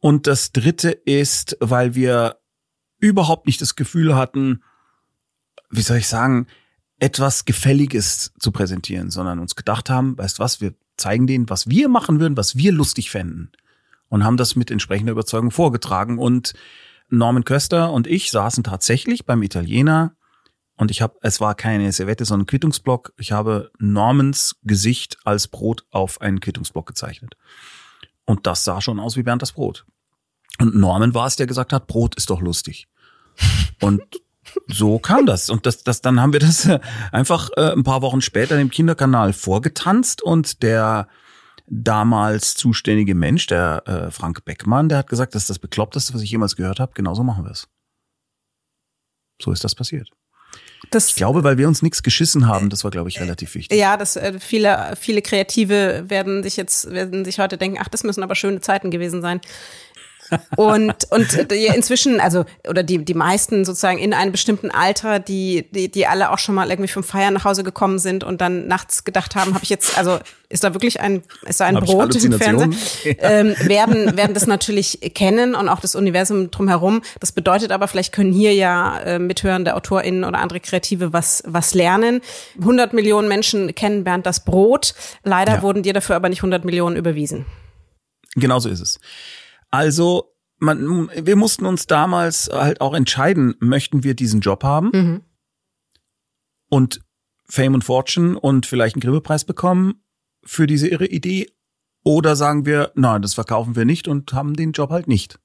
Und 0.00 0.26
das 0.26 0.52
dritte 0.52 0.90
ist, 0.90 1.56
weil 1.60 1.94
wir 1.94 2.36
überhaupt 2.98 3.46
nicht 3.46 3.60
das 3.60 3.76
Gefühl 3.76 4.14
hatten, 4.14 4.62
wie 5.70 5.82
soll 5.82 5.98
ich 5.98 6.08
sagen, 6.08 6.46
etwas 6.98 7.44
Gefälliges 7.44 8.32
zu 8.38 8.52
präsentieren, 8.52 9.10
sondern 9.10 9.38
uns 9.38 9.54
gedacht 9.54 9.90
haben, 9.90 10.16
weißt 10.16 10.38
was, 10.38 10.60
wir 10.60 10.74
zeigen 10.96 11.26
denen, 11.26 11.50
was 11.50 11.68
wir 11.68 11.88
machen 11.88 12.20
würden, 12.20 12.36
was 12.36 12.56
wir 12.56 12.72
lustig 12.72 13.10
fänden. 13.10 13.52
Und 14.08 14.24
haben 14.24 14.36
das 14.36 14.56
mit 14.56 14.70
entsprechender 14.70 15.12
Überzeugung 15.12 15.50
vorgetragen. 15.50 16.18
Und 16.18 16.54
Norman 17.08 17.44
Köster 17.44 17.92
und 17.92 18.06
ich 18.06 18.30
saßen 18.30 18.64
tatsächlich 18.64 19.26
beim 19.26 19.42
Italiener 19.42 20.16
und 20.76 20.90
ich 20.90 21.00
habe, 21.00 21.16
es 21.22 21.40
war 21.40 21.54
keine 21.54 21.90
Servette, 21.90 22.24
sondern 22.24 22.46
Quittungsblock. 22.46 23.14
Ich 23.16 23.32
habe 23.32 23.70
Normans 23.78 24.56
Gesicht 24.62 25.16
als 25.24 25.48
Brot 25.48 25.86
auf 25.90 26.20
einen 26.20 26.40
Quittungsblock 26.40 26.86
gezeichnet. 26.86 27.36
Und 28.26 28.46
das 28.46 28.64
sah 28.64 28.80
schon 28.80 29.00
aus 29.00 29.16
wie 29.16 29.22
Bernd 29.22 29.42
das 29.42 29.52
Brot. 29.52 29.86
Und 30.58 30.74
Norman 30.74 31.14
war 31.14 31.26
es, 31.26 31.36
der 31.36 31.46
gesagt 31.46 31.72
hat, 31.72 31.86
Brot 31.86 32.14
ist 32.16 32.30
doch 32.30 32.40
lustig. 32.40 32.88
Und 33.80 34.02
so 34.68 34.98
kam 34.98 35.26
das. 35.26 35.50
Und 35.50 35.66
das, 35.66 35.82
das, 35.82 36.00
dann 36.00 36.20
haben 36.20 36.32
wir 36.32 36.40
das 36.40 36.66
äh, 36.66 36.80
einfach 37.12 37.50
äh, 37.56 37.72
ein 37.72 37.84
paar 37.84 38.02
Wochen 38.02 38.20
später 38.20 38.58
im 38.60 38.70
Kinderkanal 38.70 39.32
vorgetanzt 39.32 40.22
und 40.22 40.62
der 40.62 41.08
damals 41.66 42.54
zuständige 42.54 43.14
Mensch, 43.14 43.46
der 43.48 43.82
äh, 43.86 44.10
Frank 44.10 44.44
Beckmann, 44.44 44.88
der 44.88 44.98
hat 44.98 45.08
gesagt, 45.08 45.34
das 45.34 45.42
ist 45.42 45.50
das 45.50 45.58
Bekloppteste, 45.58 46.14
was 46.14 46.22
ich 46.22 46.30
jemals 46.30 46.56
gehört 46.56 46.80
habe. 46.80 46.92
Genauso 46.94 47.24
machen 47.24 47.44
wir 47.44 47.50
es. 47.50 47.68
So 49.42 49.52
ist 49.52 49.64
das 49.64 49.74
passiert. 49.74 50.10
Das, 50.90 51.08
ich 51.08 51.14
glaube, 51.16 51.42
weil 51.42 51.58
wir 51.58 51.68
uns 51.68 51.82
nichts 51.82 52.02
geschissen 52.02 52.46
haben, 52.46 52.70
das 52.70 52.84
war, 52.84 52.90
glaube 52.90 53.08
ich, 53.08 53.20
relativ 53.20 53.54
wichtig. 53.54 53.78
Ja, 53.78 53.96
das 53.96 54.16
äh, 54.16 54.38
viele, 54.38 54.94
viele 55.00 55.22
Kreative 55.22 56.04
werden 56.08 56.42
sich 56.42 56.56
jetzt, 56.56 56.90
werden 56.90 57.24
sich 57.24 57.38
heute 57.38 57.58
denken, 57.58 57.78
ach, 57.80 57.88
das 57.88 58.04
müssen 58.04 58.22
aber 58.22 58.34
schöne 58.34 58.60
Zeiten 58.60 58.90
gewesen 58.90 59.20
sein 59.20 59.40
und 60.56 60.94
und 61.10 61.52
äh, 61.52 61.74
inzwischen 61.74 62.20
also 62.20 62.44
oder 62.68 62.82
die 62.82 63.04
die 63.04 63.14
meisten 63.14 63.64
sozusagen 63.64 63.98
in 63.98 64.12
einem 64.14 64.32
bestimmten 64.32 64.70
Alter 64.70 65.18
die 65.18 65.66
die 65.70 65.90
die 65.90 66.06
alle 66.06 66.30
auch 66.30 66.38
schon 66.38 66.54
mal 66.54 66.70
irgendwie 66.70 66.88
vom 66.88 67.04
Feiern 67.04 67.34
nach 67.34 67.44
Hause 67.44 67.64
gekommen 67.64 67.98
sind 67.98 68.24
und 68.24 68.40
dann 68.40 68.66
nachts 68.66 69.04
gedacht 69.04 69.36
haben 69.36 69.54
habe 69.54 69.64
ich 69.64 69.70
jetzt 69.70 69.96
also 69.98 70.18
ist 70.48 70.64
da 70.64 70.74
wirklich 70.74 71.00
ein 71.00 71.22
ist 71.46 71.60
da 71.60 71.66
ein 71.66 71.76
Hab 71.76 71.84
Brot 71.84 72.14
im 72.16 72.32
Fernsehen 72.32 72.76
ja. 73.04 73.12
ähm, 73.20 73.54
werden 73.60 74.16
werden 74.16 74.34
das 74.34 74.46
natürlich 74.46 75.00
kennen 75.14 75.54
und 75.54 75.68
auch 75.68 75.80
das 75.80 75.94
Universum 75.94 76.50
drumherum 76.50 77.02
das 77.20 77.32
bedeutet 77.32 77.72
aber 77.72 77.88
vielleicht 77.88 78.12
können 78.12 78.32
hier 78.32 78.54
ja 78.54 78.98
äh, 79.00 79.18
mithörende 79.18 79.74
AutorInnen 79.74 80.24
oder 80.24 80.38
andere 80.38 80.60
Kreative 80.60 81.12
was 81.12 81.42
was 81.46 81.74
lernen 81.74 82.20
100 82.60 82.92
Millionen 82.92 83.28
Menschen 83.28 83.74
kennen 83.74 84.04
Bernd 84.04 84.26
das 84.26 84.44
Brot 84.44 84.94
leider 85.24 85.56
ja. 85.56 85.62
wurden 85.62 85.82
dir 85.82 85.92
dafür 85.92 86.16
aber 86.16 86.28
nicht 86.28 86.40
100 86.40 86.64
Millionen 86.64 86.96
überwiesen 86.96 87.46
Genauso 88.36 88.68
ist 88.68 88.80
es. 88.80 89.00
Also, 89.70 90.32
man, 90.58 91.10
wir 91.14 91.36
mussten 91.36 91.66
uns 91.66 91.86
damals 91.86 92.48
halt 92.52 92.80
auch 92.80 92.94
entscheiden, 92.94 93.54
möchten 93.60 94.04
wir 94.04 94.14
diesen 94.14 94.40
Job 94.40 94.64
haben 94.64 94.90
mhm. 94.92 95.20
und 96.68 97.00
Fame 97.48 97.74
und 97.74 97.84
Fortune 97.84 98.38
und 98.38 98.66
vielleicht 98.66 98.96
einen 98.96 99.02
Grimme-Preis 99.02 99.44
bekommen 99.44 100.02
für 100.44 100.66
diese 100.66 100.88
irre 100.88 101.06
Idee 101.06 101.48
oder 102.04 102.36
sagen 102.36 102.66
wir, 102.66 102.92
nein, 102.94 103.22
das 103.22 103.34
verkaufen 103.34 103.76
wir 103.76 103.84
nicht 103.84 104.08
und 104.08 104.32
haben 104.32 104.54
den 104.54 104.72
Job 104.72 104.90
halt 104.90 105.08
nicht. 105.08 105.38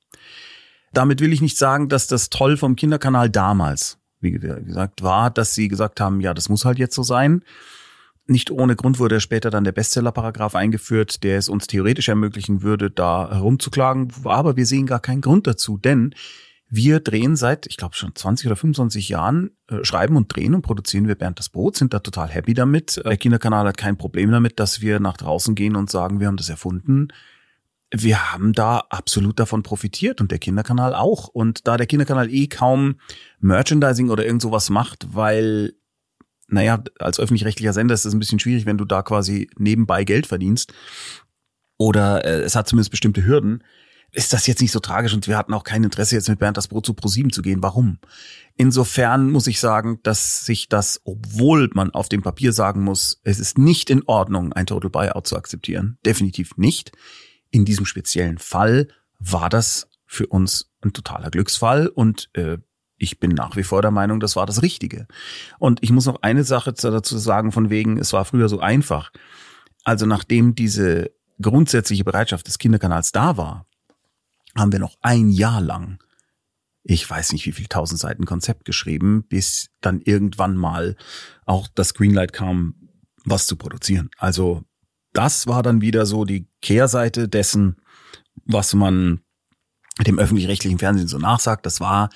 Damit 0.93 1.21
will 1.21 1.33
ich 1.33 1.41
nicht 1.41 1.57
sagen, 1.57 1.89
dass 1.89 2.07
das 2.07 2.29
toll 2.29 2.57
vom 2.57 2.75
Kinderkanal 2.75 3.29
damals, 3.29 3.97
wie 4.19 4.31
gesagt, 4.31 5.01
war, 5.01 5.31
dass 5.31 5.55
sie 5.55 5.67
gesagt 5.67 5.99
haben, 5.99 6.21
ja, 6.21 6.33
das 6.33 6.49
muss 6.49 6.65
halt 6.65 6.77
jetzt 6.77 6.95
so 6.95 7.03
sein. 7.03 7.43
Nicht 8.27 8.51
ohne 8.51 8.75
Grund 8.75 8.99
wurde 8.99 9.19
später 9.19 9.49
dann 9.49 9.63
der 9.63 9.71
Bestsellerparagraph 9.71 10.55
eingeführt, 10.55 11.23
der 11.23 11.37
es 11.37 11.49
uns 11.49 11.67
theoretisch 11.67 12.07
ermöglichen 12.07 12.61
würde, 12.61 12.91
da 12.91 13.29
herumzuklagen. 13.31 14.11
Aber 14.23 14.55
wir 14.57 14.65
sehen 14.65 14.85
gar 14.85 14.99
keinen 14.99 15.21
Grund 15.21 15.47
dazu, 15.47 15.77
denn 15.77 16.13
wir 16.73 17.01
drehen 17.01 17.35
seit, 17.35 17.67
ich 17.67 17.75
glaube 17.75 17.95
schon 17.95 18.15
20 18.15 18.47
oder 18.47 18.55
25 18.55 19.09
Jahren, 19.09 19.51
äh, 19.67 19.83
schreiben 19.83 20.15
und 20.15 20.33
drehen 20.33 20.55
und 20.55 20.61
produzieren 20.61 21.05
wir 21.05 21.15
Bernd 21.15 21.37
das 21.37 21.49
Brot, 21.49 21.75
sind 21.75 21.93
da 21.93 21.99
total 21.99 22.29
happy 22.29 22.53
damit. 22.53 23.01
Der 23.03 23.17
Kinderkanal 23.17 23.67
hat 23.67 23.75
kein 23.75 23.97
Problem 23.97 24.31
damit, 24.31 24.57
dass 24.57 24.79
wir 24.79 25.01
nach 25.01 25.17
draußen 25.17 25.53
gehen 25.53 25.75
und 25.75 25.89
sagen, 25.89 26.21
wir 26.21 26.27
haben 26.27 26.37
das 26.37 26.49
erfunden. 26.49 27.09
Wir 27.93 28.31
haben 28.31 28.53
da 28.53 28.85
absolut 28.89 29.37
davon 29.37 29.63
profitiert 29.63 30.21
und 30.21 30.31
der 30.31 30.39
Kinderkanal 30.39 30.95
auch. 30.95 31.27
Und 31.27 31.67
da 31.67 31.75
der 31.75 31.87
Kinderkanal 31.87 32.33
eh 32.33 32.47
kaum 32.47 32.95
Merchandising 33.41 34.09
oder 34.09 34.25
irgend 34.25 34.41
sowas 34.41 34.69
macht, 34.69 35.13
weil 35.13 35.73
naja, 36.51 36.83
als 36.99 37.19
öffentlich-rechtlicher 37.19 37.73
Sender 37.73 37.93
ist 37.93 38.05
es 38.05 38.13
ein 38.13 38.19
bisschen 38.19 38.39
schwierig, 38.39 38.65
wenn 38.65 38.77
du 38.77 38.85
da 38.85 39.01
quasi 39.01 39.49
nebenbei 39.57 40.03
Geld 40.03 40.27
verdienst. 40.27 40.73
Oder 41.77 42.25
äh, 42.25 42.41
es 42.41 42.55
hat 42.55 42.67
zumindest 42.67 42.91
bestimmte 42.91 43.25
Hürden. 43.25 43.63
Ist 44.11 44.33
das 44.33 44.45
jetzt 44.45 44.61
nicht 44.61 44.73
so 44.73 44.79
tragisch 44.79 45.13
und 45.13 45.27
wir 45.27 45.37
hatten 45.37 45.53
auch 45.53 45.63
kein 45.63 45.85
Interesse, 45.85 46.15
jetzt 46.15 46.27
mit 46.27 46.39
Bernd 46.39 46.57
das 46.57 46.67
Brot 46.67 46.85
zu 46.85 46.93
ProSieben 46.93 47.31
zu 47.31 47.41
gehen. 47.41 47.63
Warum? 47.63 47.99
Insofern 48.57 49.31
muss 49.31 49.47
ich 49.47 49.61
sagen, 49.61 49.99
dass 50.03 50.45
sich 50.45 50.67
das, 50.67 50.99
obwohl 51.05 51.69
man 51.73 51.91
auf 51.91 52.09
dem 52.09 52.21
Papier 52.21 52.51
sagen 52.51 52.81
muss, 52.81 53.21
es 53.23 53.39
ist 53.39 53.57
nicht 53.57 53.89
in 53.89 54.03
Ordnung, 54.05 54.51
ein 54.51 54.65
Total 54.65 54.89
Buyout 54.89 55.27
zu 55.27 55.37
akzeptieren. 55.37 55.97
Definitiv 56.05 56.57
nicht. 56.57 56.91
In 57.51 57.63
diesem 57.63 57.85
speziellen 57.85 58.37
Fall 58.37 58.89
war 59.19 59.49
das 59.49 59.87
für 60.05 60.27
uns 60.27 60.73
ein 60.81 60.91
totaler 60.91 61.31
Glücksfall 61.31 61.87
und 61.87 62.29
äh, 62.33 62.57
ich 63.01 63.19
bin 63.19 63.31
nach 63.31 63.55
wie 63.55 63.63
vor 63.63 63.81
der 63.81 63.91
Meinung, 63.91 64.19
das 64.19 64.35
war 64.35 64.45
das 64.45 64.61
Richtige. 64.61 65.07
Und 65.57 65.81
ich 65.81 65.91
muss 65.91 66.05
noch 66.05 66.21
eine 66.21 66.43
Sache 66.43 66.71
dazu 66.73 67.17
sagen, 67.17 67.51
von 67.51 67.69
wegen, 67.69 67.97
es 67.97 68.13
war 68.13 68.25
früher 68.25 68.47
so 68.47 68.59
einfach. 68.59 69.11
Also 69.83 70.05
nachdem 70.05 70.53
diese 70.53 71.11
grundsätzliche 71.41 72.03
Bereitschaft 72.03 72.45
des 72.45 72.59
Kinderkanals 72.59 73.11
da 73.11 73.37
war, 73.37 73.65
haben 74.55 74.71
wir 74.71 74.79
noch 74.79 74.97
ein 75.01 75.29
Jahr 75.29 75.61
lang, 75.61 76.03
ich 76.83 77.09
weiß 77.09 77.31
nicht 77.31 77.45
wie 77.47 77.51
viel 77.51 77.67
tausend 77.67 77.99
Seiten 77.99 78.25
Konzept 78.25 78.65
geschrieben, 78.65 79.23
bis 79.27 79.69
dann 79.81 80.01
irgendwann 80.01 80.55
mal 80.55 80.95
auch 81.45 81.67
das 81.73 81.93
Greenlight 81.95 82.33
kam, 82.33 82.75
was 83.25 83.47
zu 83.47 83.55
produzieren. 83.55 84.09
Also 84.17 84.63
das 85.13 85.47
war 85.47 85.63
dann 85.63 85.81
wieder 85.81 86.05
so 86.05 86.25
die 86.25 86.47
Kehrseite 86.61 87.27
dessen, 87.27 87.77
was 88.45 88.73
man 88.73 89.21
dem 90.05 90.19
öffentlich-rechtlichen 90.19 90.79
Fernsehen 90.79 91.07
so 91.07 91.17
nachsagt. 91.17 91.65
Das 91.65 91.79
war 91.79 92.09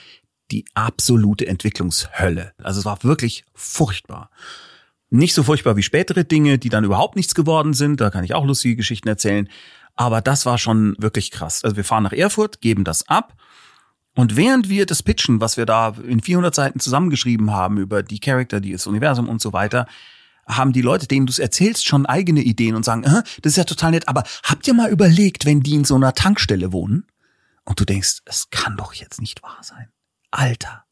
die 0.51 0.65
absolute 0.73 1.47
Entwicklungshölle. 1.47 2.53
Also 2.61 2.79
es 2.79 2.85
war 2.85 3.03
wirklich 3.03 3.45
furchtbar. 3.53 4.29
Nicht 5.09 5.33
so 5.33 5.43
furchtbar 5.43 5.75
wie 5.75 5.83
spätere 5.83 6.23
Dinge, 6.23 6.57
die 6.57 6.69
dann 6.69 6.83
überhaupt 6.83 7.15
nichts 7.15 7.35
geworden 7.35 7.73
sind. 7.73 8.01
Da 8.01 8.09
kann 8.09 8.23
ich 8.23 8.33
auch 8.33 8.45
lustige 8.45 8.75
Geschichten 8.75 9.07
erzählen. 9.07 9.49
Aber 9.95 10.21
das 10.21 10.45
war 10.45 10.57
schon 10.57 10.95
wirklich 10.99 11.31
krass. 11.31 11.63
Also 11.63 11.77
wir 11.77 11.83
fahren 11.83 12.03
nach 12.03 12.13
Erfurt, 12.13 12.61
geben 12.61 12.83
das 12.83 13.07
ab. 13.07 13.33
Und 14.15 14.35
während 14.35 14.69
wir 14.69 14.85
das 14.85 15.03
pitchen, 15.03 15.41
was 15.41 15.57
wir 15.57 15.65
da 15.65 15.95
in 16.07 16.21
400 16.21 16.55
Seiten 16.55 16.79
zusammengeschrieben 16.79 17.51
haben 17.51 17.77
über 17.77 18.01
die 18.01 18.19
Charakter, 18.19 18.61
die 18.61 18.71
das 18.71 18.87
Universum 18.87 19.27
und 19.27 19.41
so 19.41 19.51
weiter, 19.53 19.87
haben 20.47 20.73
die 20.73 20.81
Leute, 20.81 21.07
denen 21.07 21.25
du 21.25 21.31
es 21.31 21.39
erzählst, 21.39 21.85
schon 21.85 22.05
eigene 22.05 22.41
Ideen 22.41 22.75
und 22.75 22.85
sagen, 22.85 23.03
äh, 23.03 23.23
das 23.41 23.53
ist 23.53 23.57
ja 23.57 23.63
total 23.63 23.91
nett, 23.91 24.07
aber 24.07 24.23
habt 24.43 24.67
ihr 24.67 24.73
mal 24.73 24.91
überlegt, 24.91 25.45
wenn 25.45 25.61
die 25.61 25.73
in 25.73 25.85
so 25.85 25.95
einer 25.95 26.13
Tankstelle 26.13 26.71
wohnen? 26.71 27.07
Und 27.63 27.79
du 27.79 27.85
denkst, 27.85 28.21
es 28.25 28.49
kann 28.51 28.77
doch 28.77 28.93
jetzt 28.93 29.19
nicht 29.19 29.41
wahr 29.41 29.57
sein. 29.61 29.87
Alter. 30.31 30.83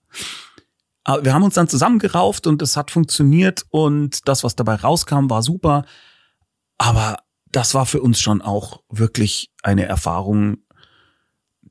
Aber 1.03 1.25
wir 1.25 1.33
haben 1.33 1.43
uns 1.43 1.55
dann 1.55 1.67
zusammengerauft 1.67 2.47
und 2.47 2.61
es 2.61 2.77
hat 2.77 2.91
funktioniert 2.91 3.65
und 3.69 4.27
das, 4.27 4.43
was 4.43 4.55
dabei 4.55 4.75
rauskam, 4.75 5.29
war 5.29 5.43
super. 5.43 5.85
Aber 6.77 7.17
das 7.51 7.73
war 7.73 7.85
für 7.85 8.01
uns 8.01 8.19
schon 8.19 8.41
auch 8.41 8.81
wirklich 8.89 9.51
eine 9.61 9.85
Erfahrung, 9.85 10.57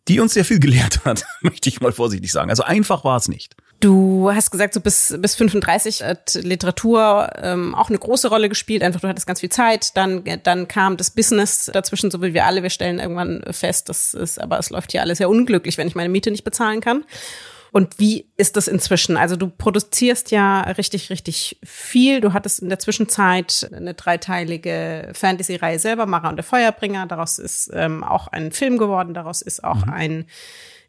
die 0.09 0.21
uns 0.21 0.35
sehr 0.35 0.45
viel 0.45 0.59
gelehrt 0.59 1.05
hat, 1.05 1.25
möchte 1.41 1.69
ich 1.69 1.81
mal 1.81 1.93
vorsichtig 1.93 2.31
sagen. 2.33 2.51
Also 2.51 2.63
einfach 2.63 3.05
war 3.05 3.17
es 3.17 3.29
nicht. 3.29 3.57
Du 3.81 4.31
hast 4.33 4.53
gesagt, 4.53 4.75
so 4.75 4.81
bis, 4.81 5.17
bis 5.19 5.35
35 5.35 6.05
hat 6.05 6.35
Literatur 6.35 7.31
ähm, 7.43 7.75
auch 7.75 7.89
eine 7.89 7.99
große 7.99 8.29
Rolle 8.29 8.49
gespielt. 8.49 8.83
Einfach, 8.83 9.01
du 9.01 9.09
hattest 9.09 9.27
ganz 9.27 9.41
viel 9.41 9.49
Zeit. 9.49 9.97
Dann, 9.97 10.23
dann 10.45 10.69
kam 10.69 10.97
das 10.97 11.11
Business 11.11 11.69
dazwischen, 11.73 12.11
so 12.13 12.23
wie 12.23 12.33
wir 12.33 12.47
alle. 12.47 12.63
Wir 12.63 12.71
stellen 12.71 13.01
irgendwann 13.01 13.43
fest, 13.51 13.89
das 13.89 14.15
ist, 14.15 14.41
aber 14.41 14.61
es 14.61 14.71
läuft 14.71 14.93
hier 14.93 15.03
alles 15.03 15.19
sehr 15.19 15.29
unglücklich, 15.29 15.79
wenn 15.79 15.89
ich 15.89 15.97
meine 15.97 16.11
Miete 16.11 16.31
nicht 16.31 16.45
bezahlen 16.45 16.81
kann. 16.81 17.05
Und 17.73 17.99
wie 17.99 18.29
ist 18.37 18.59
das 18.59 18.69
inzwischen? 18.69 19.17
Also 19.17 19.35
du 19.35 19.49
produzierst 19.49 20.31
ja 20.31 20.61
richtig, 20.61 21.09
richtig 21.09 21.59
viel. 21.65 22.21
Du 22.21 22.35
hattest 22.35 22.61
in 22.61 22.69
der 22.69 22.79
Zwischenzeit 22.79 23.71
eine 23.75 23.95
dreiteilige 23.95 25.11
Fantasy-Reihe 25.15 25.79
selber, 25.79 26.05
Mara 26.05 26.29
und 26.29 26.37
der 26.37 26.45
Feuerbringer. 26.45 27.07
Daraus 27.07 27.39
ist 27.39 27.71
ähm, 27.73 28.05
auch 28.05 28.29
ein 28.29 28.53
Film 28.53 28.77
geworden. 28.77 29.15
Daraus 29.15 29.41
ist 29.41 29.65
auch 29.65 29.87
mhm. 29.87 29.93
ein 29.93 30.27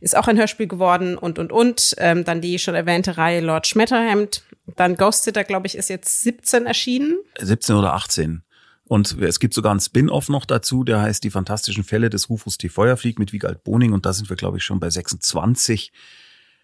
ist 0.02 0.18
auch 0.18 0.28
ein 0.28 0.38
Hörspiel 0.38 0.68
geworden 0.68 1.18
und, 1.18 1.40
und, 1.40 1.54
und. 1.54 1.96
Ähm, 1.98 2.26
dann 2.26 2.42
die 2.42 2.60
schon 2.60 2.76
erwähnte 2.76 3.18
Reihe 3.18 3.40
Lord 3.40 3.66
Schmetterhemd. 3.66 4.44
Dann 4.76 4.98
Ghost 4.98 5.24
Sitter, 5.24 5.46
glaube 5.46 5.68
ich, 5.68 5.78
ist 5.78 5.90
jetzt 5.90 6.24
17 6.24 6.66
erschienen. 6.66 7.18
17 7.40 7.78
oder 7.78 7.94
18. 7.94 8.44
Und 8.84 9.18
es 9.22 9.40
gibt 9.40 9.54
sogar 9.54 9.72
einen 9.72 9.80
Spin-off 9.80 10.28
noch 10.28 10.44
dazu, 10.44 10.84
der 10.84 11.00
heißt 11.00 11.24
Die 11.24 11.30
fantastischen 11.30 11.86
Fälle 11.86 12.10
des 12.10 12.30
Rufus 12.30 12.58
T. 12.58 12.68
Feuerflieg 12.68 13.18
mit 13.18 13.32
Wiegald 13.32 13.64
Boning. 13.64 13.94
Und 13.94 14.06
da 14.06 14.12
sind 14.12 14.30
wir, 14.30 14.36
glaube 14.36 14.58
ich, 14.58 14.66
schon 14.66 14.82
bei 14.82 14.90
26. 14.90 15.94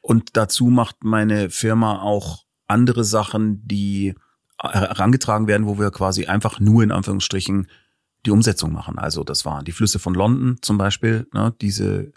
Und 0.09 0.35
dazu 0.37 0.65
macht 0.65 1.03
meine 1.03 1.51
Firma 1.51 2.01
auch 2.01 2.45
andere 2.65 3.03
Sachen, 3.03 3.61
die 3.67 4.15
herangetragen 4.59 5.45
werden, 5.45 5.67
wo 5.67 5.77
wir 5.77 5.91
quasi 5.91 6.25
einfach 6.25 6.59
nur 6.59 6.81
in 6.81 6.91
Anführungsstrichen 6.91 7.67
die 8.25 8.31
Umsetzung 8.31 8.73
machen. 8.73 8.97
Also 8.97 9.23
das 9.23 9.45
waren 9.45 9.65
die 9.65 9.71
Flüsse 9.71 9.99
von 9.99 10.15
London 10.15 10.57
zum 10.63 10.79
Beispiel, 10.79 11.27
ne, 11.31 11.53
diese 11.61 12.11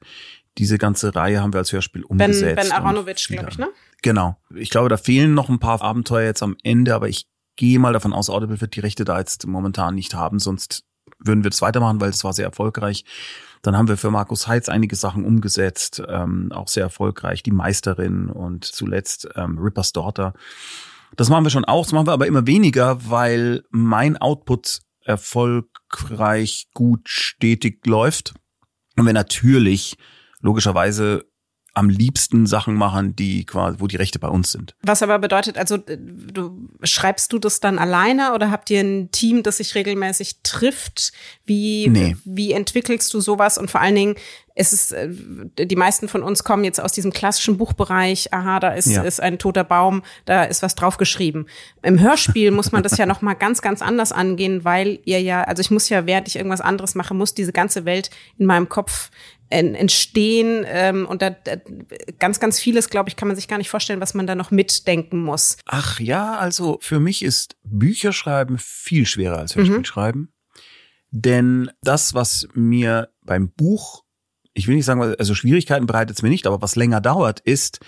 diese 0.57 0.79
ganze 0.79 1.15
Reihe 1.15 1.43
haben 1.43 1.53
wir 1.53 1.59
als 1.59 1.71
Hörspiel 1.71 2.03
umgesetzt. 2.03 2.57
Ben, 2.57 2.69
ben 2.69 2.73
Aronovic, 2.73 3.29
glaube 3.29 3.51
ich, 3.51 3.59
ne? 3.59 3.69
Genau. 4.01 4.39
Ich 4.55 4.71
glaube, 4.71 4.89
da 4.89 4.97
fehlen 4.97 5.35
noch 5.35 5.51
ein 5.51 5.59
paar 5.59 5.83
Abenteuer 5.83 6.25
jetzt 6.25 6.43
am 6.43 6.57
Ende, 6.63 6.95
aber 6.95 7.11
ich 7.11 7.27
gehe 7.57 7.79
mal 7.79 7.93
davon 7.93 8.15
aus, 8.15 8.31
Audible 8.31 8.63
wird 8.63 8.75
die 8.75 8.81
Rechte 8.81 9.05
da 9.05 9.19
jetzt 9.19 9.47
momentan 9.47 9.95
nicht 9.95 10.15
haben, 10.15 10.39
sonst 10.39 10.85
würden 11.19 11.45
wir 11.45 11.51
das 11.51 11.61
weitermachen, 11.61 12.01
weil 12.01 12.11
es 12.11 12.25
war 12.25 12.33
sehr 12.33 12.47
erfolgreich. 12.47 13.05
Dann 13.63 13.77
haben 13.77 13.89
wir 13.89 13.97
für 13.97 14.11
Markus 14.11 14.49
Heitz 14.49 14.69
einige 14.69 14.97
Sachen 14.97 15.25
umgesetzt, 15.25 16.03
ähm, 16.09 16.51
auch 16.53 16.69
sehr 16.69 16.83
erfolgreich. 16.83 17.43
Die 17.43 17.53
Meisterin 17.53 18.29
und 18.29 18.65
zuletzt 18.65 19.29
ähm, 19.37 19.59
Rippers 19.59 19.93
Daughter. 19.93 20.35
Das 21.17 21.29
machen 21.29 21.45
wir 21.45 21.51
schon 21.51 21.65
auch, 21.65 21.85
das 21.85 21.93
machen 21.93 22.07
wir 22.09 22.13
aber 22.13 22.27
immer 22.27 22.47
weniger, 22.47 23.09
weil 23.09 23.63
mein 23.71 24.17
Output 24.17 24.81
erfolgreich, 25.05 26.69
gut, 26.75 27.09
stetig 27.09 27.87
läuft. 27.87 28.35
Und 28.97 29.07
wir 29.07 29.13
natürlich 29.13 29.97
logischerweise 30.41 31.25
am 31.75 31.89
liebsten 31.89 32.47
Sachen 32.47 32.75
machen, 32.75 33.17
die 33.17 33.47
quasi, 33.47 33.81
wo 33.81 33.87
die 33.87 33.97
Rechte 33.97 34.19
bei 34.19 34.29
uns 34.29 34.53
sind. 34.53 34.75
Was 34.83 35.03
aber 35.03 35.19
bedeutet, 35.19 35.57
also 35.57 35.79
du 35.79 36.69
schreibst 36.83 37.33
du 37.33 37.39
das 37.39 37.61
dann 37.61 37.79
alleine 37.79 38.35
oder 38.35 38.51
habt 38.51 38.69
ihr 38.69 38.81
ein 38.81 39.11
Team, 39.11 39.43
das 39.43 39.57
sich 39.57 39.75
regelmäßig 39.75 40.43
trifft? 40.43 41.13
Wie 41.47 41.89
nee. 41.89 42.17
wie 42.25 42.53
entwickelst 42.53 43.13
du 43.15 43.21
sowas 43.21 43.57
und 43.57 43.71
vor 43.71 43.81
allen 43.81 43.95
Dingen 43.95 44.15
es 44.55 44.73
ist 44.73 44.93
äh, 44.93 45.09
die 45.09 45.77
meisten 45.77 46.09
von 46.09 46.23
uns 46.23 46.45
kommen 46.45 46.65
jetzt 46.65 46.81
aus 46.81 46.93
diesem 46.93 47.13
klassischen 47.13 47.57
Buchbereich. 47.57 48.33
Aha, 48.35 48.61
da 48.61 48.75
ist 48.75 48.87
ja. 48.87 49.03
ist 49.03 49.21
ein 49.21 49.39
toter 49.39 49.65
Baum, 49.65 50.03
da 50.25 50.45
ist 50.45 50.63
was 50.63 50.75
draufgeschrieben. 50.75 51.47
Im 51.83 52.01
Hörspiel 52.01 52.51
muss 52.51 52.73
man 52.73 52.83
das 52.83 52.99
ja 52.99 53.07
noch 53.07 53.23
mal 53.23 53.35
ganz 53.35 53.63
ganz 53.63 53.81
anders 53.81 54.13
angehen, 54.13 54.65
weil 54.65 54.99
ihr 55.05 55.23
ja, 55.23 55.45
also 55.45 55.61
ich 55.61 55.71
muss 55.71 55.89
ja, 55.89 56.07
während 56.07 56.29
ich 56.29 56.37
irgendwas 56.37 56.61
anderes 56.61 56.95
mache, 56.95 57.15
muss 57.15 57.35
diese 57.35 57.53
ganze 57.53 57.85
Welt 57.85 58.11
in 58.39 58.47
meinem 58.47 58.69
Kopf 58.69 59.11
entstehen 59.53 60.65
ähm, 60.67 61.07
und 61.07 61.23
da, 61.23 61.31
da 61.31 61.57
ganz, 62.19 62.41
ganz 62.41 62.59
vieles, 62.59 62.91
glaube 62.91 63.09
ich, 63.09 63.17
kann 63.17 63.29
man 63.29 63.37
sich 63.37 63.49
gar 63.49 63.59
nicht 63.59 63.71
vorstellen, 63.71 64.01
was 64.01 64.15
man 64.15 64.27
da 64.27 64.35
noch 64.35 64.51
mitdenken 64.51 65.23
muss. 65.23 65.57
Ach 65.67 66.01
ja, 66.01 66.37
also 66.39 66.79
für 66.81 67.01
mich 67.01 67.23
ist 67.23 67.57
Bücherschreiben 67.63 68.59
viel 68.59 69.07
schwerer 69.07 69.39
als 69.39 69.55
Hörspielschreiben. 69.57 70.23
Mhm. 70.23 70.29
Denn 71.11 71.71
das, 71.83 72.15
was 72.15 72.49
mir 72.55 73.11
beim 73.23 73.51
Buch, 73.51 74.05
ich 74.55 74.67
will 74.67 74.77
nicht 74.77 74.87
sagen, 74.87 75.03
also 75.03 75.35
Schwierigkeiten 75.35 75.87
bereitet 75.87 76.17
es 76.17 76.23
mir 76.23 76.31
nicht, 76.31 76.47
aber 76.47 76.63
was 76.63 76.77
länger 76.77 77.01
dauert, 77.01 77.41
ist, 77.41 77.81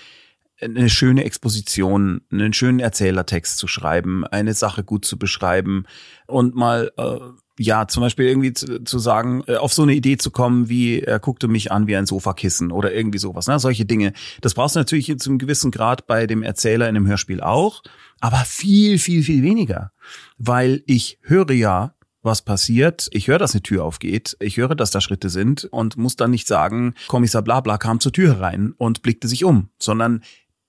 eine 0.61 0.89
schöne 0.89 1.25
Exposition, 1.25 2.23
einen 2.31 2.53
schönen 2.53 2.81
Erzählertext 2.81 3.59
zu 3.59 3.67
schreiben, 3.67 4.25
eine 4.27 4.55
Sache 4.55 4.85
gut 4.85 5.05
zu 5.05 5.19
beschreiben 5.19 5.85
und 6.27 6.55
mal 6.55 6.93
äh, 6.97 7.19
ja, 7.59 7.87
zum 7.87 8.01
Beispiel 8.01 8.27
irgendwie 8.27 8.53
zu, 8.53 8.83
zu 8.83 8.99
sagen, 8.99 9.45
äh, 9.47 9.57
auf 9.57 9.73
so 9.73 9.83
eine 9.83 9.95
Idee 9.95 10.17
zu 10.17 10.31
kommen, 10.31 10.69
wie 10.69 11.01
er 11.01 11.19
guckte 11.19 11.49
mich 11.49 11.71
an 11.71 11.87
wie 11.87 11.97
ein 11.97 12.07
Sofakissen 12.07 12.73
oder 12.73 12.93
irgendwie 12.93 13.19
sowas, 13.19 13.47
ne? 13.47 13.59
Solche 13.59 13.85
Dinge. 13.85 14.13
Das 14.41 14.55
brauchst 14.55 14.75
du 14.75 14.81
natürlich 14.81 15.17
zu 15.19 15.31
einem 15.31 15.39
gewissen 15.39 15.71
Grad 15.71 16.07
bei 16.07 16.27
dem 16.27 16.43
Erzähler 16.43 16.89
in 16.89 16.95
dem 16.95 17.07
Hörspiel 17.07 17.41
auch, 17.41 17.83
aber 18.21 18.39
viel, 18.47 18.99
viel, 18.99 19.23
viel 19.23 19.43
weniger. 19.43 19.93
Weil 20.37 20.83
ich 20.87 21.19
höre 21.23 21.53
ja, 21.53 21.95
was 22.23 22.43
passiert. 22.43 23.09
Ich 23.13 23.29
höre, 23.29 23.39
dass 23.39 23.53
eine 23.53 23.63
Tür 23.63 23.85
aufgeht. 23.85 24.37
Ich 24.41 24.57
höre, 24.57 24.75
dass 24.75 24.91
da 24.91 25.01
Schritte 25.01 25.29
sind 25.29 25.65
und 25.65 25.97
muss 25.97 26.17
dann 26.17 26.31
nicht 26.31 26.49
sagen, 26.49 26.95
Kommissar 27.07 27.43
Blabla 27.43 27.79
kam 27.79 28.01
zur 28.01 28.13
Tür 28.13 28.37
herein 28.37 28.73
und 28.79 29.03
blickte 29.03 29.29
sich 29.29 29.45
um, 29.45 29.69
sondern 29.79 30.25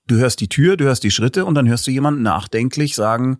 du 0.06 0.16
hörst 0.16 0.40
die 0.40 0.48
Tür, 0.48 0.76
du 0.76 0.84
hörst 0.84 1.02
die 1.02 1.10
Schritte 1.10 1.46
und 1.46 1.54
dann 1.54 1.66
hörst 1.66 1.86
du 1.86 1.90
jemanden 1.90 2.22
nachdenklich 2.22 2.94
sagen, 2.94 3.38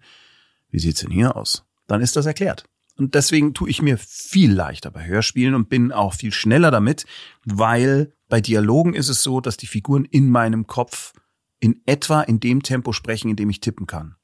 wie 0.71 0.79
sieht's 0.79 1.01
denn 1.01 1.11
hier 1.11 1.37
aus? 1.37 1.65
Dann 1.87 2.01
ist 2.01 2.17
das 2.17 2.27
erklärt. 2.27 2.65
Und 2.97 3.15
deswegen 3.15 3.53
tue 3.53 3.69
ich 3.69 3.83
mir 3.83 3.99
viel 3.99 4.53
leichter 4.53 4.91
bei 4.91 5.07
Hörspielen 5.07 5.55
und 5.55 5.69
bin 5.69 5.93
auch 5.93 6.15
viel 6.15 6.33
schneller 6.33 6.71
damit, 6.71 7.05
weil 7.45 8.15
bei 8.29 8.41
Dialogen 8.41 8.95
ist 8.95 9.09
es 9.09 9.23
so, 9.23 9.41
dass 9.41 9.57
die 9.57 9.67
Figuren 9.67 10.05
in 10.05 10.31
meinem 10.31 10.67
Kopf 10.67 11.13
in 11.61 11.83
etwa 11.87 12.23
in 12.23 12.41
dem 12.41 12.63
Tempo 12.63 12.93
sprechen, 12.93 13.31
in 13.31 13.37
dem 13.37 13.51
ich 13.51 13.61
tippen 13.61 13.87
kann. 13.87 14.17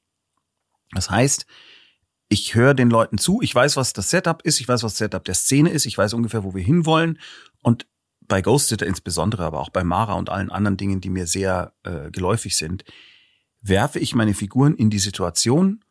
Das 0.91 1.09
heißt, 1.09 1.45
ich 2.29 2.55
höre 2.55 2.73
den 2.73 2.89
Leuten 2.89 3.17
zu, 3.17 3.41
ich 3.41 3.53
weiß, 3.53 3.77
was 3.77 3.93
das 3.93 4.09
Setup 4.09 4.41
ist, 4.43 4.59
ich 4.59 4.67
weiß, 4.67 4.83
was 4.83 4.93
das 4.93 4.97
Setup 4.97 5.23
der 5.23 5.35
Szene 5.35 5.69
ist, 5.69 5.85
ich 5.85 5.97
weiß 5.97 6.13
ungefähr, 6.13 6.43
wo 6.43 6.55
wir 6.55 6.63
hinwollen. 6.63 7.19
Und 7.61 7.87
bei 8.21 8.41
Ghost 8.41 8.71
insbesondere, 8.81 9.43
aber 9.43 9.59
auch 9.59 9.69
bei 9.69 9.83
Mara 9.83 10.13
und 10.13 10.29
allen 10.29 10.49
anderen 10.49 10.77
Dingen, 10.77 11.01
die 11.01 11.09
mir 11.09 11.27
sehr 11.27 11.73
äh, 11.83 12.09
geläufig 12.09 12.57
sind, 12.57 12.83
werfe 13.61 13.99
ich 13.99 14.15
meine 14.15 14.33
Figuren 14.33 14.75
in 14.75 14.89
die 14.89 14.99
Situation 14.99 15.83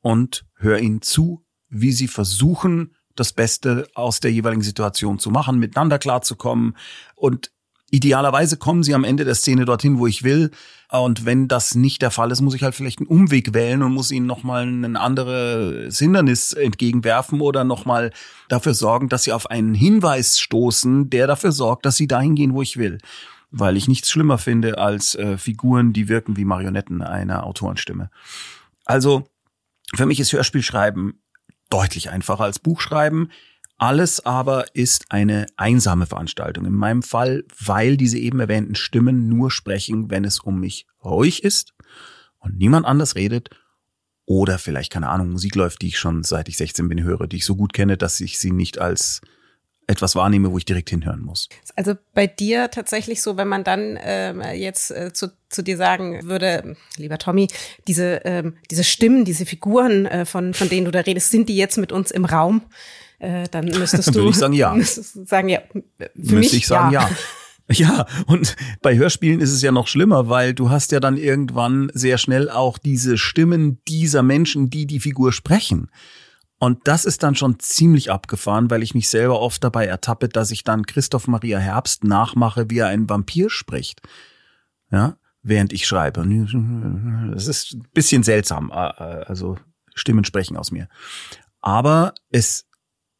und 0.00 0.46
höre 0.56 0.78
ihnen 0.78 1.02
zu, 1.02 1.43
wie 1.74 1.92
sie 1.92 2.08
versuchen, 2.08 2.94
das 3.16 3.32
Beste 3.32 3.86
aus 3.94 4.20
der 4.20 4.32
jeweiligen 4.32 4.62
Situation 4.62 5.18
zu 5.18 5.30
machen, 5.30 5.58
miteinander 5.58 5.98
klarzukommen. 5.98 6.76
Und 7.14 7.50
idealerweise 7.90 8.56
kommen 8.56 8.82
sie 8.82 8.94
am 8.94 9.04
Ende 9.04 9.24
der 9.24 9.34
Szene 9.34 9.64
dorthin, 9.64 9.98
wo 9.98 10.06
ich 10.06 10.24
will. 10.24 10.50
Und 10.90 11.24
wenn 11.24 11.48
das 11.48 11.74
nicht 11.74 12.02
der 12.02 12.10
Fall 12.10 12.30
ist, 12.30 12.40
muss 12.40 12.54
ich 12.54 12.62
halt 12.62 12.74
vielleicht 12.74 13.00
einen 13.00 13.08
Umweg 13.08 13.54
wählen 13.54 13.82
und 13.82 13.92
muss 13.92 14.10
ihnen 14.10 14.26
nochmal 14.26 14.66
ein 14.66 14.96
anderes 14.96 15.98
Hindernis 15.98 16.52
entgegenwerfen 16.52 17.40
oder 17.40 17.64
nochmal 17.64 18.12
dafür 18.48 18.74
sorgen, 18.74 19.08
dass 19.08 19.24
sie 19.24 19.32
auf 19.32 19.50
einen 19.50 19.74
Hinweis 19.74 20.38
stoßen, 20.38 21.10
der 21.10 21.26
dafür 21.26 21.52
sorgt, 21.52 21.86
dass 21.86 21.96
sie 21.96 22.06
dahin 22.06 22.34
gehen, 22.34 22.54
wo 22.54 22.62
ich 22.62 22.76
will. 22.76 22.98
Weil 23.50 23.76
ich 23.76 23.86
nichts 23.86 24.10
schlimmer 24.10 24.38
finde 24.38 24.78
als 24.78 25.14
äh, 25.14 25.38
Figuren, 25.38 25.92
die 25.92 26.08
wirken 26.08 26.36
wie 26.36 26.44
Marionetten 26.44 27.02
einer 27.02 27.44
Autorenstimme. 27.44 28.10
Also, 28.84 29.24
für 29.94 30.06
mich 30.06 30.18
ist 30.18 30.32
Hörspielschreiben 30.32 31.20
deutlich 31.74 32.10
einfacher 32.10 32.44
als 32.44 32.60
Buchschreiben. 32.60 33.32
Alles 33.78 34.24
aber 34.24 34.76
ist 34.76 35.06
eine 35.08 35.46
einsame 35.56 36.06
Veranstaltung. 36.06 36.66
In 36.66 36.72
meinem 36.72 37.02
Fall, 37.02 37.42
weil 37.58 37.96
diese 37.96 38.16
eben 38.16 38.38
erwähnten 38.38 38.76
Stimmen 38.76 39.28
nur 39.28 39.50
sprechen, 39.50 40.08
wenn 40.08 40.24
es 40.24 40.38
um 40.38 40.60
mich 40.60 40.86
ruhig 41.04 41.42
ist 41.42 41.74
und 42.38 42.58
niemand 42.58 42.86
anders 42.86 43.16
redet 43.16 43.50
oder 44.24 44.60
vielleicht, 44.60 44.92
keine 44.92 45.08
Ahnung, 45.08 45.32
Musik 45.32 45.56
läuft, 45.56 45.82
die 45.82 45.88
ich 45.88 45.98
schon 45.98 46.22
seit 46.22 46.48
ich 46.48 46.56
16 46.58 46.88
bin 46.88 47.02
höre, 47.02 47.26
die 47.26 47.38
ich 47.38 47.44
so 47.44 47.56
gut 47.56 47.72
kenne, 47.72 47.96
dass 47.96 48.20
ich 48.20 48.38
sie 48.38 48.52
nicht 48.52 48.78
als 48.78 49.20
etwas 49.86 50.16
wahrnehme, 50.16 50.50
wo 50.50 50.58
ich 50.58 50.64
direkt 50.64 50.90
hinhören 50.90 51.20
muss. 51.20 51.48
Also 51.76 51.94
bei 52.14 52.26
dir 52.26 52.70
tatsächlich 52.70 53.22
so, 53.22 53.36
wenn 53.36 53.48
man 53.48 53.64
dann 53.64 53.98
ähm, 54.02 54.42
jetzt 54.54 54.90
äh, 54.90 55.12
zu, 55.12 55.32
zu 55.48 55.62
dir 55.62 55.76
sagen 55.76 56.26
würde, 56.28 56.76
lieber 56.96 57.18
Tommy, 57.18 57.48
diese, 57.86 58.22
ähm, 58.24 58.56
diese 58.70 58.84
Stimmen, 58.84 59.24
diese 59.24 59.46
Figuren, 59.46 60.06
äh, 60.06 60.24
von, 60.24 60.54
von 60.54 60.68
denen 60.68 60.86
du 60.86 60.90
da 60.90 61.00
redest, 61.00 61.30
sind 61.30 61.48
die 61.48 61.56
jetzt 61.56 61.76
mit 61.76 61.92
uns 61.92 62.10
im 62.10 62.24
Raum? 62.24 62.62
Äh, 63.18 63.44
dann 63.50 63.64
müsstest 63.78 64.08
du 64.08 64.14
Würde 64.14 64.30
ich 64.30 64.36
sagen, 64.36 64.54
ja. 64.54 64.76
sagen, 64.82 65.48
ja. 65.48 65.60
Für 65.70 66.10
Müsste 66.14 66.34
mich, 66.36 66.54
ich 66.54 66.66
sagen, 66.66 66.92
ja. 66.92 67.08
ja. 67.08 67.10
Ja, 67.70 68.06
und 68.26 68.56
bei 68.82 68.94
Hörspielen 68.94 69.40
ist 69.40 69.50
es 69.50 69.62
ja 69.62 69.72
noch 69.72 69.88
schlimmer, 69.88 70.28
weil 70.28 70.52
du 70.52 70.68
hast 70.68 70.92
ja 70.92 71.00
dann 71.00 71.16
irgendwann 71.16 71.90
sehr 71.94 72.18
schnell 72.18 72.50
auch 72.50 72.76
diese 72.76 73.16
Stimmen 73.16 73.78
dieser 73.88 74.22
Menschen, 74.22 74.68
die 74.68 74.86
die 74.86 75.00
Figur 75.00 75.32
sprechen. 75.32 75.88
Und 76.58 76.86
das 76.86 77.04
ist 77.04 77.22
dann 77.22 77.34
schon 77.34 77.58
ziemlich 77.58 78.10
abgefahren, 78.10 78.70
weil 78.70 78.82
ich 78.82 78.94
mich 78.94 79.08
selber 79.08 79.40
oft 79.40 79.62
dabei 79.62 79.86
ertappe, 79.86 80.28
dass 80.28 80.50
ich 80.50 80.64
dann 80.64 80.86
Christoph 80.86 81.26
Maria 81.26 81.58
Herbst 81.58 82.04
nachmache, 82.04 82.70
wie 82.70 82.78
er 82.78 82.88
einen 82.88 83.08
Vampir 83.08 83.50
spricht. 83.50 84.00
Ja, 84.90 85.16
während 85.42 85.72
ich 85.72 85.86
schreibe. 85.86 86.24
Das 87.32 87.46
ist 87.48 87.74
ein 87.74 87.88
bisschen 87.92 88.22
seltsam. 88.22 88.70
Äh, 88.70 88.86
äh, 88.88 89.24
also 89.26 89.58
Stimmen 89.94 90.24
sprechen 90.24 90.56
aus 90.56 90.70
mir. 90.70 90.88
Aber 91.60 92.14
es 92.30 92.66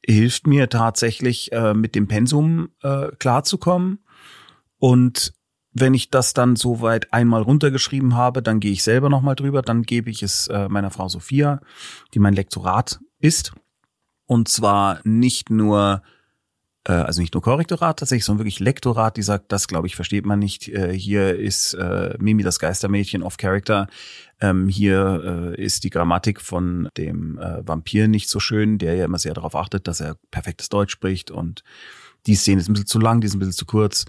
hilft 0.04 0.46
mir 0.46 0.68
tatsächlich, 0.68 1.52
äh, 1.52 1.74
mit 1.74 1.94
dem 1.94 2.08
Pensum 2.08 2.68
klarzukommen. 3.18 4.04
Und 4.78 5.34
wenn 5.74 5.92
ich 5.92 6.10
das 6.10 6.34
dann 6.34 6.56
soweit 6.56 7.12
einmal 7.12 7.42
runtergeschrieben 7.42 8.14
habe, 8.14 8.42
dann 8.42 8.60
gehe 8.60 8.72
ich 8.72 8.82
selber 8.82 9.08
nochmal 9.08 9.34
drüber, 9.34 9.60
dann 9.60 9.82
gebe 9.82 10.08
ich 10.08 10.22
es 10.22 10.46
äh, 10.46 10.68
meiner 10.68 10.90
Frau 10.90 11.08
Sophia, 11.08 11.60
die 12.14 12.20
mein 12.20 12.34
Lektorat 12.34 13.00
ist. 13.24 13.52
Und 14.26 14.48
zwar 14.48 15.00
nicht 15.04 15.50
nur, 15.50 16.02
äh, 16.84 16.92
also 16.92 17.20
nicht 17.20 17.34
nur 17.34 17.42
Korrektorat 17.42 17.98
tatsächlich, 17.98 18.24
sondern 18.24 18.44
wirklich 18.44 18.60
Lektorat, 18.60 19.16
die 19.16 19.22
sagt, 19.22 19.50
das 19.50 19.66
glaube 19.66 19.86
ich, 19.86 19.96
versteht 19.96 20.26
man 20.26 20.38
nicht. 20.38 20.68
Äh, 20.68 20.92
hier 20.92 21.36
ist 21.38 21.74
äh, 21.74 22.16
Mimi 22.18 22.42
das 22.42 22.58
Geistermädchen 22.58 23.22
off 23.22 23.36
Character. 23.36 23.88
Ähm, 24.40 24.68
hier 24.68 25.54
äh, 25.56 25.62
ist 25.62 25.84
die 25.84 25.90
Grammatik 25.90 26.40
von 26.40 26.88
dem 26.96 27.38
äh, 27.38 27.66
Vampir 27.66 28.08
nicht 28.08 28.28
so 28.28 28.40
schön, 28.40 28.78
der 28.78 28.94
ja 28.94 29.06
immer 29.06 29.18
sehr 29.18 29.34
darauf 29.34 29.56
achtet, 29.56 29.88
dass 29.88 30.00
er 30.00 30.16
perfektes 30.30 30.68
Deutsch 30.68 30.92
spricht 30.92 31.30
und 31.30 31.64
die 32.26 32.36
Szene 32.36 32.60
ist 32.60 32.68
ein 32.68 32.72
bisschen 32.72 32.86
zu 32.86 32.98
lang, 32.98 33.20
die 33.20 33.26
ist 33.26 33.34
ein 33.34 33.38
bisschen 33.38 33.52
zu 33.52 33.66
kurz. 33.66 34.06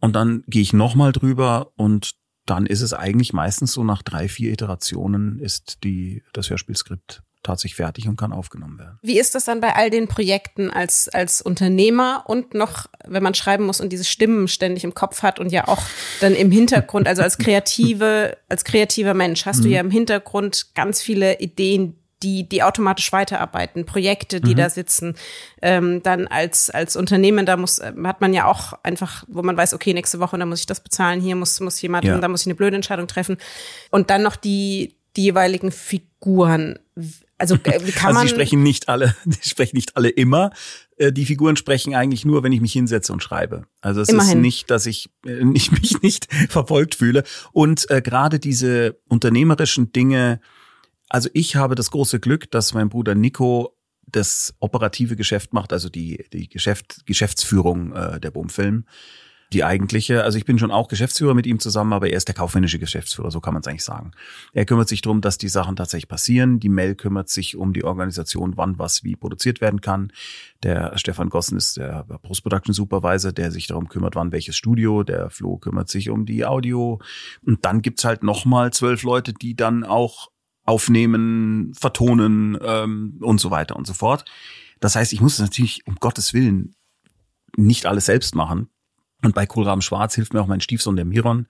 Und 0.00 0.14
dann 0.14 0.44
gehe 0.46 0.62
ich 0.62 0.72
nochmal 0.72 1.12
drüber 1.12 1.72
und 1.76 2.12
dann 2.46 2.66
ist 2.66 2.80
es 2.80 2.94
eigentlich 2.94 3.32
meistens 3.32 3.72
so 3.72 3.84
nach 3.84 4.02
drei, 4.02 4.28
vier 4.28 4.52
Iterationen 4.52 5.40
ist 5.40 5.82
die, 5.82 6.22
das 6.32 6.48
Hörspielskript 6.48 7.22
tatsächlich 7.42 7.76
fertig 7.76 8.06
und 8.08 8.16
kann 8.16 8.32
aufgenommen 8.32 8.78
werden. 8.78 8.98
Wie 9.02 9.18
ist 9.18 9.34
das 9.34 9.44
dann 9.44 9.60
bei 9.60 9.74
all 9.74 9.90
den 9.90 10.08
Projekten 10.08 10.70
als, 10.70 11.08
als 11.08 11.40
Unternehmer 11.40 12.24
und 12.26 12.54
noch, 12.54 12.86
wenn 13.06 13.22
man 13.22 13.34
schreiben 13.34 13.64
muss 13.64 13.80
und 13.80 13.90
diese 13.90 14.04
Stimmen 14.04 14.48
ständig 14.48 14.84
im 14.84 14.94
Kopf 14.94 15.22
hat 15.22 15.38
und 15.38 15.50
ja 15.50 15.66
auch 15.68 15.82
dann 16.20 16.34
im 16.34 16.50
Hintergrund, 16.50 17.08
also 17.08 17.22
als 17.22 17.38
kreative, 17.38 18.36
als 18.48 18.64
kreativer 18.64 19.14
Mensch 19.14 19.46
hast 19.46 19.60
mhm. 19.60 19.62
du 19.62 19.68
ja 19.70 19.80
im 19.80 19.90
Hintergrund 19.90 20.74
ganz 20.74 21.00
viele 21.00 21.38
Ideen, 21.40 21.96
die, 22.22 22.48
die 22.48 22.62
automatisch 22.62 23.12
weiterarbeiten, 23.12 23.86
Projekte, 23.86 24.40
die 24.40 24.52
mhm. 24.52 24.58
da 24.58 24.70
sitzen. 24.70 25.14
Ähm, 25.62 26.02
dann 26.02 26.26
als, 26.26 26.68
als 26.68 26.96
Unternehmen, 26.96 27.46
da 27.46 27.56
muss, 27.56 27.78
äh, 27.78 27.92
hat 28.04 28.20
man 28.20 28.34
ja 28.34 28.44
auch 28.44 28.74
einfach, 28.82 29.24
wo 29.28 29.42
man 29.42 29.56
weiß, 29.56 29.74
okay, 29.74 29.94
nächste 29.94 30.20
Woche, 30.20 30.38
da 30.38 30.44
muss 30.44 30.60
ich 30.60 30.66
das 30.66 30.80
bezahlen, 30.80 31.20
hier 31.20 31.36
muss, 31.36 31.60
muss 31.60 31.80
jemand, 31.80 32.04
ja. 32.04 32.18
da 32.18 32.28
muss 32.28 32.42
ich 32.42 32.46
eine 32.46 32.54
blöde 32.54 32.76
Entscheidung 32.76 33.06
treffen. 33.06 33.38
Und 33.90 34.10
dann 34.10 34.22
noch 34.22 34.36
die, 34.36 34.96
die 35.16 35.24
jeweiligen 35.24 35.72
Figuren. 35.72 36.78
Also 37.40 37.54
äh, 37.54 37.78
kann 37.92 38.12
man. 38.12 38.22
Also 38.22 38.22
die 38.22 38.28
sprechen 38.28 38.62
nicht 38.62 38.88
alle, 38.88 39.16
die 39.24 39.48
sprechen 39.48 39.76
nicht 39.76 39.96
alle 39.96 40.10
immer. 40.10 40.50
Äh, 40.96 41.12
die 41.12 41.24
Figuren 41.24 41.56
sprechen 41.56 41.94
eigentlich 41.94 42.24
nur, 42.24 42.42
wenn 42.42 42.52
ich 42.52 42.60
mich 42.60 42.72
hinsetze 42.72 43.12
und 43.12 43.22
schreibe. 43.22 43.64
Also 43.80 44.02
es 44.02 44.10
Immerhin. 44.10 44.38
ist 44.38 44.42
nicht, 44.42 44.70
dass 44.70 44.86
ich, 44.86 45.10
ich 45.54 45.72
mich 45.72 46.02
nicht 46.02 46.32
verfolgt 46.50 46.94
fühle. 46.94 47.24
Und 47.52 47.90
äh, 47.90 48.02
gerade 48.02 48.38
diese 48.38 48.98
unternehmerischen 49.08 49.90
Dinge, 49.92 50.40
also 51.08 51.30
ich 51.32 51.56
habe 51.56 51.74
das 51.74 51.90
große 51.90 52.20
Glück, 52.20 52.50
dass 52.50 52.74
mein 52.74 52.90
Bruder 52.90 53.14
Nico 53.14 53.74
das 54.06 54.54
operative 54.58 55.16
Geschäft 55.16 55.52
macht, 55.52 55.72
also 55.72 55.88
die, 55.88 56.26
die 56.32 56.48
Geschäft, 56.48 57.06
Geschäftsführung 57.06 57.92
äh, 57.94 58.20
der 58.20 58.32
Boomfilm. 58.32 58.84
Die 59.52 59.64
eigentliche, 59.64 60.22
also 60.22 60.38
ich 60.38 60.44
bin 60.44 60.58
schon 60.58 60.70
auch 60.70 60.86
Geschäftsführer 60.86 61.34
mit 61.34 61.46
ihm 61.46 61.58
zusammen, 61.58 61.92
aber 61.92 62.08
er 62.08 62.16
ist 62.16 62.28
der 62.28 62.36
kaufmännische 62.36 62.78
Geschäftsführer, 62.78 63.32
so 63.32 63.40
kann 63.40 63.52
man 63.52 63.62
es 63.62 63.66
eigentlich 63.66 63.84
sagen. 63.84 64.12
Er 64.52 64.64
kümmert 64.64 64.88
sich 64.88 65.02
darum, 65.02 65.20
dass 65.20 65.38
die 65.38 65.48
Sachen 65.48 65.74
tatsächlich 65.74 66.08
passieren. 66.08 66.60
Die 66.60 66.68
Mel 66.68 66.94
kümmert 66.94 67.28
sich 67.28 67.56
um 67.56 67.72
die 67.72 67.82
Organisation, 67.82 68.56
wann 68.56 68.78
was 68.78 69.02
wie 69.02 69.16
produziert 69.16 69.60
werden 69.60 69.80
kann. 69.80 70.12
Der 70.62 70.96
Stefan 70.98 71.30
Gossen 71.30 71.56
ist 71.56 71.76
der 71.78 72.04
Post-Production 72.22 72.74
Supervisor, 72.74 73.32
der 73.32 73.50
sich 73.50 73.66
darum 73.66 73.88
kümmert, 73.88 74.14
wann 74.14 74.30
welches 74.30 74.56
Studio. 74.56 75.02
Der 75.02 75.30
Flo 75.30 75.56
kümmert 75.56 75.88
sich 75.88 76.10
um 76.10 76.26
die 76.26 76.44
Audio. 76.44 77.00
Und 77.44 77.64
dann 77.64 77.82
gibt's 77.82 78.04
halt 78.04 78.22
nochmal 78.22 78.72
zwölf 78.72 79.02
Leute, 79.02 79.32
die 79.32 79.56
dann 79.56 79.82
auch 79.82 80.28
aufnehmen, 80.64 81.72
vertonen 81.74 82.56
ähm, 82.62 83.18
und 83.20 83.40
so 83.40 83.50
weiter 83.50 83.74
und 83.74 83.86
so 83.86 83.94
fort. 83.94 84.24
Das 84.78 84.94
heißt, 84.94 85.12
ich 85.12 85.20
muss 85.20 85.38
natürlich 85.38 85.86
um 85.86 85.96
Gottes 85.96 86.32
Willen 86.32 86.74
nicht 87.56 87.86
alles 87.86 88.06
selbst 88.06 88.34
machen. 88.36 88.68
Und 89.22 89.34
bei 89.34 89.46
Kohlraben 89.46 89.82
Schwarz 89.82 90.14
hilft 90.14 90.32
mir 90.32 90.40
auch 90.40 90.46
mein 90.46 90.60
Stiefsohn, 90.60 90.96
der 90.96 91.04
Miron, 91.04 91.46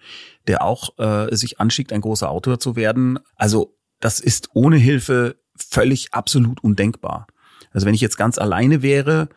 der 0.47 0.63
auch 0.63 0.99
äh, 0.99 1.35
sich 1.35 1.61
anschickt, 1.61 1.93
ein 1.93 2.01
großer 2.01 2.29
Autor 2.29 2.59
zu 2.59 2.77
werden. 2.77 3.19
Also 3.37 3.77
das 4.01 4.19
ist 4.21 4.51
ohne 4.55 4.77
Hilfe 4.77 5.37
völlig 5.57 6.13
absolut 6.13 6.63
undenkbar. 6.65 7.27
Also 7.73 7.87
wenn 7.87 7.95
ich 7.95 8.01
jetzt 8.01 8.17
ganz 8.17 8.39
alleine 8.39 8.83
wäre, 8.83 9.29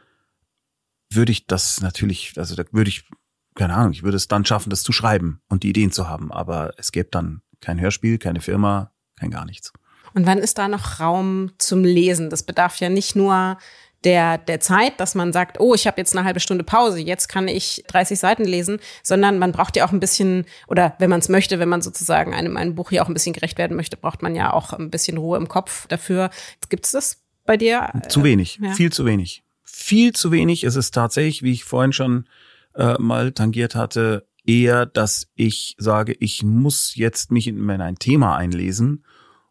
würde 1.11 1.31
ich 1.31 1.45
das 1.45 1.81
natürlich, 1.81 2.33
also 2.37 2.55
da 2.55 2.63
würde 2.71 2.89
ich, 2.89 3.07
keine 3.55 3.75
Ahnung, 3.75 3.91
ich 3.91 4.03
würde 4.03 4.17
es 4.17 4.27
dann 4.27 4.45
schaffen, 4.45 4.69
das 4.69 4.81
zu 4.83 4.91
schreiben 4.91 5.41
und 5.49 5.63
die 5.63 5.69
Ideen 5.69 5.91
zu 5.91 6.07
haben. 6.09 6.31
Aber 6.31 6.73
es 6.77 6.91
gäbe 6.91 7.09
dann 7.11 7.41
kein 7.61 7.79
Hörspiel, 7.79 8.17
keine 8.17 8.41
Firma, 8.41 8.91
kein 9.15 9.29
gar 9.29 9.45
nichts. 9.45 9.71
Und 10.15 10.25
wann 10.25 10.39
ist 10.39 10.57
da 10.57 10.67
noch 10.67 10.99
Raum 10.99 11.51
zum 11.57 11.83
Lesen? 11.83 12.29
Das 12.29 12.43
bedarf 12.43 12.77
ja 12.77 12.89
nicht 12.89 13.15
nur 13.15 13.57
der, 14.03 14.37
der 14.37 14.59
Zeit, 14.59 14.99
dass 14.99 15.15
man 15.15 15.33
sagt, 15.33 15.59
oh, 15.59 15.73
ich 15.73 15.87
habe 15.87 15.99
jetzt 15.99 16.15
eine 16.15 16.25
halbe 16.25 16.39
Stunde 16.39 16.63
Pause, 16.63 16.99
jetzt 16.99 17.27
kann 17.27 17.47
ich 17.47 17.83
30 17.87 18.19
Seiten 18.19 18.43
lesen, 18.43 18.79
sondern 19.01 19.39
man 19.39 19.51
braucht 19.51 19.75
ja 19.75 19.85
auch 19.85 19.91
ein 19.91 19.99
bisschen, 19.99 20.45
oder 20.67 20.95
wenn 20.99 21.09
man 21.09 21.19
es 21.19 21.29
möchte, 21.29 21.59
wenn 21.59 21.69
man 21.69 21.81
sozusagen 21.81 22.33
einem, 22.33 22.57
einem 22.57 22.75
Buch 22.75 22.89
hier 22.89 23.03
auch 23.03 23.07
ein 23.07 23.13
bisschen 23.13 23.33
gerecht 23.33 23.57
werden 23.57 23.77
möchte, 23.77 23.97
braucht 23.97 24.21
man 24.21 24.35
ja 24.35 24.53
auch 24.53 24.73
ein 24.73 24.89
bisschen 24.89 25.17
Ruhe 25.17 25.37
im 25.37 25.47
Kopf 25.47 25.87
dafür. 25.87 26.29
Gibt 26.69 26.85
es 26.85 26.91
das 26.91 27.23
bei 27.45 27.57
dir? 27.57 27.89
Zu 28.09 28.23
wenig, 28.23 28.59
ja. 28.61 28.71
viel 28.71 28.91
zu 28.91 29.05
wenig. 29.05 29.43
Viel 29.63 30.13
zu 30.13 30.31
wenig 30.31 30.63
ist 30.63 30.75
es 30.75 30.91
tatsächlich, 30.91 31.43
wie 31.43 31.51
ich 31.51 31.63
vorhin 31.63 31.93
schon 31.93 32.27
äh, 32.75 32.95
mal 32.99 33.31
tangiert 33.31 33.75
hatte, 33.75 34.25
eher, 34.45 34.85
dass 34.85 35.27
ich 35.35 35.75
sage, 35.77 36.15
ich 36.19 36.43
muss 36.43 36.95
jetzt 36.95 37.31
mich 37.31 37.47
in 37.47 37.69
ein 37.69 37.95
Thema 37.95 38.35
einlesen 38.35 39.05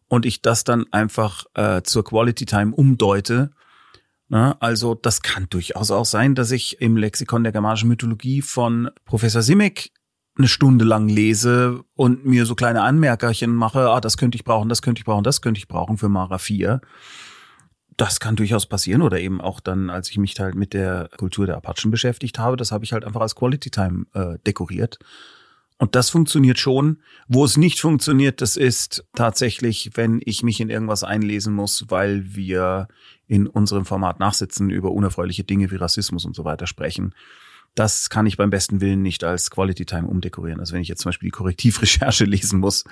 und 0.07 0.25
ich 0.25 0.41
das 0.41 0.63
dann 0.63 0.85
einfach 0.91 1.45
äh, 1.55 1.81
zur 1.81 2.03
Quality 2.03 2.45
Time 2.45 2.73
umdeute. 2.75 3.51
Na, 4.29 4.57
also 4.59 4.95
das 4.95 5.21
kann 5.21 5.47
durchaus 5.49 5.91
auch 5.91 6.05
sein, 6.05 6.33
dass 6.35 6.51
ich 6.51 6.81
im 6.81 6.97
Lexikon 6.97 7.43
der 7.43 7.51
germanischen 7.51 7.89
Mythologie 7.89 8.41
von 8.41 8.89
Professor 9.05 9.41
Simek 9.41 9.91
eine 10.35 10.47
Stunde 10.47 10.85
lang 10.85 11.07
lese 11.09 11.83
und 11.93 12.25
mir 12.25 12.45
so 12.45 12.55
kleine 12.55 12.81
Anmerkerchen 12.81 13.53
mache, 13.53 13.89
ah, 13.89 14.01
das 14.01 14.17
könnte 14.17 14.35
ich 14.35 14.43
brauchen, 14.43 14.69
das 14.69 14.81
könnte 14.81 14.99
ich 14.99 15.05
brauchen, 15.05 15.23
das 15.23 15.41
könnte 15.41 15.59
ich 15.59 15.67
brauchen 15.67 15.97
für 15.97 16.09
Mara 16.09 16.39
4 16.39 16.81
das 17.97 18.19
kann 18.19 18.35
durchaus 18.35 18.65
passieren 18.65 19.01
oder 19.01 19.19
eben 19.19 19.41
auch 19.41 19.59
dann, 19.59 19.89
als 19.89 20.09
ich 20.09 20.17
mich 20.17 20.39
halt 20.39 20.55
mit 20.55 20.73
der 20.73 21.09
Kultur 21.17 21.45
der 21.45 21.57
Apachen 21.57 21.91
beschäftigt 21.91 22.39
habe, 22.39 22.57
das 22.57 22.71
habe 22.71 22.83
ich 22.85 22.93
halt 22.93 23.05
einfach 23.05 23.21
als 23.21 23.35
Quality 23.35 23.69
Time 23.69 24.05
äh, 24.13 24.37
dekoriert. 24.45 24.99
Und 25.83 25.95
das 25.95 26.09
funktioniert 26.09 26.59
schon. 26.59 27.01
Wo 27.27 27.43
es 27.43 27.57
nicht 27.57 27.81
funktioniert, 27.81 28.39
das 28.39 28.55
ist 28.55 29.03
tatsächlich, 29.15 29.91
wenn 29.95 30.21
ich 30.23 30.41
mich 30.41 30.61
in 30.61 30.69
irgendwas 30.69 31.03
einlesen 31.03 31.53
muss, 31.53 31.83
weil 31.89 32.33
wir 32.33 32.87
in 33.27 33.47
unserem 33.47 33.83
Format 33.83 34.17
nachsitzen, 34.17 34.69
über 34.69 34.91
unerfreuliche 34.91 35.43
Dinge 35.43 35.71
wie 35.71 35.75
Rassismus 35.75 36.23
und 36.23 36.37
so 36.37 36.45
weiter 36.45 36.67
sprechen. 36.67 37.13
Das 37.75 38.09
kann 38.09 38.25
ich 38.25 38.37
beim 38.37 38.49
besten 38.49 38.79
Willen 38.79 39.01
nicht 39.01 39.25
als 39.25 39.51
Quality 39.51 39.85
Time 39.85 40.07
umdekorieren. 40.07 40.61
Also 40.61 40.73
wenn 40.73 40.81
ich 40.81 40.87
jetzt 40.87 41.01
zum 41.01 41.09
Beispiel 41.09 41.27
die 41.27 41.31
Korrektivrecherche 41.31 42.23
lesen 42.23 42.61
muss, 42.61 42.85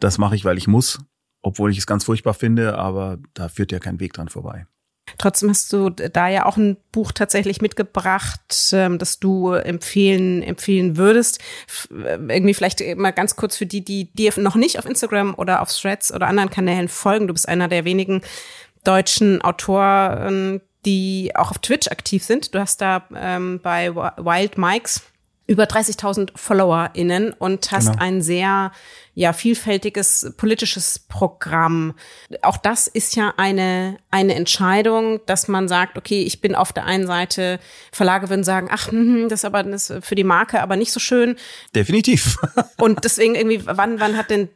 das 0.00 0.16
mache 0.16 0.36
ich, 0.36 0.46
weil 0.46 0.56
ich 0.56 0.68
muss 0.68 0.98
obwohl 1.46 1.70
ich 1.70 1.78
es 1.78 1.86
ganz 1.86 2.02
furchtbar 2.02 2.34
finde, 2.34 2.76
aber 2.76 3.18
da 3.32 3.48
führt 3.48 3.70
ja 3.70 3.78
kein 3.78 4.00
Weg 4.00 4.12
dran 4.14 4.28
vorbei. 4.28 4.66
Trotzdem 5.18 5.50
hast 5.50 5.72
du 5.72 5.90
da 5.90 6.28
ja 6.28 6.46
auch 6.46 6.56
ein 6.56 6.76
Buch 6.92 7.12
tatsächlich 7.12 7.60
mitgebracht, 7.60 8.70
ähm, 8.72 8.98
das 8.98 9.18
du 9.18 9.52
empfehlen, 9.52 10.42
empfehlen 10.42 10.96
würdest. 10.96 11.40
Äh, 11.90 12.18
irgendwie 12.28 12.54
vielleicht 12.54 12.82
mal 12.96 13.12
ganz 13.12 13.36
kurz 13.36 13.56
für 13.56 13.66
die, 13.66 13.84
die 13.84 14.12
dir 14.12 14.32
noch 14.36 14.56
nicht 14.56 14.78
auf 14.78 14.84
Instagram 14.84 15.34
oder 15.36 15.62
auf 15.62 15.72
Threads 15.72 16.12
oder 16.12 16.26
anderen 16.26 16.50
Kanälen 16.50 16.88
folgen. 16.88 17.28
Du 17.28 17.32
bist 17.32 17.48
einer 17.48 17.68
der 17.68 17.84
wenigen 17.84 18.22
deutschen 18.84 19.42
Autoren, 19.42 20.60
die 20.84 21.32
auch 21.34 21.50
auf 21.50 21.58
Twitch 21.58 21.88
aktiv 21.88 22.24
sind. 22.24 22.54
Du 22.54 22.60
hast 22.60 22.80
da 22.80 23.06
ähm, 23.14 23.60
bei 23.62 23.94
Wild 23.94 24.58
Mikes 24.58 25.02
über 25.46 25.64
30.000 25.64 26.30
FollowerInnen 26.34 27.32
und 27.32 27.70
hast 27.70 27.86
genau. 27.86 28.02
ein 28.02 28.22
sehr 28.22 28.72
ja 29.14 29.32
vielfältiges 29.32 30.34
politisches 30.36 30.98
Programm. 30.98 31.94
Auch 32.42 32.56
das 32.56 32.86
ist 32.86 33.16
ja 33.16 33.32
eine 33.36 33.98
eine 34.10 34.34
Entscheidung, 34.34 35.20
dass 35.26 35.48
man 35.48 35.68
sagt, 35.68 35.96
okay, 35.96 36.22
ich 36.22 36.40
bin 36.40 36.54
auf 36.54 36.72
der 36.72 36.84
einen 36.84 37.06
Seite 37.06 37.60
Verlage 37.92 38.28
würden 38.28 38.44
sagen, 38.44 38.68
ach, 38.70 38.90
hm, 38.90 39.28
das 39.28 39.40
ist 39.40 39.44
aber 39.44 39.62
das 39.62 39.90
ist 39.90 40.04
für 40.04 40.16
die 40.16 40.24
Marke 40.24 40.60
aber 40.60 40.76
nicht 40.76 40.92
so 40.92 41.00
schön. 41.00 41.36
Definitiv. 41.74 42.36
und 42.78 43.04
deswegen 43.04 43.34
irgendwie 43.34 43.62
wann 43.64 44.00
wann 44.00 44.16
hat 44.16 44.30
denn 44.30 44.48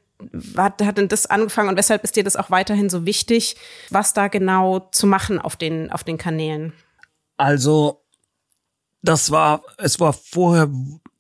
hat, 0.57 0.83
hat 0.83 0.99
denn 0.99 1.09
das 1.09 1.27
angefangen 1.27 1.71
und 1.71 1.77
weshalb 1.77 2.05
ist 2.05 2.17
dir 2.17 2.25
das 2.25 2.37
auch 2.37 2.51
weiterhin 2.51 2.91
so 2.91 3.07
wichtig, 3.07 3.57
was 3.89 4.13
da 4.13 4.29
genau 4.29 4.89
zu 4.93 5.07
machen 5.07 5.39
auf 5.39 5.57
den 5.57 5.91
auf 5.91 6.05
den 6.05 6.19
Kanälen? 6.19 6.73
Also 7.37 8.00
das 9.03 9.31
war, 9.31 9.63
es 9.79 9.99
war 10.01 10.13
vorher 10.13 10.71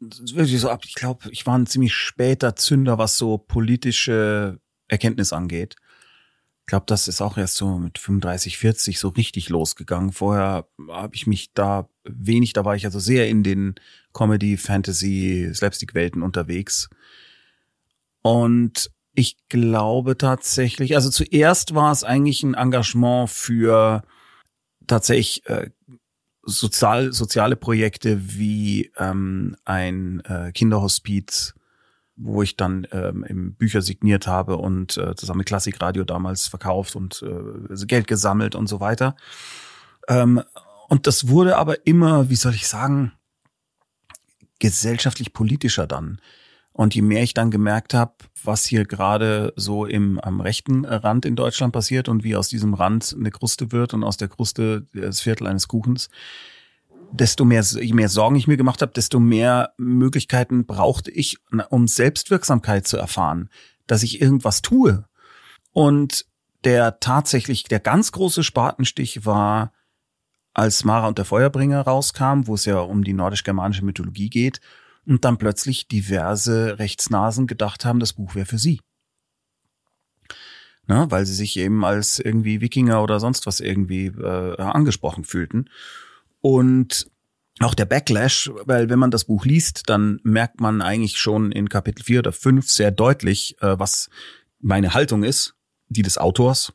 wirklich 0.00 0.60
so 0.60 0.70
ab, 0.70 0.84
ich 0.84 0.94
glaube, 0.94 1.30
ich 1.30 1.46
war 1.46 1.58
ein 1.58 1.66
ziemlich 1.66 1.94
später 1.94 2.56
Zünder, 2.56 2.98
was 2.98 3.16
so 3.16 3.38
politische 3.38 4.60
Erkenntnis 4.88 5.32
angeht. 5.32 5.76
glaube, 6.66 6.86
das 6.86 7.08
ist 7.08 7.20
auch 7.20 7.36
erst 7.36 7.56
so 7.56 7.78
mit 7.78 7.98
35, 7.98 8.58
40 8.58 8.98
so 8.98 9.08
richtig 9.08 9.48
losgegangen. 9.48 10.12
Vorher 10.12 10.68
habe 10.88 11.16
ich 11.16 11.26
mich 11.26 11.52
da 11.52 11.88
wenig, 12.04 12.52
da 12.52 12.64
war 12.64 12.76
ich 12.76 12.84
also 12.84 12.98
sehr 12.98 13.28
in 13.28 13.42
den 13.42 13.74
Comedy, 14.12 14.56
Fantasy, 14.56 15.50
Slapstick-Welten 15.52 16.22
unterwegs. 16.22 16.88
Und 18.22 18.90
ich 19.14 19.36
glaube 19.48 20.16
tatsächlich, 20.16 20.94
also 20.94 21.10
zuerst 21.10 21.74
war 21.74 21.92
es 21.92 22.04
eigentlich 22.04 22.42
ein 22.42 22.54
Engagement 22.54 23.30
für 23.30 24.02
tatsächlich 24.86 25.46
äh, 25.46 25.70
sozial, 26.42 27.12
soziale 27.12 27.56
Projekte 27.56 28.38
wie 28.38 28.92
ähm, 28.96 29.56
ein 29.64 30.20
äh, 30.20 30.52
Kinderhospiz, 30.52 31.54
wo 32.16 32.42
ich 32.42 32.56
dann 32.56 32.86
ähm, 32.92 33.24
im 33.24 33.54
Bücher 33.54 33.82
signiert 33.82 34.26
habe 34.26 34.56
und 34.56 34.96
äh, 34.96 35.14
zusammen 35.14 35.38
mit 35.38 35.46
Klassikradio 35.46 36.04
damals 36.04 36.48
verkauft 36.48 36.96
und 36.96 37.22
äh, 37.22 37.86
Geld 37.86 38.06
gesammelt 38.06 38.54
und 38.54 38.66
so 38.66 38.80
weiter. 38.80 39.16
Ähm, 40.08 40.42
und 40.88 41.06
das 41.06 41.28
wurde 41.28 41.56
aber 41.56 41.86
immer, 41.86 42.30
wie 42.30 42.36
soll 42.36 42.54
ich 42.54 42.68
sagen, 42.68 43.12
gesellschaftlich 44.58 45.32
politischer 45.32 45.86
dann. 45.86 46.20
Und 46.72 46.94
je 46.94 47.02
mehr 47.02 47.22
ich 47.22 47.34
dann 47.34 47.50
gemerkt 47.50 47.94
habe, 47.94 48.14
was 48.44 48.64
hier 48.64 48.84
gerade 48.84 49.52
so 49.56 49.84
im 49.84 50.18
am 50.20 50.40
rechten 50.40 50.84
Rand 50.84 51.26
in 51.26 51.36
Deutschland 51.36 51.72
passiert 51.72 52.08
und 52.08 52.24
wie 52.24 52.36
aus 52.36 52.48
diesem 52.48 52.74
Rand 52.74 53.14
eine 53.18 53.30
Kruste 53.30 53.72
wird 53.72 53.92
und 53.92 54.04
aus 54.04 54.16
der 54.16 54.28
Kruste 54.28 54.86
das 54.94 55.20
Viertel 55.20 55.46
eines 55.46 55.68
Kuchens, 55.68 56.08
desto 57.12 57.44
mehr, 57.44 57.62
je 57.62 57.92
mehr 57.92 58.08
Sorgen 58.08 58.36
ich 58.36 58.46
mir 58.46 58.56
gemacht 58.56 58.82
habe, 58.82 58.92
desto 58.92 59.18
mehr 59.18 59.74
Möglichkeiten 59.78 60.64
brauchte 60.64 61.10
ich, 61.10 61.38
um 61.70 61.88
Selbstwirksamkeit 61.88 62.86
zu 62.86 62.96
erfahren, 62.96 63.50
dass 63.86 64.02
ich 64.02 64.20
irgendwas 64.20 64.62
tue. 64.62 65.04
Und 65.72 66.26
der 66.64 67.00
tatsächlich, 67.00 67.64
der 67.64 67.80
ganz 67.80 68.12
große 68.12 68.44
Spatenstich 68.44 69.26
war, 69.26 69.72
als 70.52 70.84
Mara 70.84 71.08
und 71.08 71.18
der 71.18 71.24
Feuerbringer 71.24 71.80
rauskam, 71.80 72.46
wo 72.46 72.54
es 72.54 72.64
ja 72.64 72.78
um 72.80 73.04
die 73.04 73.12
nordisch-germanische 73.12 73.84
Mythologie 73.84 74.28
geht, 74.28 74.60
und 75.10 75.24
dann 75.24 75.38
plötzlich 75.38 75.88
diverse 75.88 76.78
Rechtsnasen 76.78 77.48
gedacht 77.48 77.84
haben, 77.84 77.98
das 77.98 78.12
Buch 78.12 78.36
wäre 78.36 78.46
für 78.46 78.58
sie. 78.58 78.80
Na, 80.86 81.10
weil 81.10 81.26
sie 81.26 81.34
sich 81.34 81.56
eben 81.56 81.84
als 81.84 82.20
irgendwie 82.20 82.60
Wikinger 82.60 83.02
oder 83.02 83.18
sonst 83.18 83.44
was 83.44 83.58
irgendwie 83.58 84.06
äh, 84.06 84.56
angesprochen 84.56 85.24
fühlten. 85.24 85.68
Und 86.40 87.10
auch 87.58 87.74
der 87.74 87.86
Backlash, 87.86 88.52
weil 88.64 88.88
wenn 88.88 89.00
man 89.00 89.10
das 89.10 89.24
Buch 89.24 89.44
liest, 89.44 89.88
dann 89.90 90.20
merkt 90.22 90.60
man 90.60 90.80
eigentlich 90.80 91.18
schon 91.18 91.50
in 91.50 91.68
Kapitel 91.68 92.04
4 92.04 92.20
oder 92.20 92.32
5 92.32 92.70
sehr 92.70 92.92
deutlich, 92.92 93.60
äh, 93.60 93.78
was 93.80 94.10
meine 94.60 94.94
Haltung 94.94 95.24
ist, 95.24 95.56
die 95.88 96.02
des 96.02 96.18
Autors. 96.18 96.72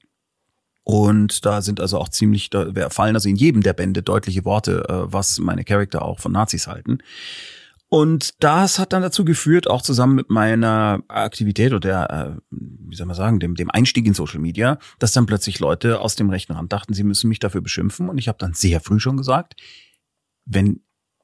Und 0.83 1.45
da 1.45 1.61
sind 1.61 1.79
also 1.79 1.99
auch 1.99 2.09
ziemlich, 2.09 2.49
da 2.49 2.89
fallen 2.89 3.15
also 3.15 3.29
in 3.29 3.37
jedem 3.37 3.63
der 3.63 3.73
Bände 3.73 4.03
deutliche 4.03 4.43
Worte, 4.43 4.83
äh, 4.89 5.13
was 5.13 5.39
meine 5.39 5.63
Charakter 5.63 6.01
auch 6.01 6.19
von 6.19 6.33
Nazis 6.33 6.67
halten. 6.67 6.99
Und 7.95 8.43
das 8.43 8.77
hat 8.77 8.91
dann 8.91 9.03
dazu 9.03 9.23
geführt, 9.23 9.69
auch 9.69 9.81
zusammen 9.81 10.15
mit 10.15 10.29
meiner 10.29 11.01
Aktivität 11.07 11.71
oder 11.71 11.79
der, 11.79 12.09
äh, 12.09 12.41
wie 12.51 12.93
soll 12.93 13.05
man 13.05 13.15
sagen, 13.15 13.39
dem, 13.39 13.55
dem 13.55 13.71
Einstieg 13.71 14.05
in 14.05 14.13
Social 14.13 14.41
Media, 14.41 14.79
dass 14.99 15.13
dann 15.13 15.25
plötzlich 15.25 15.59
Leute 15.61 16.01
aus 16.01 16.17
dem 16.17 16.29
rechten 16.29 16.51
Rand 16.51 16.73
dachten, 16.73 16.93
sie 16.93 17.05
müssen 17.05 17.29
mich 17.29 17.39
dafür 17.39 17.61
beschimpfen. 17.61 18.09
Und 18.09 18.17
ich 18.17 18.27
habe 18.27 18.37
dann 18.37 18.53
sehr 18.53 18.81
früh 18.81 18.99
schon 18.99 19.15
gesagt, 19.15 19.55
wenn, 20.43 20.81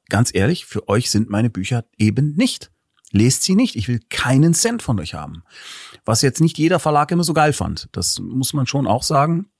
ganz 0.08 0.34
ehrlich, 0.34 0.64
für 0.64 0.88
euch 0.88 1.10
sind 1.10 1.28
meine 1.28 1.50
Bücher 1.50 1.84
eben 1.98 2.36
nicht. 2.36 2.72
Lest 3.10 3.42
sie 3.42 3.54
nicht. 3.54 3.76
Ich 3.76 3.88
will 3.88 4.00
keinen 4.08 4.54
Cent 4.54 4.82
von 4.82 4.98
euch 4.98 5.12
haben. 5.12 5.42
Was 6.06 6.22
jetzt 6.22 6.40
nicht 6.40 6.56
jeder 6.56 6.78
Verlag 6.78 7.10
immer 7.10 7.24
so 7.24 7.34
geil 7.34 7.52
fand. 7.52 7.90
Das 7.92 8.18
muss 8.18 8.54
man 8.54 8.66
schon 8.66 8.86
auch 8.86 9.02
sagen. 9.02 9.51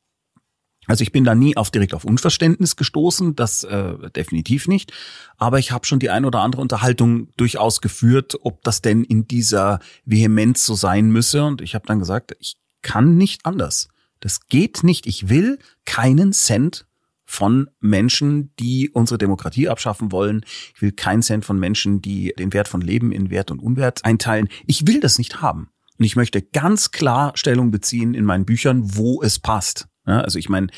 Also 0.86 1.02
ich 1.02 1.12
bin 1.12 1.24
da 1.24 1.34
nie 1.34 1.56
auf 1.56 1.70
direkt 1.70 1.94
auf 1.94 2.04
Unverständnis 2.04 2.74
gestoßen, 2.74 3.36
das 3.36 3.62
äh, 3.62 4.10
definitiv 4.10 4.66
nicht. 4.66 4.92
Aber 5.36 5.58
ich 5.58 5.70
habe 5.70 5.86
schon 5.86 6.00
die 6.00 6.10
ein 6.10 6.24
oder 6.24 6.40
andere 6.40 6.60
Unterhaltung 6.60 7.28
durchaus 7.36 7.80
geführt, 7.80 8.34
ob 8.42 8.62
das 8.62 8.82
denn 8.82 9.04
in 9.04 9.28
dieser 9.28 9.78
Vehemenz 10.04 10.66
so 10.66 10.74
sein 10.74 11.10
müsse. 11.10 11.44
Und 11.44 11.60
ich 11.60 11.74
habe 11.74 11.86
dann 11.86 12.00
gesagt, 12.00 12.36
ich 12.40 12.56
kann 12.82 13.16
nicht 13.16 13.46
anders. 13.46 13.88
Das 14.18 14.46
geht 14.48 14.82
nicht. 14.82 15.06
Ich 15.06 15.28
will 15.28 15.58
keinen 15.84 16.32
Cent 16.32 16.86
von 17.24 17.70
Menschen, 17.80 18.52
die 18.58 18.90
unsere 18.90 19.18
Demokratie 19.18 19.68
abschaffen 19.68 20.10
wollen. 20.12 20.44
Ich 20.74 20.82
will 20.82 20.92
keinen 20.92 21.22
Cent 21.22 21.44
von 21.44 21.58
Menschen, 21.58 22.02
die 22.02 22.34
den 22.36 22.52
Wert 22.52 22.68
von 22.68 22.80
Leben 22.80 23.12
in 23.12 23.30
Wert 23.30 23.50
und 23.50 23.60
Unwert 23.60 24.04
einteilen. 24.04 24.48
Ich 24.66 24.86
will 24.86 25.00
das 25.00 25.18
nicht 25.18 25.40
haben. 25.40 25.70
Und 25.98 26.04
ich 26.04 26.16
möchte 26.16 26.42
ganz 26.42 26.90
klar 26.90 27.32
Stellung 27.36 27.70
beziehen 27.70 28.14
in 28.14 28.24
meinen 28.24 28.44
Büchern, 28.44 28.96
wo 28.96 29.22
es 29.22 29.38
passt. 29.38 29.86
Ja, 30.06 30.20
also 30.20 30.38
ich 30.38 30.48
meine, 30.48 30.68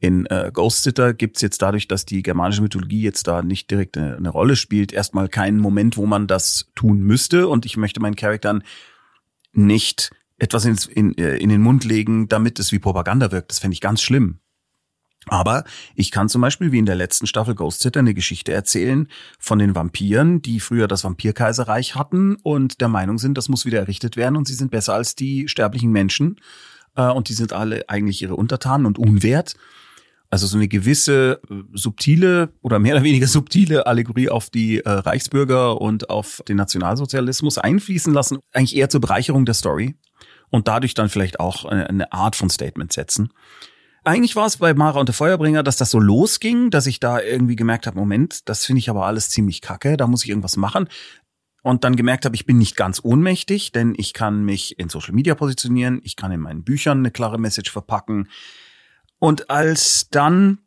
in 0.00 0.26
äh, 0.26 0.50
Ghost 0.52 0.84
Sitter 0.84 1.12
gibt's 1.12 1.40
jetzt 1.40 1.60
dadurch, 1.60 1.88
dass 1.88 2.06
die 2.06 2.22
germanische 2.22 2.62
Mythologie 2.62 3.02
jetzt 3.02 3.26
da 3.26 3.42
nicht 3.42 3.70
direkt 3.70 3.96
eine, 3.96 4.16
eine, 4.16 4.28
Rolle 4.28 4.54
spielt, 4.54 4.92
erstmal 4.92 5.28
keinen 5.28 5.58
Moment, 5.58 5.96
wo 5.96 6.06
man 6.06 6.28
das 6.28 6.70
tun 6.76 7.00
müsste. 7.00 7.48
Und 7.48 7.66
ich 7.66 7.76
möchte 7.76 8.00
meinen 8.00 8.14
Charaktern 8.14 8.62
nicht 9.52 10.12
etwas 10.38 10.64
ins, 10.64 10.86
in, 10.86 11.18
äh, 11.18 11.36
in 11.36 11.48
den 11.48 11.62
Mund 11.62 11.84
legen, 11.84 12.28
damit 12.28 12.60
es 12.60 12.70
wie 12.70 12.78
Propaganda 12.78 13.32
wirkt. 13.32 13.50
Das 13.50 13.58
fände 13.58 13.74
ich 13.74 13.80
ganz 13.80 14.00
schlimm. 14.00 14.38
Aber 15.26 15.64
ich 15.94 16.10
kann 16.12 16.28
zum 16.28 16.40
Beispiel, 16.40 16.70
wie 16.72 16.78
in 16.78 16.86
der 16.86 16.94
letzten 16.94 17.26
Staffel 17.26 17.56
Ghost 17.56 17.80
Sitter, 17.80 18.00
eine 18.00 18.14
Geschichte 18.14 18.52
erzählen 18.52 19.08
von 19.38 19.58
den 19.58 19.74
Vampiren, 19.74 20.42
die 20.42 20.60
früher 20.60 20.86
das 20.86 21.04
Vampirkaiserreich 21.04 21.96
hatten 21.96 22.36
und 22.36 22.80
der 22.80 22.88
Meinung 22.88 23.18
sind, 23.18 23.36
das 23.36 23.48
muss 23.48 23.66
wieder 23.66 23.80
errichtet 23.80 24.16
werden 24.16 24.36
und 24.36 24.46
sie 24.46 24.54
sind 24.54 24.70
besser 24.70 24.94
als 24.94 25.16
die 25.16 25.48
sterblichen 25.48 25.90
Menschen 25.90 26.36
äh, 26.98 27.08
und 27.10 27.30
die 27.30 27.34
sind 27.34 27.54
alle 27.54 27.88
eigentlich 27.88 28.20
ihre 28.20 28.36
Untertanen 28.36 28.84
und 28.84 28.98
unwert. 28.98 29.54
Also 30.30 30.46
so 30.46 30.58
eine 30.58 30.68
gewisse 30.68 31.40
äh, 31.48 31.54
subtile 31.72 32.50
oder 32.60 32.78
mehr 32.78 32.96
oder 32.96 33.04
weniger 33.04 33.26
subtile 33.26 33.86
Allegorie 33.86 34.28
auf 34.28 34.50
die 34.50 34.80
äh, 34.80 34.90
Reichsbürger 34.90 35.80
und 35.80 36.10
auf 36.10 36.42
den 36.46 36.58
Nationalsozialismus 36.58 37.56
einfließen 37.56 38.12
lassen, 38.12 38.38
eigentlich 38.52 38.76
eher 38.76 38.90
zur 38.90 39.00
Bereicherung 39.00 39.46
der 39.46 39.54
Story 39.54 39.96
und 40.50 40.68
dadurch 40.68 40.92
dann 40.92 41.08
vielleicht 41.08 41.40
auch 41.40 41.64
eine, 41.64 41.88
eine 41.88 42.12
Art 42.12 42.36
von 42.36 42.50
Statement 42.50 42.92
setzen. 42.92 43.32
Eigentlich 44.04 44.36
war 44.36 44.46
es 44.46 44.58
bei 44.58 44.74
Mara 44.74 45.00
und 45.00 45.08
der 45.08 45.14
Feuerbringer, 45.14 45.62
dass 45.62 45.76
das 45.76 45.90
so 45.90 45.98
losging, 45.98 46.70
dass 46.70 46.86
ich 46.86 46.98
da 46.98 47.20
irgendwie 47.20 47.56
gemerkt 47.56 47.86
habe, 47.86 47.98
Moment, 47.98 48.48
das 48.48 48.64
finde 48.64 48.78
ich 48.78 48.88
aber 48.88 49.06
alles 49.06 49.28
ziemlich 49.28 49.60
kacke, 49.60 49.96
da 49.96 50.06
muss 50.06 50.24
ich 50.24 50.30
irgendwas 50.30 50.56
machen 50.56 50.88
und 51.62 51.84
dann 51.84 51.96
gemerkt 51.96 52.24
habe, 52.24 52.36
ich 52.36 52.46
bin 52.46 52.58
nicht 52.58 52.76
ganz 52.76 53.00
ohnmächtig, 53.02 53.72
denn 53.72 53.94
ich 53.96 54.12
kann 54.12 54.44
mich 54.44 54.78
in 54.78 54.88
Social 54.88 55.14
Media 55.14 55.34
positionieren, 55.34 56.00
ich 56.04 56.16
kann 56.16 56.32
in 56.32 56.40
meinen 56.40 56.64
Büchern 56.64 56.98
eine 56.98 57.10
klare 57.10 57.38
Message 57.38 57.70
verpacken. 57.70 58.28
Und 59.18 59.50
als 59.50 60.08
dann 60.10 60.58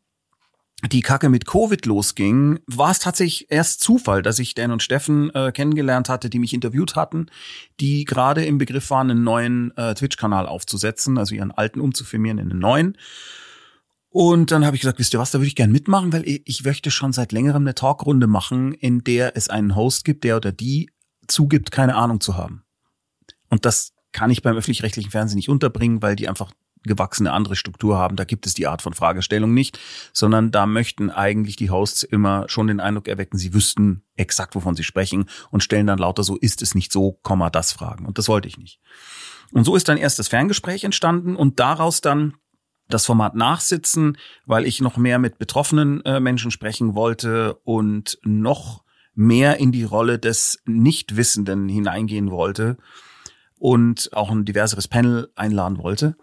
die 0.89 1.01
Kacke 1.01 1.29
mit 1.29 1.45
Covid 1.45 1.85
losging, 1.85 2.59
war 2.65 2.91
es 2.91 2.99
tatsächlich 2.99 3.51
erst 3.51 3.81
Zufall, 3.81 4.23
dass 4.23 4.39
ich 4.39 4.55
Dan 4.55 4.71
und 4.71 4.81
Steffen 4.81 5.29
äh, 5.35 5.51
kennengelernt 5.51 6.09
hatte, 6.09 6.29
die 6.29 6.39
mich 6.39 6.53
interviewt 6.53 6.95
hatten, 6.95 7.27
die 7.79 8.03
gerade 8.03 8.45
im 8.45 8.57
Begriff 8.57 8.89
waren, 8.89 9.11
einen 9.11 9.23
neuen 9.23 9.75
äh, 9.77 9.93
Twitch-Kanal 9.93 10.47
aufzusetzen, 10.47 11.17
also 11.17 11.35
ihren 11.35 11.51
alten 11.51 11.79
umzufirmieren 11.79 12.39
in 12.39 12.49
einen 12.49 12.59
neuen. 12.59 12.97
Und 14.13 14.51
dann 14.51 14.65
habe 14.65 14.75
ich 14.75 14.81
gesagt, 14.81 14.99
wisst 14.99 15.13
ihr 15.13 15.21
was, 15.21 15.31
da 15.31 15.39
würde 15.39 15.47
ich 15.47 15.55
gern 15.55 15.71
mitmachen, 15.71 16.11
weil 16.11 16.23
ich 16.25 16.63
möchte 16.65 16.91
schon 16.91 17.13
seit 17.13 17.31
längerem 17.31 17.63
eine 17.63 17.75
Talkrunde 17.75 18.27
machen, 18.27 18.73
in 18.73 19.05
der 19.05 19.37
es 19.37 19.49
einen 19.49 19.73
Host 19.73 20.03
gibt, 20.03 20.25
der 20.25 20.35
oder 20.35 20.51
die 20.51 20.89
zugibt, 21.27 21.71
keine 21.71 21.95
Ahnung 21.95 22.19
zu 22.19 22.35
haben. 22.35 22.63
Und 23.49 23.65
das 23.65 23.93
kann 24.11 24.29
ich 24.29 24.41
beim 24.41 24.57
öffentlich-rechtlichen 24.57 25.11
Fernsehen 25.11 25.37
nicht 25.37 25.47
unterbringen, 25.47 26.01
weil 26.01 26.17
die 26.17 26.27
einfach 26.27 26.51
gewachsene 26.83 27.31
andere 27.31 27.55
Struktur 27.55 27.97
haben. 27.97 28.17
Da 28.17 28.25
gibt 28.25 28.45
es 28.45 28.53
die 28.53 28.67
Art 28.67 28.81
von 28.81 28.93
Fragestellung 28.93 29.53
nicht, 29.53 29.79
sondern 30.11 30.51
da 30.51 30.65
möchten 30.65 31.09
eigentlich 31.09 31.55
die 31.55 31.69
Hosts 31.69 32.03
immer 32.03 32.49
schon 32.49 32.67
den 32.67 32.81
Eindruck 32.81 33.07
erwecken, 33.07 33.37
sie 33.37 33.53
wüssten 33.53 34.03
exakt, 34.17 34.55
wovon 34.55 34.75
sie 34.75 34.83
sprechen 34.83 35.29
und 35.51 35.63
stellen 35.63 35.87
dann 35.87 35.99
lauter 35.99 36.23
so, 36.23 36.35
ist 36.35 36.61
es 36.61 36.75
nicht 36.75 36.91
so, 36.91 37.13
Komma, 37.21 37.49
das 37.49 37.71
Fragen. 37.71 38.05
Und 38.05 38.17
das 38.17 38.27
wollte 38.27 38.49
ich 38.49 38.57
nicht. 38.57 38.81
Und 39.53 39.63
so 39.63 39.75
ist 39.75 39.87
dann 39.87 39.97
erst 39.97 40.19
das 40.19 40.27
Ferngespräch 40.27 40.83
entstanden 40.83 41.35
und 41.35 41.59
daraus 41.59 42.01
dann 42.01 42.33
das 42.93 43.05
Format 43.05 43.35
nachsitzen, 43.35 44.17
weil 44.45 44.65
ich 44.65 44.81
noch 44.81 44.97
mehr 44.97 45.19
mit 45.19 45.39
betroffenen 45.39 46.03
äh, 46.05 46.19
Menschen 46.19 46.51
sprechen 46.51 46.93
wollte 46.95 47.55
und 47.63 48.19
noch 48.23 48.83
mehr 49.13 49.57
in 49.57 49.71
die 49.71 49.83
Rolle 49.83 50.19
des 50.19 50.61
Nichtwissenden 50.65 51.67
hineingehen 51.67 52.31
wollte 52.31 52.77
und 53.57 54.09
auch 54.13 54.31
ein 54.31 54.45
diverseres 54.45 54.87
Panel 54.87 55.31
einladen 55.35 55.77
wollte. 55.77 56.15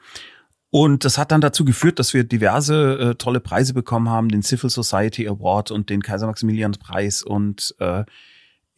Und 0.71 1.05
das 1.05 1.17
hat 1.17 1.33
dann 1.33 1.41
dazu 1.41 1.65
geführt, 1.65 1.99
dass 1.99 2.13
wir 2.13 2.25
diverse 2.25 2.99
äh, 2.99 3.15
tolle 3.15 3.41
Preise 3.41 3.73
bekommen 3.73 4.11
haben, 4.11 4.29
den 4.29 4.43
Civil 4.43 4.69
Society 4.69 5.27
Award 5.27 5.71
und 5.71 5.89
den 5.89 6.03
Kaiser 6.03 6.27
Maximilian 6.27 6.73
Preis 6.73 7.23
und 7.23 7.75
äh, 7.79 8.05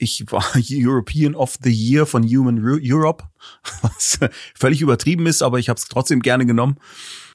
ich 0.01 0.25
war 0.31 0.45
European 0.71 1.35
of 1.35 1.57
the 1.63 1.71
Year 1.71 2.07
von 2.07 2.25
Human 2.25 2.61
Europe, 2.65 3.25
was 3.83 4.19
völlig 4.55 4.81
übertrieben 4.83 5.27
ist, 5.27 5.43
aber 5.43 5.59
ich 5.59 5.69
habe 5.69 5.79
es 5.79 5.87
trotzdem 5.87 6.21
gerne 6.21 6.47
genommen. 6.47 6.77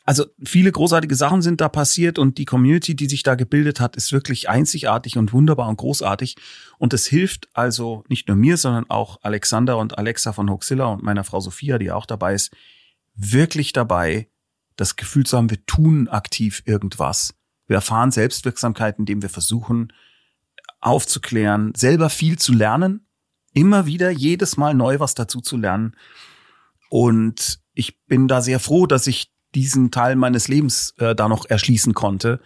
Also 0.08 0.26
viele 0.43 0.72
großartige 0.72 1.16
Sachen 1.16 1.41
sind 1.41 1.62
da 1.62 1.68
passiert 1.68 2.20
und 2.20 2.38
die 2.38 2.45
Community, 2.45 2.95
die 2.95 3.10
sich 3.10 3.24
da 3.24 3.34
gebildet 3.34 3.80
hat, 3.80 3.95
ist 3.95 4.12
wirklich 4.12 4.49
einzigartig 4.49 5.18
und 5.18 5.34
wunderbar 5.34 5.68
und 5.68 5.78
großartig. 5.78 6.36
Und 6.78 6.93
es 6.93 7.08
hilft 7.08 7.49
also 7.53 8.03
nicht 8.08 8.28
nur 8.28 8.38
mir, 8.38 8.58
sondern 8.58 8.88
auch 8.88 9.18
Alexander 9.24 9.78
und 9.78 9.97
Alexa 9.97 10.32
von 10.32 10.49
Hoaxilla 10.49 10.86
und 10.86 11.01
meiner 11.01 11.24
Frau 11.24 11.39
Sophia, 11.39 11.80
die 11.80 11.91
auch 11.91 12.06
dabei 12.06 12.36
ist, 12.36 12.51
wirklich 13.16 13.74
dabei, 13.74 14.30
das 14.76 14.95
Gefühl 14.95 15.26
zu 15.26 15.38
haben, 15.38 15.49
wir 15.49 15.66
tun 15.66 16.08
aktiv 16.08 16.62
irgendwas. 16.66 17.34
Wir 17.66 17.78
erfahren 17.78 18.12
Selbstwirksamkeit, 18.12 18.99
indem 18.99 19.24
wir 19.24 19.30
versuchen 19.30 19.91
aufzuklären, 20.82 21.74
selber 21.76 22.12
viel 22.12 22.38
zu 22.38 22.53
lernen, 22.53 23.08
immer 23.53 23.88
wieder 23.88 24.12
jedes 24.12 24.56
Mal 24.56 24.76
neu 24.76 24.99
was 24.99 25.16
dazu 25.16 25.41
zu 25.41 25.58
lernen. 25.58 25.95
Und 26.91 27.60
ich 27.74 28.06
bin 28.06 28.28
da 28.28 28.41
sehr 28.41 28.60
froh, 28.60 28.86
dass 28.86 29.08
ich 29.08 29.35
diesen 29.56 29.91
Teil 29.91 30.16
meines 30.16 30.47
Lebens 30.47 30.93
äh, 30.97 31.16
da 31.16 31.28
noch 31.28 31.45
erschließen 31.45 31.93
konnte. 31.93 32.39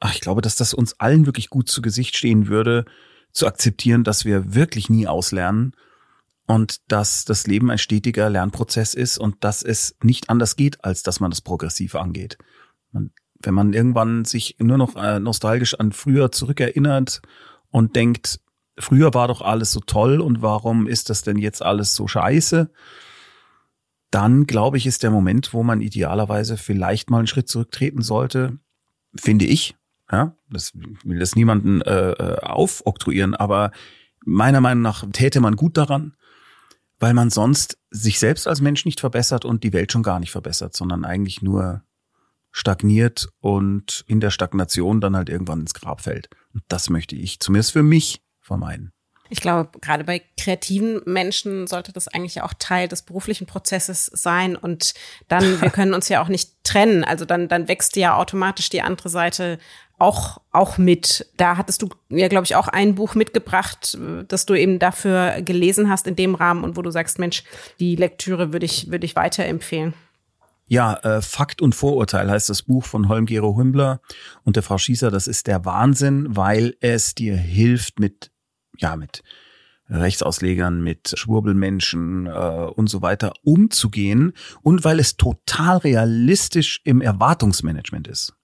Ach, 0.00 0.14
ich 0.14 0.20
glaube, 0.20 0.42
dass 0.42 0.56
das 0.56 0.74
uns 0.74 0.98
allen 1.00 1.26
wirklich 1.26 1.48
gut 1.48 1.68
zu 1.68 1.80
Gesicht 1.82 2.16
stehen 2.16 2.48
würde, 2.48 2.84
zu 3.32 3.46
akzeptieren, 3.46 4.04
dass 4.04 4.24
wir 4.24 4.54
wirklich 4.54 4.90
nie 4.90 5.06
auslernen 5.06 5.72
und 6.46 6.90
dass 6.90 7.24
das 7.24 7.46
Leben 7.46 7.70
ein 7.70 7.78
stetiger 7.78 8.30
Lernprozess 8.30 8.94
ist 8.94 9.18
und 9.18 9.44
dass 9.44 9.62
es 9.62 9.96
nicht 10.02 10.30
anders 10.30 10.56
geht, 10.56 10.84
als 10.84 11.02
dass 11.02 11.20
man 11.20 11.30
das 11.30 11.40
progressiv 11.40 11.94
angeht. 11.94 12.38
Man, 12.90 13.10
wenn 13.40 13.54
man 13.54 13.72
irgendwann 13.72 14.24
sich 14.24 14.56
nur 14.58 14.78
noch 14.78 14.96
äh, 14.96 15.20
nostalgisch 15.20 15.74
an 15.74 15.92
früher 15.92 16.32
zurückerinnert 16.32 17.22
und 17.70 17.96
denkt, 17.96 18.40
früher 18.78 19.14
war 19.14 19.28
doch 19.28 19.42
alles 19.42 19.72
so 19.72 19.80
toll 19.80 20.20
und 20.20 20.42
warum 20.42 20.86
ist 20.86 21.10
das 21.10 21.22
denn 21.22 21.36
jetzt 21.36 21.62
alles 21.62 21.94
so 21.94 22.08
scheiße? 22.08 22.70
Dann 24.10 24.46
glaube 24.46 24.78
ich, 24.78 24.86
ist 24.86 25.02
der 25.02 25.10
Moment, 25.10 25.52
wo 25.52 25.62
man 25.62 25.80
idealerweise 25.80 26.56
vielleicht 26.56 27.10
mal 27.10 27.18
einen 27.18 27.26
Schritt 27.26 27.48
zurücktreten 27.48 28.02
sollte, 28.02 28.58
finde 29.14 29.44
ich. 29.44 29.76
Ja, 30.10 30.34
das 30.48 30.72
will 30.74 31.18
das 31.18 31.36
niemanden 31.36 31.82
äh, 31.82 32.12
äh 32.12 32.40
aufoktroyieren, 32.40 33.34
aber 33.34 33.72
meiner 34.24 34.62
Meinung 34.62 34.82
nach 34.82 35.04
täte 35.12 35.40
man 35.40 35.56
gut 35.56 35.76
daran, 35.76 36.14
weil 36.98 37.12
man 37.12 37.28
sonst 37.30 37.78
sich 37.90 38.18
selbst 38.18 38.48
als 38.48 38.60
Mensch 38.60 38.84
nicht 38.84 39.00
verbessert 39.00 39.44
und 39.44 39.64
die 39.64 39.72
Welt 39.72 39.92
schon 39.92 40.02
gar 40.02 40.18
nicht 40.18 40.32
verbessert, 40.32 40.74
sondern 40.74 41.04
eigentlich 41.04 41.42
nur 41.42 41.82
stagniert 42.50 43.28
und 43.40 44.04
in 44.06 44.20
der 44.20 44.30
Stagnation 44.30 45.00
dann 45.00 45.14
halt 45.14 45.28
irgendwann 45.28 45.60
ins 45.60 45.74
Grab 45.74 46.00
fällt. 46.00 46.30
Und 46.54 46.64
das 46.68 46.90
möchte 46.90 47.14
ich 47.14 47.40
zumindest 47.40 47.72
für 47.72 47.82
mich 47.82 48.22
vermeiden. 48.40 48.92
Ich 49.30 49.40
glaube, 49.40 49.70
gerade 49.80 50.04
bei 50.04 50.22
kreativen 50.38 51.00
Menschen 51.04 51.66
sollte 51.66 51.92
das 51.92 52.08
eigentlich 52.08 52.42
auch 52.42 52.54
Teil 52.58 52.88
des 52.88 53.02
beruflichen 53.02 53.46
Prozesses 53.46 54.06
sein. 54.06 54.56
Und 54.56 54.94
dann, 55.28 55.42
wir 55.60 55.70
können 55.70 55.94
uns 55.94 56.08
ja 56.08 56.22
auch 56.22 56.28
nicht 56.28 56.52
trennen. 56.64 57.04
Also 57.04 57.24
dann, 57.24 57.48
dann 57.48 57.68
wächst 57.68 57.96
ja 57.96 58.16
automatisch 58.16 58.70
die 58.70 58.82
andere 58.82 59.08
Seite 59.08 59.58
auch, 59.98 60.38
auch 60.52 60.78
mit. 60.78 61.26
Da 61.36 61.56
hattest 61.56 61.82
du 61.82 61.88
ja, 62.08 62.28
glaube 62.28 62.44
ich, 62.44 62.54
auch 62.54 62.68
ein 62.68 62.94
Buch 62.94 63.14
mitgebracht, 63.14 63.98
das 64.28 64.46
du 64.46 64.54
eben 64.54 64.78
dafür 64.78 65.42
gelesen 65.42 65.90
hast 65.90 66.06
in 66.06 66.16
dem 66.16 66.34
Rahmen 66.34 66.64
und 66.64 66.76
wo 66.76 66.82
du 66.82 66.90
sagst, 66.90 67.18
Mensch, 67.18 67.42
die 67.80 67.96
Lektüre 67.96 68.52
würde 68.52 68.66
ich, 68.66 68.90
würde 68.90 69.04
ich 69.04 69.16
weiterempfehlen. 69.16 69.94
Ja, 70.68 70.94
äh, 70.96 71.22
Fakt 71.22 71.62
und 71.62 71.74
Vorurteil 71.74 72.30
heißt 72.30 72.50
das 72.50 72.62
Buch 72.62 72.84
von 72.84 73.08
Holm-Gero 73.08 73.56
Hümbler 73.56 74.00
und 74.44 74.56
der 74.56 74.62
Frau 74.62 74.76
Schießer. 74.76 75.10
Das 75.10 75.26
ist 75.26 75.46
der 75.46 75.64
Wahnsinn, 75.64 76.36
weil 76.36 76.76
es 76.80 77.14
dir 77.14 77.36
hilft 77.36 77.98
mit, 77.98 78.30
ja, 78.78 78.96
mit 78.96 79.22
Rechtsauslegern, 79.90 80.82
mit 80.82 81.14
Schwurbelmenschen 81.16 82.26
äh, 82.26 82.30
und 82.74 82.88
so 82.88 83.00
weiter 83.02 83.32
umzugehen 83.42 84.32
und 84.62 84.84
weil 84.84 85.00
es 85.00 85.16
total 85.16 85.78
realistisch 85.78 86.80
im 86.84 87.00
Erwartungsmanagement 87.00 88.06
ist. 88.06 88.34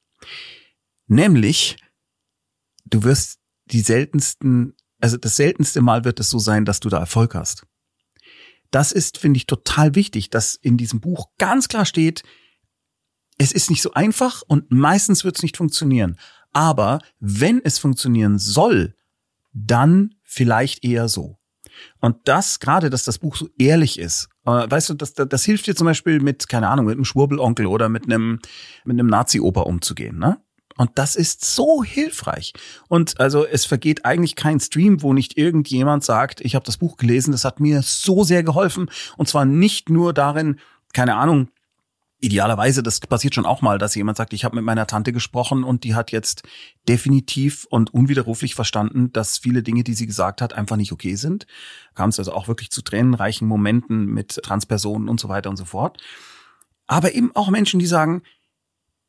Nämlich, 1.07 1.77
du 2.87 3.05
wirst 3.05 3.41
die 3.67 3.81
seltensten, 3.81 4.75
also 5.01 5.17
das 5.17 5.37
seltenste 5.37 5.83
Mal 5.83 6.05
wird 6.05 6.19
es 6.21 6.31
so 6.31 6.39
sein, 6.39 6.65
dass 6.65 6.81
du 6.81 6.89
da 6.89 6.99
Erfolg 6.99 7.35
hast. 7.35 7.67
Das 8.71 8.91
ist, 8.91 9.19
finde 9.19 9.37
ich, 9.37 9.47
total 9.47 9.95
wichtig, 9.95 10.31
dass 10.31 10.55
in 10.55 10.77
diesem 10.77 11.01
Buch 11.01 11.29
ganz 11.39 11.69
klar 11.69 11.85
steht, 11.85 12.23
es 13.37 13.53
ist 13.53 13.69
nicht 13.69 13.83
so 13.83 13.93
einfach 13.93 14.43
und 14.47 14.71
meistens 14.71 15.25
wird 15.25 15.37
es 15.37 15.43
nicht 15.43 15.57
funktionieren. 15.57 16.19
Aber 16.53 17.01
wenn 17.19 17.61
es 17.63 17.79
funktionieren 17.79 18.39
soll, 18.39 18.95
dann 19.53 20.15
vielleicht 20.35 20.85
eher 20.85 21.09
so. 21.09 21.39
Und 22.01 22.17
das, 22.25 22.61
gerade, 22.61 22.91
dass 22.91 23.05
das 23.05 23.19
Buch 23.19 23.37
so 23.37 23.49
ehrlich 23.59 23.99
ist, 23.99 24.29
äh, 24.47 24.51
weißt 24.69 24.91
du, 24.91 24.95
das, 24.95 25.15
das, 25.15 25.29
das 25.29 25.45
hilft 25.45 25.67
dir 25.67 25.75
zum 25.75 25.87
Beispiel 25.87 26.21
mit, 26.21 26.49
keine 26.49 26.69
Ahnung, 26.69 26.87
mit 26.87 26.95
einem 26.95 27.05
Schwurbelonkel 27.05 27.67
oder 27.67 27.89
mit 27.89 28.05
einem, 28.05 28.41
mit 28.85 28.95
einem 28.95 29.09
Nazi-Oper 29.09 29.67
umzugehen, 29.67 30.19
ne? 30.19 30.39
Und 30.77 30.91
das 30.97 31.15
ist 31.15 31.45
so 31.45 31.85
hilfreich. 31.85 32.53
Und 32.89 33.21
also 33.21 33.47
es 33.47 33.65
vergeht 33.65 34.05
eigentlich 34.05 34.35
kein 34.35 34.59
Stream, 34.59 35.03
wo 35.03 35.13
nicht 35.13 35.39
irgendjemand 35.39 36.03
sagt, 36.03 36.41
ich 36.41 36.57
habe 36.57 36.65
das 36.65 36.79
Buch 36.79 36.97
gelesen, 36.97 37.31
das 37.31 37.45
hat 37.45 37.61
mir 37.61 37.81
so 37.83 38.25
sehr 38.25 38.43
geholfen. 38.43 38.91
Und 39.17 39.29
zwar 39.29 39.45
nicht 39.45 39.89
nur 39.89 40.13
darin, 40.13 40.59
keine 40.93 41.15
Ahnung, 41.15 41.49
idealerweise, 42.25 42.83
das 42.83 43.01
passiert 43.01 43.35
schon 43.35 43.45
auch 43.45 43.61
mal, 43.61 43.79
dass 43.79 43.95
jemand 43.95 44.17
sagt, 44.17 44.33
ich 44.33 44.45
habe 44.45 44.57
mit 44.57 44.65
meiner 44.65 44.87
Tante 44.87 45.13
gesprochen 45.13 45.63
und 45.63 45.85
die 45.85 45.95
hat 45.95 46.11
jetzt 46.11 46.43
definitiv 46.89 47.67
und 47.69 47.93
unwiderruflich 47.93 48.55
verstanden, 48.55 49.13
dass 49.13 49.37
viele 49.37 49.63
Dinge, 49.63 49.85
die 49.85 49.95
sie 49.95 50.07
gesagt 50.07 50.41
hat, 50.41 50.55
einfach 50.55 50.77
nicht 50.77 50.93
okay 50.93 51.17
sind. 51.17 51.47
Kam 51.95 52.09
es 52.09 52.19
also 52.19 52.33
auch 52.33 52.49
wirklich 52.49 52.71
zu 52.71 52.83
tränenreichen 52.83 53.47
Momenten 53.47 54.07
mit 54.07 54.41
Transpersonen 54.43 55.09
und 55.09 55.21
so 55.21 55.29
weiter 55.29 55.51
und 55.51 55.57
so 55.57 55.67
fort. 55.67 55.99
Aber 56.87 57.15
eben 57.15 57.31
auch 57.37 57.51
Menschen, 57.51 57.79
die 57.79 57.87
sagen, 57.87 58.23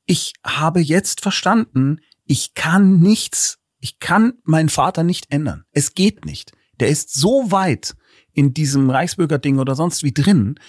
ich 0.05 0.33
habe 0.45 0.81
jetzt 0.81 1.21
verstanden, 1.21 2.01
ich 2.25 2.53
kann 2.53 2.99
nichts, 2.99 3.59
ich 3.79 3.99
kann 3.99 4.33
meinen 4.43 4.69
Vater 4.69 5.03
nicht 5.03 5.31
ändern. 5.31 5.63
Es 5.71 5.93
geht 5.93 6.25
nicht. 6.25 6.51
Der 6.79 6.89
ist 6.89 7.13
so 7.13 7.51
weit 7.51 7.95
in 8.33 8.53
diesem 8.53 8.89
Reichsbürgerding 8.89 9.59
oder 9.59 9.75
sonst 9.75 10.03
wie 10.03 10.13
drin. 10.13 10.59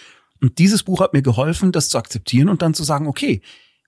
Und 0.40 0.58
dieses 0.58 0.82
Buch 0.82 1.00
hat 1.00 1.12
mir 1.12 1.22
geholfen, 1.22 1.72
das 1.72 1.88
zu 1.88 1.98
akzeptieren 1.98 2.48
und 2.48 2.62
dann 2.62 2.74
zu 2.74 2.84
sagen, 2.84 3.06
okay, 3.06 3.42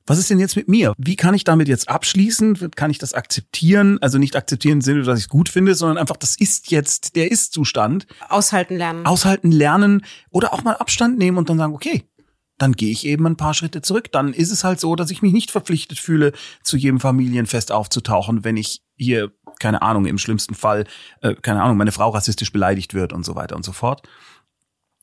was 0.08 0.18
ist 0.18 0.30
denn 0.30 0.38
jetzt 0.38 0.56
mit 0.56 0.68
mir? 0.68 0.94
Wie 0.96 1.16
kann 1.16 1.34
ich 1.34 1.44
damit 1.44 1.68
jetzt 1.68 1.88
abschließen? 1.88 2.70
Kann 2.74 2.90
ich 2.90 2.96
das 2.96 3.12
akzeptieren? 3.12 3.98
Also 4.00 4.16
nicht 4.16 4.36
akzeptieren 4.36 4.78
im 4.78 4.80
Sinne, 4.80 5.02
dass 5.02 5.18
ich 5.18 5.26
es 5.26 5.28
gut 5.28 5.50
finde, 5.50 5.74
sondern 5.74 5.98
einfach, 5.98 6.16
das 6.16 6.34
ist 6.36 6.70
jetzt 6.70 7.14
der 7.14 7.30
Ist-Zustand. 7.30 8.06
Aushalten 8.28 8.76
lernen. 8.76 9.04
Aushalten 9.04 9.52
lernen 9.52 10.02
oder 10.30 10.54
auch 10.54 10.64
mal 10.64 10.76
Abstand 10.76 11.18
nehmen 11.18 11.36
und 11.36 11.50
dann 11.50 11.58
sagen, 11.58 11.74
okay, 11.74 12.04
dann 12.56 12.72
gehe 12.72 12.90
ich 12.90 13.06
eben 13.06 13.26
ein 13.26 13.36
paar 13.36 13.52
Schritte 13.54 13.82
zurück. 13.82 14.10
Dann 14.10 14.32
ist 14.32 14.50
es 14.50 14.64
halt 14.64 14.80
so, 14.80 14.96
dass 14.96 15.10
ich 15.10 15.20
mich 15.20 15.32
nicht 15.32 15.50
verpflichtet 15.50 15.98
fühle, 15.98 16.32
zu 16.62 16.76
jedem 16.76 17.00
Familienfest 17.00 17.70
aufzutauchen, 17.70 18.44
wenn 18.44 18.56
ich 18.56 18.82
hier, 18.96 19.30
keine 19.60 19.82
Ahnung, 19.82 20.06
im 20.06 20.18
schlimmsten 20.18 20.54
Fall, 20.54 20.86
äh, 21.20 21.34
keine 21.34 21.62
Ahnung, 21.62 21.76
meine 21.76 21.92
Frau 21.92 22.08
rassistisch 22.08 22.50
beleidigt 22.50 22.94
wird 22.94 23.12
und 23.12 23.24
so 23.24 23.36
weiter 23.36 23.56
und 23.56 23.64
so 23.64 23.72
fort. 23.72 24.08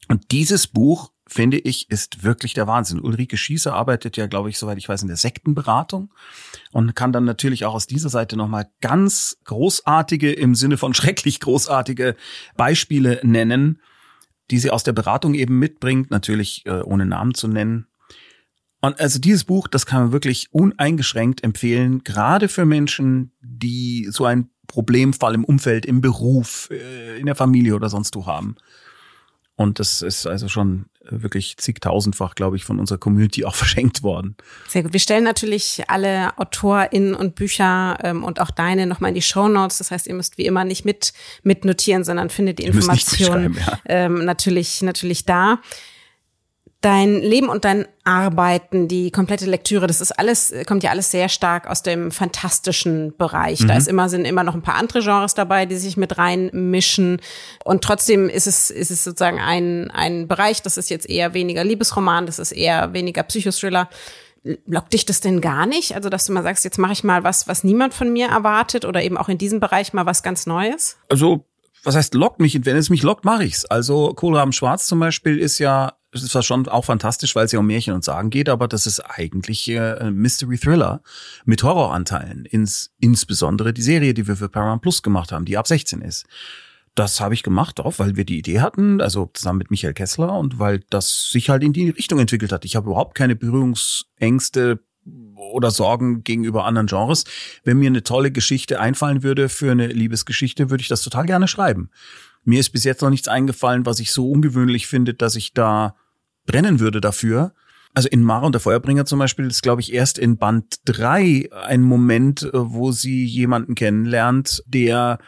Und 0.07 0.31
dieses 0.31 0.67
Buch, 0.67 1.11
finde 1.27 1.57
ich, 1.57 1.89
ist 1.89 2.23
wirklich 2.23 2.53
der 2.53 2.67
Wahnsinn. 2.67 2.99
Ulrike 2.99 3.37
Schießer 3.37 3.73
arbeitet 3.73 4.17
ja, 4.17 4.27
glaube 4.27 4.49
ich, 4.49 4.59
soweit 4.59 4.77
ich 4.77 4.87
weiß, 4.87 5.01
in 5.01 5.07
der 5.07 5.17
Sektenberatung 5.17 6.13
und 6.71 6.95
kann 6.95 7.11
dann 7.11 7.25
natürlich 7.25 7.65
auch 7.65 7.73
aus 7.73 7.87
dieser 7.87 8.09
Seite 8.09 8.37
nochmal 8.37 8.69
ganz 8.81 9.37
großartige, 9.45 10.31
im 10.31 10.55
Sinne 10.55 10.77
von 10.77 10.93
schrecklich 10.93 11.39
großartige 11.39 12.15
Beispiele 12.55 13.19
nennen, 13.23 13.81
die 14.51 14.59
sie 14.59 14.69
aus 14.69 14.83
der 14.83 14.93
Beratung 14.93 15.33
eben 15.33 15.57
mitbringt, 15.57 16.11
natürlich 16.11 16.65
äh, 16.65 16.81
ohne 16.81 17.05
Namen 17.05 17.33
zu 17.33 17.47
nennen. 17.47 17.87
Und 18.81 18.99
also 18.99 19.17
dieses 19.17 19.45
Buch, 19.45 19.67
das 19.67 19.87
kann 19.87 20.03
man 20.03 20.11
wirklich 20.11 20.49
uneingeschränkt 20.51 21.43
empfehlen, 21.43 22.03
gerade 22.03 22.47
für 22.47 22.65
Menschen, 22.65 23.31
die 23.41 24.07
so 24.11 24.25
ein 24.25 24.49
Problemfall 24.67 25.33
im 25.33 25.43
Umfeld, 25.43 25.87
im 25.87 26.01
Beruf, 26.01 26.69
äh, 26.69 27.19
in 27.19 27.25
der 27.25 27.35
Familie 27.35 27.75
oder 27.75 27.89
sonst 27.89 28.15
wo 28.15 28.27
haben. 28.27 28.57
Und 29.57 29.79
das 29.79 30.01
ist 30.01 30.27
also 30.27 30.49
schon 30.49 30.85
wirklich 31.01 31.57
zigtausendfach, 31.57 32.35
glaube 32.35 32.57
ich, 32.57 32.65
von 32.65 32.79
unserer 32.79 32.97
Community 32.97 33.45
auch 33.45 33.55
verschenkt 33.55 34.03
worden. 34.03 34.35
Sehr 34.67 34.83
gut. 34.83 34.93
Wir 34.93 34.99
stellen 34.99 35.23
natürlich 35.23 35.83
alle 35.87 36.37
AutorInnen 36.37 37.15
und 37.15 37.35
Bücher 37.35 37.97
ähm, 38.03 38.23
und 38.23 38.41
auch 38.41 38.51
deine 38.51 38.85
nochmal 38.85 39.09
in 39.09 39.15
die 39.15 39.21
Show 39.21 39.47
Notes. 39.47 39.77
Das 39.77 39.91
heißt, 39.91 40.07
ihr 40.07 40.15
müsst 40.15 40.37
wie 40.37 40.45
immer 40.45 40.65
nicht 40.65 40.83
mit, 40.85 41.13
mit 41.43 41.63
notieren, 41.63 42.03
sondern 42.03 42.29
findet 42.29 42.59
die 42.59 42.63
Informationen 42.63 43.55
ja. 43.57 43.79
ähm, 43.85 44.25
natürlich, 44.25 44.81
natürlich 44.81 45.25
da 45.25 45.59
dein 46.81 47.19
Leben 47.21 47.49
und 47.49 47.65
dein 47.65 47.87
Arbeiten, 48.03 48.87
die 48.87 49.09
komplette 49.09 49.45
Lektüre, 49.45 49.87
das 49.87 50.01
ist 50.01 50.11
alles, 50.11 50.53
kommt 50.67 50.83
ja 50.83 50.91
alles 50.91 51.09
sehr 51.09 51.29
stark 51.29 51.67
aus 51.67 51.81
dem 51.81 52.11
fantastischen 52.11 53.15
Bereich. 53.17 53.61
Mhm. 53.61 53.67
Da 53.67 53.77
ist 53.77 53.87
immer, 53.87 54.07
sind 54.07 54.25
immer 54.25 54.43
noch 54.43 54.53
ein 54.53 54.61
paar 54.61 54.75
andere 54.75 54.99
Genres 55.01 55.33
dabei, 55.33 55.65
die 55.65 55.77
sich 55.77 55.97
mit 55.97 56.17
reinmischen. 56.17 57.21
Und 57.63 57.83
trotzdem 57.83 58.29
ist 58.29 58.45
es, 58.45 58.69
ist 58.69 58.91
es 58.91 59.03
sozusagen 59.03 59.39
ein, 59.39 59.89
ein 59.91 60.27
Bereich, 60.27 60.61
das 60.61 60.77
ist 60.77 60.89
jetzt 60.89 61.09
eher 61.09 61.33
weniger 61.33 61.63
Liebesroman, 61.63 62.27
das 62.27 62.37
ist 62.37 62.51
eher 62.51 62.93
weniger 62.93 63.23
Psychothriller. 63.23 63.89
Lockt 64.67 64.93
dich 64.93 65.05
das 65.05 65.21
denn 65.21 65.41
gar 65.41 65.65
nicht? 65.65 65.95
Also, 65.95 66.09
dass 66.09 66.27
du 66.27 66.33
mal 66.33 66.43
sagst, 66.43 66.63
jetzt 66.65 66.77
mache 66.77 66.93
ich 66.93 67.03
mal 67.03 67.23
was, 67.23 67.47
was 67.47 67.63
niemand 67.63 67.95
von 67.95 68.13
mir 68.13 68.27
erwartet 68.27 68.85
oder 68.85 69.01
eben 69.01 69.17
auch 69.17 69.27
in 69.27 69.39
diesem 69.39 69.59
Bereich 69.59 69.93
mal 69.93 70.05
was 70.05 70.21
ganz 70.21 70.45
Neues? 70.45 70.97
Also, 71.09 71.45
was 71.83 71.95
heißt 71.95 72.13
lockt 72.13 72.39
mich? 72.39 72.63
Wenn 72.63 72.77
es 72.77 72.91
mich 72.91 73.01
lockt, 73.01 73.25
mache 73.25 73.43
ich's. 73.43 73.65
Also 73.65 74.13
Kohlraben 74.13 74.53
Schwarz 74.53 74.85
zum 74.85 74.99
Beispiel 74.99 75.39
ist 75.39 75.57
ja 75.59 75.93
das 76.15 76.23
ist 76.23 76.31
zwar 76.31 76.43
schon 76.43 76.67
auch 76.69 76.85
fantastisch, 76.85 77.35
weil 77.35 77.45
es 77.45 77.51
ja 77.51 77.59
um 77.59 77.67
Märchen 77.67 77.93
und 77.93 78.05
Sagen 78.05 78.29
geht, 78.29 78.47
aber 78.47 78.69
das 78.69 78.87
ist 78.87 79.01
eigentlich 79.01 79.67
äh, 79.67 80.09
Mystery 80.11 80.57
Thriller 80.57 81.01
mit 81.43 81.61
Horroranteilen. 81.61 82.45
Ins, 82.45 82.93
insbesondere 83.01 83.73
die 83.73 83.81
Serie, 83.81 84.13
die 84.13 84.25
wir 84.25 84.37
für 84.37 84.47
Paramount 84.47 84.81
Plus 84.81 85.03
gemacht 85.03 85.33
haben, 85.33 85.43
die 85.43 85.57
ab 85.57 85.67
16 85.67 86.01
ist. 86.01 86.25
das 86.95 87.19
habe 87.19 87.33
ich 87.33 87.43
gemacht, 87.43 87.81
auch 87.81 87.99
weil 87.99 88.15
wir 88.15 88.23
die 88.23 88.37
Idee 88.37 88.61
hatten, 88.61 89.01
also 89.01 89.29
zusammen 89.33 89.57
mit 89.57 89.71
Michael 89.71 89.93
Kessler 89.93 90.31
und 90.39 90.57
weil 90.57 90.83
das 90.89 91.29
sich 91.29 91.49
halt 91.49 91.63
in 91.63 91.73
die 91.73 91.89
Richtung 91.89 92.19
entwickelt 92.19 92.53
hat. 92.53 92.63
Ich 92.63 92.77
habe 92.77 92.87
überhaupt 92.89 93.15
keine 93.15 93.35
Berührungsängste 93.35 94.79
oder 95.35 95.69
Sorgen 95.69 96.23
gegenüber 96.23 96.63
anderen 96.63 96.87
Genres. 96.87 97.25
Wenn 97.65 97.79
mir 97.79 97.87
eine 97.87 98.03
tolle 98.03 98.31
Geschichte 98.31 98.79
einfallen 98.79 99.21
würde 99.21 99.49
für 99.49 99.71
eine 99.71 99.87
Liebesgeschichte, 99.87 100.69
würde 100.69 100.81
ich 100.81 100.87
das 100.87 101.01
total 101.01 101.25
gerne 101.25 101.49
schreiben. 101.49 101.89
Mir 102.45 102.61
ist 102.61 102.69
bis 102.69 102.85
jetzt 102.85 103.01
noch 103.01 103.09
nichts 103.09 103.27
eingefallen, 103.27 103.85
was 103.85 103.99
ich 103.99 104.13
so 104.13 104.31
ungewöhnlich 104.31 104.87
finde, 104.87 105.13
dass 105.13 105.35
ich 105.35 105.53
da 105.53 105.95
brennen 106.45 106.79
würde 106.79 107.01
dafür. 107.01 107.53
Also 107.93 108.09
in 108.09 108.23
Mara 108.23 108.45
und 108.45 108.51
der 108.51 108.59
Feuerbringer 108.59 109.05
zum 109.05 109.19
Beispiel 109.19 109.45
ist, 109.45 109.63
glaube 109.63 109.81
ich, 109.81 109.93
erst 109.93 110.17
in 110.17 110.37
Band 110.37 110.81
drei 110.83 111.49
ein 111.51 111.81
Moment, 111.81 112.43
äh, 112.43 112.49
wo 112.53 112.91
sie 112.91 113.25
jemanden 113.25 113.75
kennenlernt, 113.75 114.63
der 114.67 115.19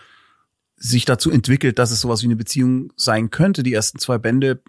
sich 0.76 1.05
dazu 1.05 1.32
entwickelt, 1.32 1.80
dass 1.80 1.91
es 1.91 2.01
sowas 2.01 2.22
wie 2.22 2.28
eine 2.28 2.36
Beziehung 2.36 2.93
sein 2.95 3.32
könnte. 3.32 3.63
Die 3.63 3.74
ersten 3.74 3.99
zwei 3.99 4.18
Bände 4.18 4.61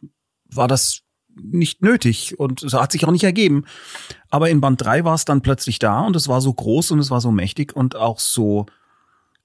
war 0.46 0.68
das 0.68 1.02
nicht 1.34 1.82
nötig 1.82 2.38
und 2.38 2.62
es 2.62 2.72
hat 2.72 2.92
sich 2.92 3.04
auch 3.04 3.10
nicht 3.10 3.24
ergeben. 3.24 3.64
Aber 4.30 4.48
in 4.48 4.60
Band 4.60 4.80
drei 4.80 5.04
war 5.04 5.14
es 5.14 5.24
dann 5.24 5.42
plötzlich 5.42 5.78
da 5.78 6.00
und 6.00 6.16
es 6.16 6.28
war 6.28 6.40
so 6.40 6.52
groß 6.52 6.92
und 6.92 6.98
es 6.98 7.10
war 7.10 7.20
so 7.20 7.30
mächtig 7.30 7.74
und 7.76 7.96
auch 7.96 8.18
so 8.18 8.66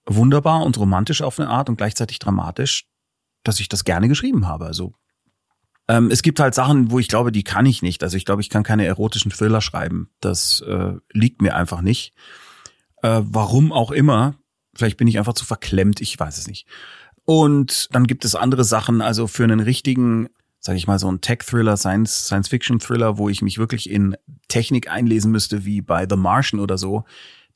wunderbar 0.06 0.64
und 0.64 0.78
romantisch 0.78 1.22
auf 1.22 1.40
eine 1.40 1.50
Art 1.50 1.70
und 1.70 1.78
gleichzeitig 1.78 2.20
dramatisch, 2.20 2.88
dass 3.44 3.60
ich 3.60 3.70
das 3.70 3.84
gerne 3.84 4.08
geschrieben 4.08 4.48
habe. 4.48 4.66
Also 4.66 4.94
ähm, 5.88 6.10
es 6.12 6.22
gibt 6.22 6.40
halt 6.40 6.56
Sachen, 6.56 6.92
wo 6.92 7.00
ich 7.00 7.08
glaube, 7.08 7.32
die 7.32 7.44
kann 7.44 7.66
ich 7.66 7.82
nicht. 7.82 8.04
Also 8.04 8.18
ich 8.18 8.26
glaube, 8.26 8.42
ich 8.42 8.50
kann 8.50 8.64
keine 8.64 8.86
erotischen 8.86 9.32
Thriller 9.32 9.62
schreiben. 9.62 10.10
Das 10.22 10.62
äh, 10.62 10.94
liegt 11.12 11.42
mir 11.42 11.56
einfach 11.56 11.82
nicht. 11.82 12.14
Äh, 13.02 13.22
warum 13.24 13.72
auch 13.72 13.92
immer. 13.92 14.36
Vielleicht 14.76 14.98
bin 14.98 15.08
ich 15.08 15.20
einfach 15.20 15.34
zu 15.34 15.46
verklemmt, 15.46 16.02
ich 16.02 16.20
weiß 16.20 16.38
es 16.38 16.48
nicht. 16.48 16.68
Und 17.26 17.90
dann 17.92 18.08
gibt 18.08 18.26
es 18.26 18.36
andere 18.36 18.64
Sachen, 18.64 19.02
also 19.02 19.28
für 19.28 19.44
einen 19.44 19.60
richtigen, 19.60 20.30
sage 20.60 20.78
ich 20.78 20.88
mal, 20.88 21.00
so 21.00 21.08
einen 21.08 21.22
Tech-Thriller, 21.22 21.78
Science-Fiction-Thriller, 21.78 23.18
wo 23.18 23.30
ich 23.30 23.42
mich 23.42 23.60
wirklich 23.60 23.90
in 23.90 24.16
Technik 24.48 24.90
einlesen 24.90 25.32
müsste, 25.32 25.64
wie 25.64 25.82
bei 25.82 26.08
The 26.10 26.16
Martian 26.16 26.60
oder 26.60 26.78
so, 26.78 27.04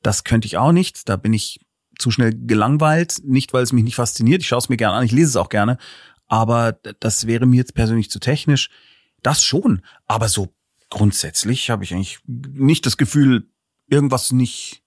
das 0.02 0.22
könnte 0.22 0.46
ich 0.46 0.58
auch 0.58 0.72
nicht. 0.72 1.08
Da 1.08 1.16
bin 1.16 1.32
ich 1.32 1.60
zu 1.98 2.10
schnell 2.10 2.32
gelangweilt, 2.32 3.20
nicht 3.24 3.52
weil 3.52 3.64
es 3.64 3.72
mich 3.72 3.84
nicht 3.84 3.96
fasziniert. 3.96 4.42
Ich 4.42 4.48
schaue 4.48 4.60
es 4.60 4.68
mir 4.68 4.76
gerne 4.76 4.96
an, 4.96 5.04
ich 5.04 5.12
lese 5.12 5.30
es 5.30 5.36
auch 5.36 5.48
gerne, 5.48 5.78
aber 6.28 6.72
das 6.72 7.26
wäre 7.26 7.46
mir 7.46 7.56
jetzt 7.56 7.74
persönlich 7.74 8.10
zu 8.10 8.20
technisch. 8.20 8.70
Das 9.22 9.42
schon, 9.42 9.82
aber 10.06 10.28
so 10.28 10.54
grundsätzlich 10.90 11.70
habe 11.70 11.84
ich 11.84 11.92
eigentlich 11.92 12.20
nicht 12.26 12.86
das 12.86 12.96
Gefühl, 12.96 13.48
irgendwas 13.88 14.32
nicht 14.32 14.82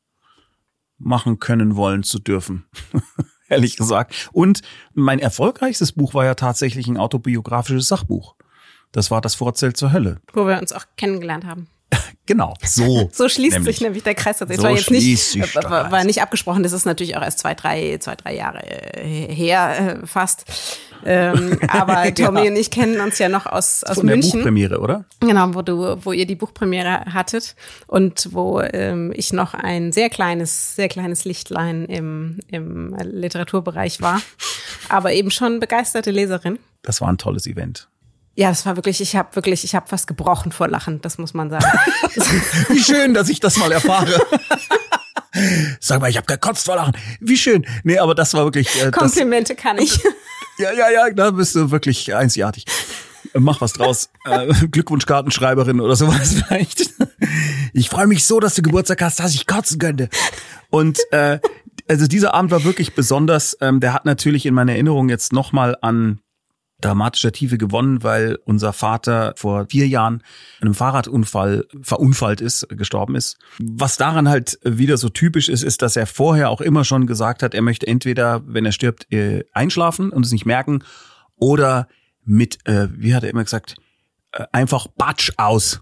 machen 0.97 1.39
können 1.39 1.75
wollen 1.75 2.03
zu 2.03 2.19
dürfen. 2.19 2.65
Ehrlich 3.49 3.75
gesagt. 3.75 4.29
Und 4.31 4.61
mein 4.93 5.19
erfolgreichstes 5.19 5.91
Buch 5.91 6.13
war 6.13 6.23
ja 6.23 6.35
tatsächlich 6.35 6.87
ein 6.87 6.97
autobiografisches 6.97 7.87
Sachbuch. 7.87 8.35
Das 8.91 9.11
war 9.11 9.19
das 9.19 9.35
Vorzelt 9.35 9.75
zur 9.75 9.91
Hölle. 9.91 10.21
Wo 10.33 10.47
wir 10.47 10.59
uns 10.59 10.71
auch 10.71 10.85
kennengelernt 10.95 11.45
haben. 11.45 11.67
Genau, 12.31 12.53
so. 12.63 13.09
so 13.13 13.27
schließt 13.27 13.57
nämlich. 13.57 13.75
sich 13.75 13.83
nämlich 13.83 14.03
der 14.03 14.15
Kreis 14.15 14.37
tatsächlich. 14.37 14.61
So 14.61 14.69
war 14.69 14.77
jetzt 14.77 14.89
nicht, 14.89 15.35
äh, 15.35 15.69
war, 15.69 15.91
war, 15.91 16.03
nicht 16.05 16.21
abgesprochen. 16.21 16.63
Das 16.63 16.71
ist 16.71 16.85
natürlich 16.85 17.17
auch 17.17 17.21
erst 17.21 17.39
zwei, 17.39 17.55
drei, 17.55 17.97
zwei, 17.99 18.15
drei 18.15 18.35
Jahre 18.35 18.63
äh, 18.63 19.33
her 19.33 19.99
äh, 20.01 20.07
fast. 20.07 20.45
Ähm, 21.03 21.59
aber 21.67 22.13
Tommy 22.13 22.45
ja. 22.45 22.51
und 22.51 22.55
ich 22.55 22.71
kennen 22.71 23.01
uns 23.01 23.19
ja 23.19 23.27
noch 23.27 23.47
aus, 23.47 23.83
aus 23.83 23.97
Von 23.97 24.05
München. 24.05 24.31
Der 24.31 24.37
Buchpremiere, 24.37 24.79
oder? 24.79 25.03
Genau, 25.19 25.53
wo 25.53 25.61
du, 25.61 25.97
wo 26.05 26.13
ihr 26.13 26.25
die 26.25 26.35
Buchpremiere 26.35 27.13
hattet 27.13 27.55
und 27.87 28.29
wo 28.31 28.61
ähm, 28.61 29.11
ich 29.13 29.33
noch 29.33 29.53
ein 29.53 29.91
sehr 29.91 30.09
kleines, 30.09 30.77
sehr 30.77 30.87
kleines 30.87 31.25
Lichtlein 31.25 31.85
im, 31.85 32.39
im 32.47 32.95
Literaturbereich 33.03 34.01
war, 34.01 34.21
aber 34.89 35.11
eben 35.11 35.31
schon 35.31 35.59
begeisterte 35.59 36.11
Leserin. 36.11 36.59
Das 36.81 37.01
war 37.01 37.09
ein 37.09 37.17
tolles 37.17 37.45
Event. 37.45 37.89
Ja, 38.35 38.49
es 38.49 38.65
war 38.65 38.77
wirklich, 38.77 39.01
ich 39.01 39.15
habe 39.15 39.35
wirklich, 39.35 39.63
ich 39.63 39.75
habe 39.75 39.87
fast 39.87 40.07
gebrochen 40.07 40.51
vor 40.51 40.67
Lachen, 40.67 41.01
das 41.01 41.17
muss 41.17 41.33
man 41.33 41.49
sagen. 41.49 41.65
Wie 42.69 42.79
schön, 42.79 43.13
dass 43.13 43.27
ich 43.29 43.39
das 43.39 43.57
mal 43.57 43.71
erfahre. 43.71 44.21
Sag 45.79 46.01
mal, 46.01 46.09
ich 46.09 46.17
habe 46.17 46.27
gekotzt 46.27 46.65
vor 46.65 46.75
Lachen. 46.75 46.95
Wie 47.19 47.37
schön. 47.37 47.65
Nee, 47.83 47.99
aber 47.99 48.15
das 48.15 48.33
war 48.33 48.45
wirklich. 48.45 48.81
Äh, 48.81 48.91
Komplimente 48.91 49.55
das, 49.55 49.63
kann 49.63 49.77
ich. 49.77 49.99
Ja, 50.57 50.71
ja, 50.73 50.91
ja, 50.91 51.09
da 51.09 51.31
bist 51.31 51.55
du 51.55 51.71
wirklich 51.71 52.13
einzigartig. 52.13 52.65
Mach 53.33 53.61
was 53.61 53.73
draus. 53.73 54.09
Äh, 54.25 54.53
Glückwunschkartenschreiberin 54.67 55.79
oder 55.79 55.95
sowas 55.95 56.33
vielleicht. 56.33 56.93
Ich 57.73 57.89
freue 57.89 58.05
mich 58.05 58.25
so, 58.25 58.39
dass 58.39 58.53
du 58.53 58.61
Geburtstag 58.61 59.01
hast, 59.01 59.19
dass 59.19 59.33
ich 59.33 59.47
kotzen 59.47 59.79
könnte. 59.79 60.09
Und 60.69 60.99
äh, 61.11 61.39
also 61.87 62.05
dieser 62.05 62.35
Abend 62.35 62.51
war 62.51 62.63
wirklich 62.63 62.93
besonders. 62.93 63.57
Ähm, 63.61 63.79
der 63.79 63.93
hat 63.93 64.05
natürlich 64.05 64.45
in 64.45 64.53
meiner 64.53 64.73
Erinnerung 64.73 65.09
jetzt 65.09 65.33
nochmal 65.33 65.75
an 65.81 66.19
dramatischer 66.81 67.31
Tiefe 67.31 67.57
gewonnen, 67.57 68.03
weil 68.03 68.37
unser 68.45 68.73
Vater 68.73 69.33
vor 69.37 69.67
vier 69.69 69.87
Jahren 69.87 70.23
in 70.59 70.67
einem 70.67 70.73
Fahrradunfall 70.73 71.65
verunfallt 71.81 72.41
ist, 72.41 72.67
gestorben 72.69 73.15
ist. 73.15 73.37
Was 73.59 73.97
daran 73.97 74.29
halt 74.29 74.59
wieder 74.63 74.97
so 74.97 75.09
typisch 75.09 75.49
ist, 75.49 75.63
ist, 75.63 75.81
dass 75.81 75.95
er 75.95 76.07
vorher 76.07 76.49
auch 76.49 76.61
immer 76.61 76.83
schon 76.83 77.07
gesagt 77.07 77.43
hat, 77.43 77.53
er 77.53 77.61
möchte 77.61 77.87
entweder, 77.87 78.41
wenn 78.45 78.65
er 78.65 78.71
stirbt, 78.71 79.11
äh, 79.11 79.43
einschlafen 79.53 80.09
und 80.09 80.25
es 80.25 80.31
nicht 80.31 80.45
merken 80.45 80.83
oder 81.35 81.87
mit, 82.23 82.59
äh, 82.67 82.87
wie 82.91 83.15
hat 83.15 83.23
er 83.23 83.29
immer 83.29 83.43
gesagt, 83.43 83.75
äh, 84.31 84.45
einfach 84.51 84.87
Batsch 84.87 85.31
aus. 85.37 85.81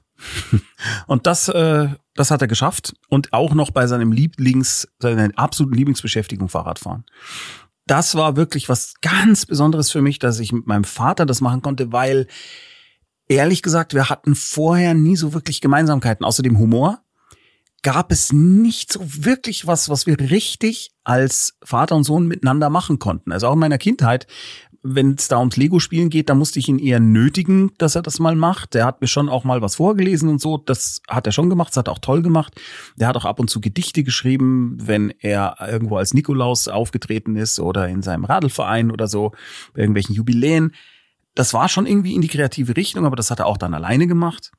und 1.08 1.28
das, 1.28 1.46
das 1.46 2.30
hat 2.30 2.42
er 2.42 2.50
geschafft 2.50 2.94
und 3.08 3.32
auch 3.32 3.54
noch 3.54 3.72
bei 3.72 3.88
seinem 3.88 4.12
Lieblings, 4.12 4.90
seiner 5.00 5.30
absoluten 5.38 5.78
Lieblingsbeschäftigung 5.78 6.50
Fahrradfahren 6.50 7.06
das 7.90 8.14
war 8.16 8.36
wirklich 8.36 8.70
was 8.70 8.94
ganz 9.02 9.46
Besonderes 9.46 9.90
für 9.90 10.02
mich, 10.02 10.20
dass 10.20 10.40
ich 10.40 10.52
mit 10.52 10.68
meinem 10.68 10.84
Vater 10.84 11.26
das 11.26 11.42
machen 11.42 11.62
konnte, 11.62 11.92
weil 11.92 12.28
ehrlich 13.28 13.62
gesagt, 13.64 13.94
wir 13.94 14.10
hatten 14.10 14.36
vorher 14.36 14.94
nie 14.94 15.16
so 15.16 15.34
wirklich 15.34 15.60
Gemeinsamkeiten. 15.60 16.26
Außer 16.26 16.44
dem 16.44 16.60
Humor 16.60 17.02
gab 17.82 18.12
es 18.12 18.32
nicht 18.32 18.94
so 18.94 19.00
wirklich 19.02 19.66
was, 19.66 19.90
was 19.90 20.06
wir 20.06 20.20
richtig 20.20 20.92
als 21.04 21.58
Vater 21.64 21.96
und 21.96 22.04
Sohn 22.04 22.28
miteinander 22.28 22.70
machen 22.70 23.00
konnten. 23.00 23.32
Also 23.32 23.48
auch 23.48 23.54
in 23.54 23.60
meiner 23.60 23.78
Kindheit 23.78 24.28
wenn 24.82 25.16
es 25.16 25.28
da 25.28 25.40
ums 25.40 25.58
Lego-Spielen 25.58 26.10
geht, 26.10 26.30
da 26.30 26.36
musste 26.36 26.60
ich 26.60 26.70
ihn 26.70 26.80
eher 26.80 27.00
nötigen, 27.00 27.72
dass 27.78 27.96
er 27.96 28.02
das 28.02 28.20
mal 28.20 28.36
macht. 28.36 28.74
Der 28.74 28.86
hat 28.86 29.02
mir 29.02 29.08
schon 29.08 29.28
auch 29.28 29.44
mal 29.44 29.62
was 29.62 29.76
vorgelesen 29.76 30.30
und 30.30 30.40
so. 30.40 30.58
Das 30.58 31.02
hat 31.08 31.26
er 31.26 31.34
schon 31.34 31.50
gemacht, 31.50 31.70
das 31.70 31.78
hat 31.78 31.88
er 31.88 31.94
auch 31.94 32.00
toll 32.00 32.22
gemacht. 32.22 32.60
Der 32.96 33.08
hat 33.08 33.18
auch 33.18 33.26
ab 33.26 33.40
und 33.40 33.50
zu 33.50 33.60
Gedichte 33.62 34.04
geschrieben, 34.04 34.78
wenn 34.80 35.14
er 35.20 35.58
irgendwo 35.68 35.98
als 35.98 36.14
Nikolaus 36.14 36.68
aufgetreten 36.68 37.36
ist 37.36 37.60
oder 37.60 37.88
in 37.90 38.02
seinem 38.02 38.26
Radlverein 38.26 38.92
oder 38.92 39.08
so, 39.08 39.34
bei 39.74 39.82
irgendwelchen 39.82 40.16
Jubiläen. 40.16 40.74
Das 41.36 41.54
war 41.54 41.70
schon 41.70 41.86
irgendwie 41.86 42.16
in 42.16 42.22
die 42.22 42.28
kreative 42.28 42.76
Richtung, 42.76 43.06
aber 43.06 43.16
das 43.16 43.32
hat 43.32 43.40
er 43.40 43.48
auch 43.48 43.58
dann 43.58 43.74
alleine 43.74 44.08
gemacht. 44.08 44.52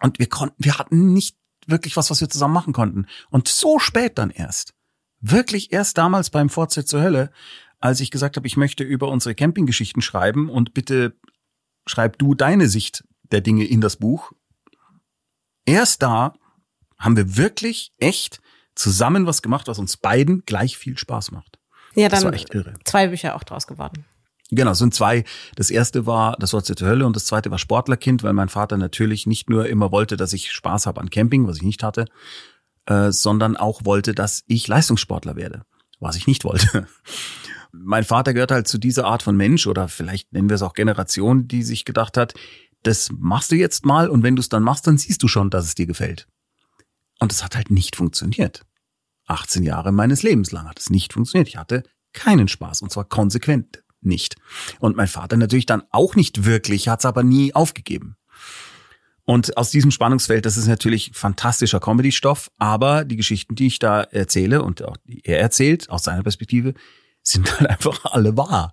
Und 0.00 0.18
wir 0.18 0.28
konnten, 0.28 0.56
wir 0.58 0.78
hatten 0.78 1.12
nicht 1.12 1.36
wirklich 1.66 1.96
was, 1.96 2.10
was 2.10 2.20
wir 2.20 2.28
zusammen 2.28 2.54
machen 2.54 2.72
konnten. 2.72 3.06
Und 3.30 3.48
so 3.48 3.78
spät 3.78 4.18
dann 4.18 4.30
erst. 4.30 4.74
Wirklich 5.20 5.72
erst 5.72 5.96
damals 5.96 6.30
beim 6.30 6.50
Vorzeit 6.50 6.86
zur 6.88 7.00
Hölle 7.00 7.30
als 7.84 8.00
ich 8.00 8.10
gesagt 8.10 8.38
habe, 8.38 8.46
ich 8.46 8.56
möchte 8.56 8.82
über 8.82 9.08
unsere 9.08 9.34
Campinggeschichten 9.34 10.00
schreiben 10.00 10.48
und 10.48 10.72
bitte 10.72 11.18
schreib 11.86 12.16
du 12.16 12.34
deine 12.34 12.66
Sicht 12.66 13.04
der 13.30 13.42
Dinge 13.42 13.66
in 13.66 13.82
das 13.82 13.96
Buch. 13.96 14.32
Erst 15.66 16.00
da 16.00 16.32
haben 16.98 17.14
wir 17.14 17.36
wirklich 17.36 17.92
echt 17.98 18.40
zusammen 18.74 19.26
was 19.26 19.42
gemacht, 19.42 19.68
was 19.68 19.78
uns 19.78 19.98
beiden 19.98 20.44
gleich 20.46 20.78
viel 20.78 20.96
Spaß 20.96 21.30
macht. 21.30 21.58
Ja, 21.94 22.08
dann 22.08 22.16
das 22.16 22.24
war 22.24 22.32
echt 22.32 22.54
irre. 22.54 22.72
zwei 22.84 23.08
Bücher 23.08 23.36
auch 23.36 23.44
draus 23.44 23.66
geworden. 23.66 24.06
Genau, 24.50 24.70
es 24.70 24.78
sind 24.78 24.94
zwei. 24.94 25.24
Das 25.56 25.68
erste 25.68 26.06
war 26.06 26.36
Das 26.38 26.54
Wort 26.54 26.64
zur 26.64 26.76
Hölle 26.88 27.04
und 27.04 27.14
das 27.14 27.26
zweite 27.26 27.50
war 27.50 27.58
Sportlerkind, 27.58 28.22
weil 28.22 28.32
mein 28.32 28.48
Vater 28.48 28.78
natürlich 28.78 29.26
nicht 29.26 29.50
nur 29.50 29.68
immer 29.68 29.92
wollte, 29.92 30.16
dass 30.16 30.32
ich 30.32 30.52
Spaß 30.52 30.86
habe 30.86 31.02
an 31.02 31.10
Camping, 31.10 31.46
was 31.46 31.58
ich 31.58 31.62
nicht 31.62 31.82
hatte, 31.82 32.06
äh, 32.86 33.10
sondern 33.10 33.58
auch 33.58 33.84
wollte, 33.84 34.14
dass 34.14 34.42
ich 34.46 34.68
Leistungssportler 34.68 35.36
werde, 35.36 35.66
was 36.00 36.16
ich 36.16 36.26
nicht 36.26 36.44
wollte 36.44 36.86
mein 37.82 38.04
Vater 38.04 38.34
gehört 38.34 38.50
halt 38.50 38.68
zu 38.68 38.78
dieser 38.78 39.06
Art 39.06 39.22
von 39.22 39.36
Mensch 39.36 39.66
oder 39.66 39.88
vielleicht 39.88 40.32
nennen 40.32 40.48
wir 40.48 40.56
es 40.56 40.62
auch 40.62 40.74
Generation, 40.74 41.48
die 41.48 41.62
sich 41.62 41.84
gedacht 41.84 42.16
hat, 42.16 42.34
das 42.82 43.10
machst 43.16 43.50
du 43.50 43.56
jetzt 43.56 43.84
mal 43.84 44.08
und 44.08 44.22
wenn 44.22 44.36
du 44.36 44.40
es 44.40 44.48
dann 44.48 44.62
machst, 44.62 44.86
dann 44.86 44.98
siehst 44.98 45.22
du 45.22 45.28
schon, 45.28 45.50
dass 45.50 45.64
es 45.64 45.74
dir 45.74 45.86
gefällt. 45.86 46.26
Und 47.20 47.32
es 47.32 47.42
hat 47.42 47.56
halt 47.56 47.70
nicht 47.70 47.96
funktioniert. 47.96 48.64
18 49.26 49.62
Jahre 49.62 49.92
meines 49.92 50.22
Lebens 50.22 50.52
lang 50.52 50.68
hat 50.68 50.78
es 50.78 50.90
nicht 50.90 51.12
funktioniert. 51.12 51.48
Ich 51.48 51.56
hatte 51.56 51.82
keinen 52.12 52.48
Spaß 52.48 52.82
und 52.82 52.92
zwar 52.92 53.04
konsequent 53.04 53.82
nicht. 54.00 54.36
Und 54.78 54.96
mein 54.96 55.08
Vater 55.08 55.36
natürlich 55.36 55.66
dann 55.66 55.82
auch 55.90 56.14
nicht 56.14 56.44
wirklich, 56.44 56.88
hat 56.88 57.00
es 57.00 57.06
aber 57.06 57.22
nie 57.22 57.54
aufgegeben. 57.54 58.16
Und 59.24 59.56
aus 59.56 59.70
diesem 59.70 59.90
Spannungsfeld, 59.90 60.44
das 60.44 60.58
ist 60.58 60.66
natürlich 60.66 61.10
fantastischer 61.14 61.80
Comedy-Stoff, 61.80 62.50
aber 62.58 63.06
die 63.06 63.16
Geschichten, 63.16 63.54
die 63.54 63.68
ich 63.68 63.78
da 63.78 64.02
erzähle 64.02 64.62
und 64.62 64.82
auch 64.82 64.98
er 65.06 65.40
erzählt, 65.40 65.88
aus 65.88 66.04
seiner 66.04 66.22
Perspektive, 66.22 66.74
sind 67.24 67.58
halt 67.58 67.70
einfach 67.70 68.04
alle 68.04 68.36
wahr. 68.36 68.72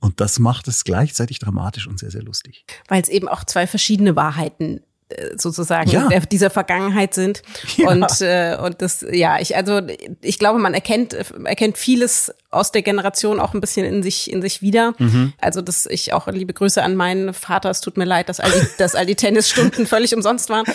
Und 0.00 0.20
das 0.20 0.38
macht 0.38 0.68
es 0.68 0.84
gleichzeitig 0.84 1.40
dramatisch 1.40 1.88
und 1.88 1.98
sehr, 1.98 2.10
sehr 2.10 2.22
lustig. 2.22 2.64
Weil 2.86 3.02
es 3.02 3.08
eben 3.08 3.28
auch 3.28 3.44
zwei 3.44 3.66
verschiedene 3.66 4.14
Wahrheiten 4.14 4.80
äh, 5.08 5.36
sozusagen 5.36 5.90
ja. 5.90 6.08
dieser 6.20 6.50
Vergangenheit 6.50 7.14
sind. 7.14 7.42
Ja. 7.76 7.90
Und, 7.90 8.20
äh, 8.20 8.56
und 8.62 8.80
das, 8.80 9.04
ja, 9.10 9.40
ich, 9.40 9.56
also 9.56 9.80
ich 10.20 10.38
glaube, 10.38 10.58
man 10.60 10.74
erkennt, 10.74 11.14
erkennt 11.14 11.78
vieles 11.78 12.32
aus 12.50 12.70
der 12.70 12.82
Generation 12.82 13.40
auch 13.40 13.54
ein 13.54 13.60
bisschen 13.60 13.84
in 13.86 14.02
sich, 14.02 14.30
in 14.30 14.40
sich 14.40 14.62
wieder. 14.62 14.94
Mhm. 14.98 15.32
Also, 15.40 15.62
dass 15.62 15.86
ich 15.86 16.12
auch 16.12 16.28
liebe 16.28 16.52
Grüße 16.52 16.82
an 16.82 16.94
meinen 16.94 17.34
Vater. 17.34 17.70
Es 17.70 17.80
tut 17.80 17.96
mir 17.96 18.04
leid, 18.04 18.28
dass 18.28 18.38
all 18.38 18.52
die, 18.52 18.66
dass 18.78 18.94
all 18.94 19.06
die 19.06 19.16
Tennisstunden 19.16 19.86
völlig 19.88 20.14
umsonst 20.14 20.48
waren. 20.48 20.66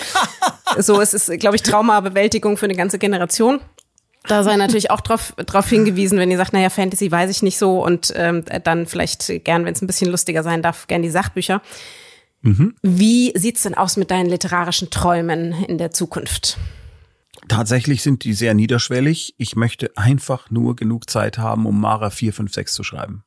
So, 0.80 1.00
es 1.00 1.14
ist, 1.14 1.32
glaube 1.40 1.56
ich, 1.56 1.62
Traumabewältigung 1.62 2.58
für 2.58 2.66
eine 2.66 2.76
ganze 2.76 3.00
Generation 3.00 3.62
da 4.28 4.44
sei 4.44 4.56
natürlich 4.56 4.90
auch 4.90 5.02
drauf, 5.02 5.34
drauf 5.38 5.68
hingewiesen, 5.68 6.18
wenn 6.18 6.32
ihr 6.32 6.38
sagt, 6.38 6.54
naja, 6.54 6.70
Fantasy 6.70 7.12
weiß 7.12 7.30
ich 7.30 7.44
nicht 7.44 7.58
so 7.58 7.84
und 7.84 8.14
ähm, 8.16 8.44
dann 8.64 8.86
vielleicht 8.86 9.44
gern, 9.44 9.66
wenn 9.66 9.74
es 9.74 9.82
ein 9.82 9.88
bisschen 9.88 10.10
lustiger 10.10 10.44
sein 10.44 10.62
darf, 10.62 10.88
gern 10.88 11.02
die 11.02 11.10
Sachbücher. 11.10 11.62
Mhm. 12.42 12.76
Wie 12.82 13.34
sieht's 13.36 13.64
denn 13.64 13.76
aus 13.76 13.98
mit 13.98 14.12
deinen 14.12 14.30
literarischen 14.30 14.90
Träumen 14.90 15.54
in 15.66 15.78
der 15.78 15.92
Zukunft? 15.92 16.58
Tatsächlich 17.50 18.02
sind 18.02 18.24
die 18.24 18.34
sehr 18.34 18.54
niederschwellig. 18.54 19.36
Ich 19.38 19.56
möchte 19.58 19.92
einfach 19.98 20.50
nur 20.50 20.76
genug 20.76 21.10
Zeit 21.10 21.38
haben, 21.38 21.66
um 21.66 21.82
Mara 21.82 22.10
4, 22.10 22.34
5, 22.34 22.54
6 22.54 22.74
zu 22.74 22.84
schreiben. 22.84 23.24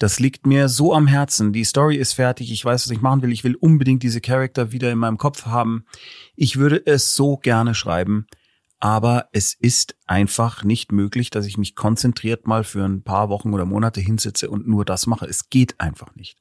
Das 0.00 0.20
liegt 0.20 0.46
mir 0.46 0.68
so 0.68 0.94
am 0.94 1.06
Herzen. 1.06 1.52
Die 1.52 1.64
Story 1.64 1.96
ist 1.96 2.14
fertig. 2.14 2.52
Ich 2.52 2.64
weiß, 2.64 2.86
was 2.86 2.90
ich 2.90 3.00
machen 3.00 3.22
will. 3.22 3.32
Ich 3.32 3.44
will 3.44 3.56
unbedingt 3.56 4.02
diese 4.02 4.20
Charakter 4.20 4.72
wieder 4.72 4.90
in 4.90 4.98
meinem 4.98 5.18
Kopf 5.18 5.46
haben. 5.46 5.84
Ich 6.36 6.56
würde 6.56 6.80
es 6.84 7.14
so 7.14 7.36
gerne 7.36 7.74
schreiben 7.74 8.26
aber 8.80 9.28
es 9.32 9.54
ist 9.54 9.96
einfach 10.06 10.62
nicht 10.62 10.92
möglich, 10.92 11.30
dass 11.30 11.46
ich 11.46 11.58
mich 11.58 11.74
konzentriert 11.74 12.46
mal 12.46 12.62
für 12.64 12.84
ein 12.84 13.02
paar 13.02 13.28
Wochen 13.28 13.52
oder 13.52 13.64
Monate 13.64 14.00
hinsitze 14.00 14.50
und 14.50 14.68
nur 14.68 14.84
das 14.84 15.06
mache. 15.06 15.26
Es 15.26 15.50
geht 15.50 15.80
einfach 15.80 16.14
nicht. 16.14 16.38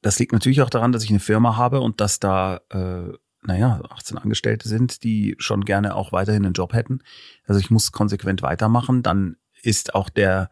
Das 0.00 0.18
liegt 0.18 0.32
natürlich 0.32 0.62
auch 0.62 0.70
daran, 0.70 0.92
dass 0.92 1.04
ich 1.04 1.10
eine 1.10 1.20
Firma 1.20 1.56
habe 1.56 1.80
und 1.80 2.00
dass 2.00 2.20
da, 2.20 2.60
äh, 2.70 3.12
naja, 3.42 3.82
18 3.90 4.16
Angestellte 4.16 4.68
sind, 4.68 5.02
die 5.02 5.34
schon 5.38 5.64
gerne 5.64 5.94
auch 5.94 6.12
weiterhin 6.12 6.44
einen 6.44 6.54
Job 6.54 6.72
hätten. 6.72 7.00
Also 7.46 7.60
ich 7.60 7.70
muss 7.70 7.92
konsequent 7.92 8.42
weitermachen. 8.42 9.02
Dann 9.02 9.36
ist 9.62 9.94
auch 9.94 10.08
der, 10.08 10.48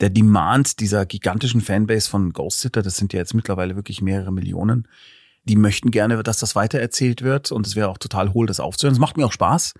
der 0.00 0.10
Demand 0.10 0.80
dieser 0.80 1.04
gigantischen 1.04 1.60
Fanbase 1.60 2.08
von 2.08 2.32
Ghost 2.32 2.60
Sitter, 2.60 2.82
das 2.82 2.96
sind 2.96 3.12
ja 3.12 3.18
jetzt 3.18 3.34
mittlerweile 3.34 3.76
wirklich 3.76 4.02
mehrere 4.02 4.32
Millionen, 4.32 4.88
die 5.44 5.56
möchten 5.56 5.90
gerne, 5.90 6.22
dass 6.22 6.38
das 6.38 6.56
weitererzählt 6.56 7.22
wird 7.22 7.52
und 7.52 7.66
es 7.66 7.76
wäre 7.76 7.88
auch 7.88 7.98
total 7.98 8.32
hohl, 8.32 8.46
das 8.46 8.60
aufzuhören. 8.60 8.94
Es 8.94 9.00
macht 9.00 9.16
mir 9.16 9.26
auch 9.26 9.32
Spaß. 9.32 9.74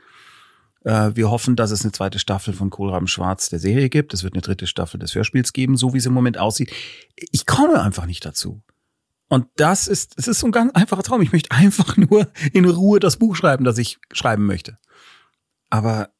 Äh, 0.87 1.16
wir 1.16 1.30
hoffen, 1.30 1.57
dass 1.57 1.72
es 1.72 1.82
eine 1.82 1.91
zweite 1.91 2.20
Staffel 2.20 2.55
von 2.55 2.70
Kohlraben 2.70 3.09
Schwarz 3.09 3.49
der 3.49 3.59
Serie 3.59 3.89
gibt. 3.89 4.14
Es 4.14 4.22
wird 4.22 4.34
eine 4.34 4.43
dritte 4.43 4.68
Staffel 4.68 5.01
des 5.01 5.14
Hörspiels 5.14 5.53
geben, 5.53 5.76
so 5.76 5.93
wie 5.93 5.99
es 5.99 6.07
im 6.07 6.12
Moment 6.14 6.39
aussieht. 6.39 6.72
Ich 7.16 7.45
komme 7.45 7.82
einfach 7.82 8.07
nicht 8.07 8.24
dazu. 8.24 8.62
Und 9.28 9.49
das 9.57 9.89
ist, 9.89 10.14
es 10.16 10.28
ist 10.28 10.39
so 10.39 10.47
ein 10.47 10.53
ganz 10.53 10.72
einfacher 10.74 11.03
Traum. 11.03 11.20
Ich 11.22 11.32
möchte 11.32 11.51
einfach 11.51 11.97
nur 11.97 12.28
in 12.53 12.64
Ruhe 12.64 13.01
das 13.01 13.16
Buch 13.16 13.34
schreiben, 13.34 13.64
das 13.64 13.78
ich 13.78 13.99
schreiben 14.12 14.47
möchte. 14.47 14.78
Aber 15.70 16.11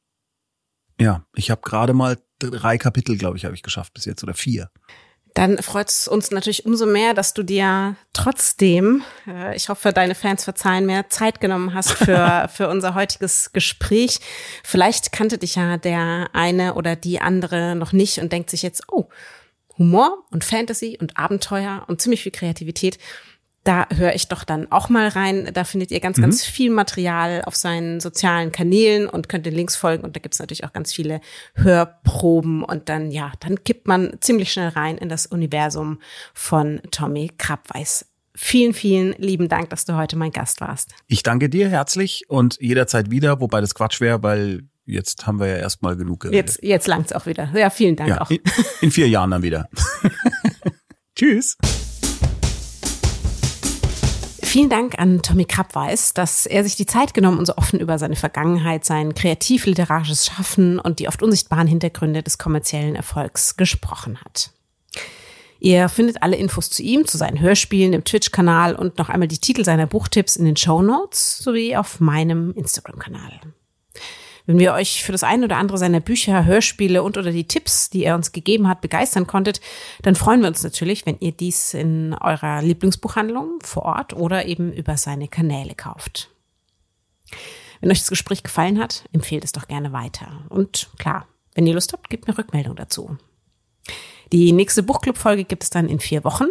ja, 0.99 1.25
ich 1.33 1.49
habe 1.49 1.61
gerade 1.61 1.93
mal 1.93 2.17
drei 2.39 2.77
Kapitel, 2.77 3.17
glaube 3.17 3.37
ich, 3.37 3.45
habe 3.45 3.55
ich 3.55 3.63
geschafft 3.63 3.93
bis 3.93 4.03
jetzt 4.03 4.21
oder 4.23 4.33
vier 4.33 4.69
dann 5.37 5.59
freut 5.59 5.89
es 5.89 6.07
uns 6.07 6.31
natürlich 6.31 6.65
umso 6.65 6.87
mehr, 6.87 7.13
dass 7.13 7.35
du 7.35 7.43
dir 7.43 7.95
trotzdem, 8.11 9.03
äh, 9.27 9.55
ich 9.55 9.69
hoffe, 9.69 9.93
deine 9.93 10.15
Fans 10.15 10.43
verzeihen 10.43 10.87
mir, 10.87 11.09
Zeit 11.09 11.39
genommen 11.39 11.75
hast 11.75 11.91
für, 11.91 12.49
für 12.53 12.67
unser 12.67 12.95
heutiges 12.95 13.51
Gespräch. 13.53 14.19
Vielleicht 14.63 15.11
kannte 15.11 15.37
dich 15.37 15.53
ja 15.53 15.77
der 15.77 16.29
eine 16.33 16.73
oder 16.73 16.95
die 16.95 17.21
andere 17.21 17.75
noch 17.75 17.93
nicht 17.93 18.17
und 18.17 18.31
denkt 18.31 18.49
sich 18.49 18.63
jetzt, 18.63 18.85
oh, 18.91 19.09
Humor 19.77 20.25
und 20.31 20.43
Fantasy 20.43 20.97
und 20.99 21.19
Abenteuer 21.19 21.85
und 21.87 22.01
ziemlich 22.01 22.23
viel 22.23 22.31
Kreativität 22.31 22.97
da 23.67 23.85
höre 23.93 24.15
ich 24.15 24.29
doch 24.29 24.45
dann 24.45 24.71
auch 24.71 24.87
mal 24.87 25.09
rein. 25.09 25.49
Da 25.53 25.65
findet 25.65 25.91
ihr 25.91 25.99
ganz, 25.99 26.17
mhm. 26.17 26.21
ganz 26.21 26.45
viel 26.45 26.71
Material 26.71 27.41
auf 27.45 27.55
seinen 27.55 27.99
sozialen 27.99 28.53
Kanälen 28.53 29.07
und 29.09 29.27
könnt 29.27 29.45
den 29.45 29.53
Links 29.53 29.75
folgen. 29.75 30.05
Und 30.05 30.15
da 30.15 30.21
gibt's 30.21 30.39
natürlich 30.39 30.63
auch 30.63 30.71
ganz 30.71 30.93
viele 30.93 31.19
Hörproben. 31.55 32.63
Und 32.63 32.87
dann, 32.87 33.11
ja, 33.11 33.33
dann 33.41 33.61
kippt 33.65 33.85
man 33.87 34.13
ziemlich 34.21 34.53
schnell 34.53 34.69
rein 34.69 34.97
in 34.97 35.09
das 35.09 35.25
Universum 35.25 35.99
von 36.33 36.79
Tommy 36.91 37.29
Krabweis. 37.37 38.05
Vielen, 38.33 38.73
vielen 38.73 39.13
lieben 39.17 39.49
Dank, 39.49 39.69
dass 39.71 39.83
du 39.83 39.97
heute 39.97 40.15
mein 40.15 40.31
Gast 40.31 40.61
warst. 40.61 40.93
Ich 41.07 41.23
danke 41.23 41.49
dir 41.49 41.67
herzlich 41.67 42.23
und 42.29 42.57
jederzeit 42.61 43.11
wieder, 43.11 43.41
wobei 43.41 43.59
das 43.59 43.75
Quatsch 43.75 43.99
wäre, 43.99 44.23
weil 44.23 44.63
jetzt 44.85 45.27
haben 45.27 45.39
wir 45.41 45.47
ja 45.47 45.57
erstmal 45.57 45.97
genug 45.97 46.21
geredet. 46.21 46.47
Jetzt, 46.47 46.63
jetzt 46.63 46.87
langt's 46.87 47.11
auch 47.11 47.25
wieder. 47.25 47.49
Ja, 47.53 47.69
vielen 47.69 47.97
Dank 47.97 48.11
ja, 48.11 48.21
auch. 48.21 48.29
In, 48.29 48.39
in 48.79 48.91
vier 48.91 49.09
Jahren 49.09 49.31
dann 49.31 49.43
wieder. 49.43 49.67
Tschüss. 51.15 51.57
Vielen 54.47 54.69
Dank 54.69 54.97
an 54.97 55.21
Tommy 55.21 55.43
Krabweis, 55.43 56.13
dass 56.13 56.45
er 56.45 56.63
sich 56.63 56.77
die 56.77 56.85
Zeit 56.85 57.13
genommen 57.13 57.37
und 57.37 57.45
so 57.45 57.57
offen 57.57 57.81
über 57.81 57.99
seine 57.99 58.15
Vergangenheit, 58.15 58.85
sein 58.85 59.13
kreativ-literarisches 59.13 60.25
Schaffen 60.25 60.79
und 60.79 60.99
die 60.99 61.09
oft 61.09 61.21
unsichtbaren 61.21 61.67
Hintergründe 61.67 62.23
des 62.23 62.37
kommerziellen 62.37 62.95
Erfolgs 62.95 63.57
gesprochen 63.57 64.21
hat. 64.21 64.51
Ihr 65.59 65.89
findet 65.89 66.23
alle 66.23 66.37
Infos 66.37 66.69
zu 66.69 66.81
ihm, 66.81 67.05
zu 67.05 67.17
seinen 67.17 67.41
Hörspielen 67.41 67.91
im 67.91 68.05
Twitch-Kanal 68.05 68.73
und 68.73 68.97
noch 68.97 69.09
einmal 69.09 69.27
die 69.27 69.37
Titel 69.37 69.65
seiner 69.65 69.85
Buchtipps 69.85 70.37
in 70.37 70.45
den 70.45 70.55
Show 70.55 70.81
Notes 70.81 71.39
sowie 71.39 71.75
auf 71.75 71.99
meinem 71.99 72.53
Instagram-Kanal. 72.53 73.41
Wenn 74.47 74.59
wir 74.59 74.73
euch 74.73 75.03
für 75.03 75.11
das 75.11 75.23
ein 75.23 75.43
oder 75.43 75.57
andere 75.57 75.77
seiner 75.77 75.99
Bücher, 75.99 76.45
Hörspiele 76.45 77.03
und 77.03 77.17
oder 77.17 77.31
die 77.31 77.45
Tipps, 77.45 77.89
die 77.89 78.05
er 78.05 78.15
uns 78.15 78.31
gegeben 78.31 78.69
hat, 78.69 78.79
begeistern 78.79 79.27
konntet, 79.27 79.59
dann 80.01 80.15
freuen 80.15 80.39
wir 80.39 80.47
uns 80.47 80.63
natürlich, 80.63 81.05
wenn 81.05 81.17
ihr 81.19 81.33
dies 81.33 81.73
in 81.73 82.13
eurer 82.13 82.61
Lieblingsbuchhandlung 82.61 83.59
vor 83.61 83.83
Ort 83.83 84.13
oder 84.13 84.45
eben 84.45 84.71
über 84.71 84.95
seine 84.95 85.27
Kanäle 85.27 85.75
kauft. 85.75 86.29
Wenn 87.81 87.91
euch 87.91 87.99
das 87.99 88.09
Gespräch 88.09 88.41
gefallen 88.41 88.79
hat, 88.79 89.03
empfehlt 89.11 89.43
es 89.43 89.51
doch 89.51 89.67
gerne 89.67 89.91
weiter. 89.91 90.45
Und 90.47 90.89
klar, 90.97 91.27
wenn 91.53 91.67
ihr 91.67 91.73
Lust 91.73 91.91
habt, 91.91 92.09
gebt 92.09 92.25
mir 92.25 92.37
Rückmeldung 92.37 92.77
dazu. 92.77 93.17
Die 94.31 94.53
nächste 94.53 94.81
Buchclub-Folge 94.81 95.43
gibt 95.43 95.63
es 95.63 95.69
dann 95.69 95.89
in 95.89 95.99
vier 95.99 96.23
Wochen 96.23 96.47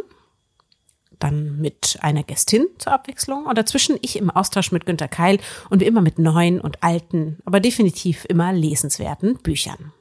dann 1.18 1.58
mit 1.58 1.98
einer 2.00 2.22
Gästin 2.22 2.66
zur 2.78 2.92
Abwechslung 2.92 3.46
und 3.46 3.56
dazwischen 3.58 3.98
ich 4.02 4.16
im 4.16 4.30
Austausch 4.30 4.72
mit 4.72 4.86
Günter 4.86 5.08
Keil 5.08 5.38
und 5.70 5.80
wie 5.80 5.86
immer 5.86 6.02
mit 6.02 6.18
neuen 6.18 6.60
und 6.60 6.82
alten, 6.82 7.38
aber 7.44 7.60
definitiv 7.60 8.24
immer 8.28 8.52
lesenswerten 8.52 9.38
Büchern. 9.38 9.92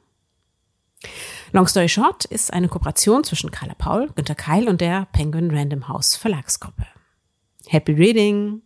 Long 1.52 1.66
Story 1.68 1.88
Short 1.88 2.24
ist 2.24 2.52
eine 2.52 2.68
Kooperation 2.68 3.24
zwischen 3.24 3.50
Carla 3.50 3.74
Paul, 3.74 4.10
Günter 4.14 4.34
Keil 4.34 4.68
und 4.68 4.80
der 4.80 5.06
Penguin 5.12 5.50
Random 5.50 5.88
House 5.88 6.16
Verlagsgruppe. 6.16 6.86
Happy 7.68 7.92
Reading! 7.92 8.62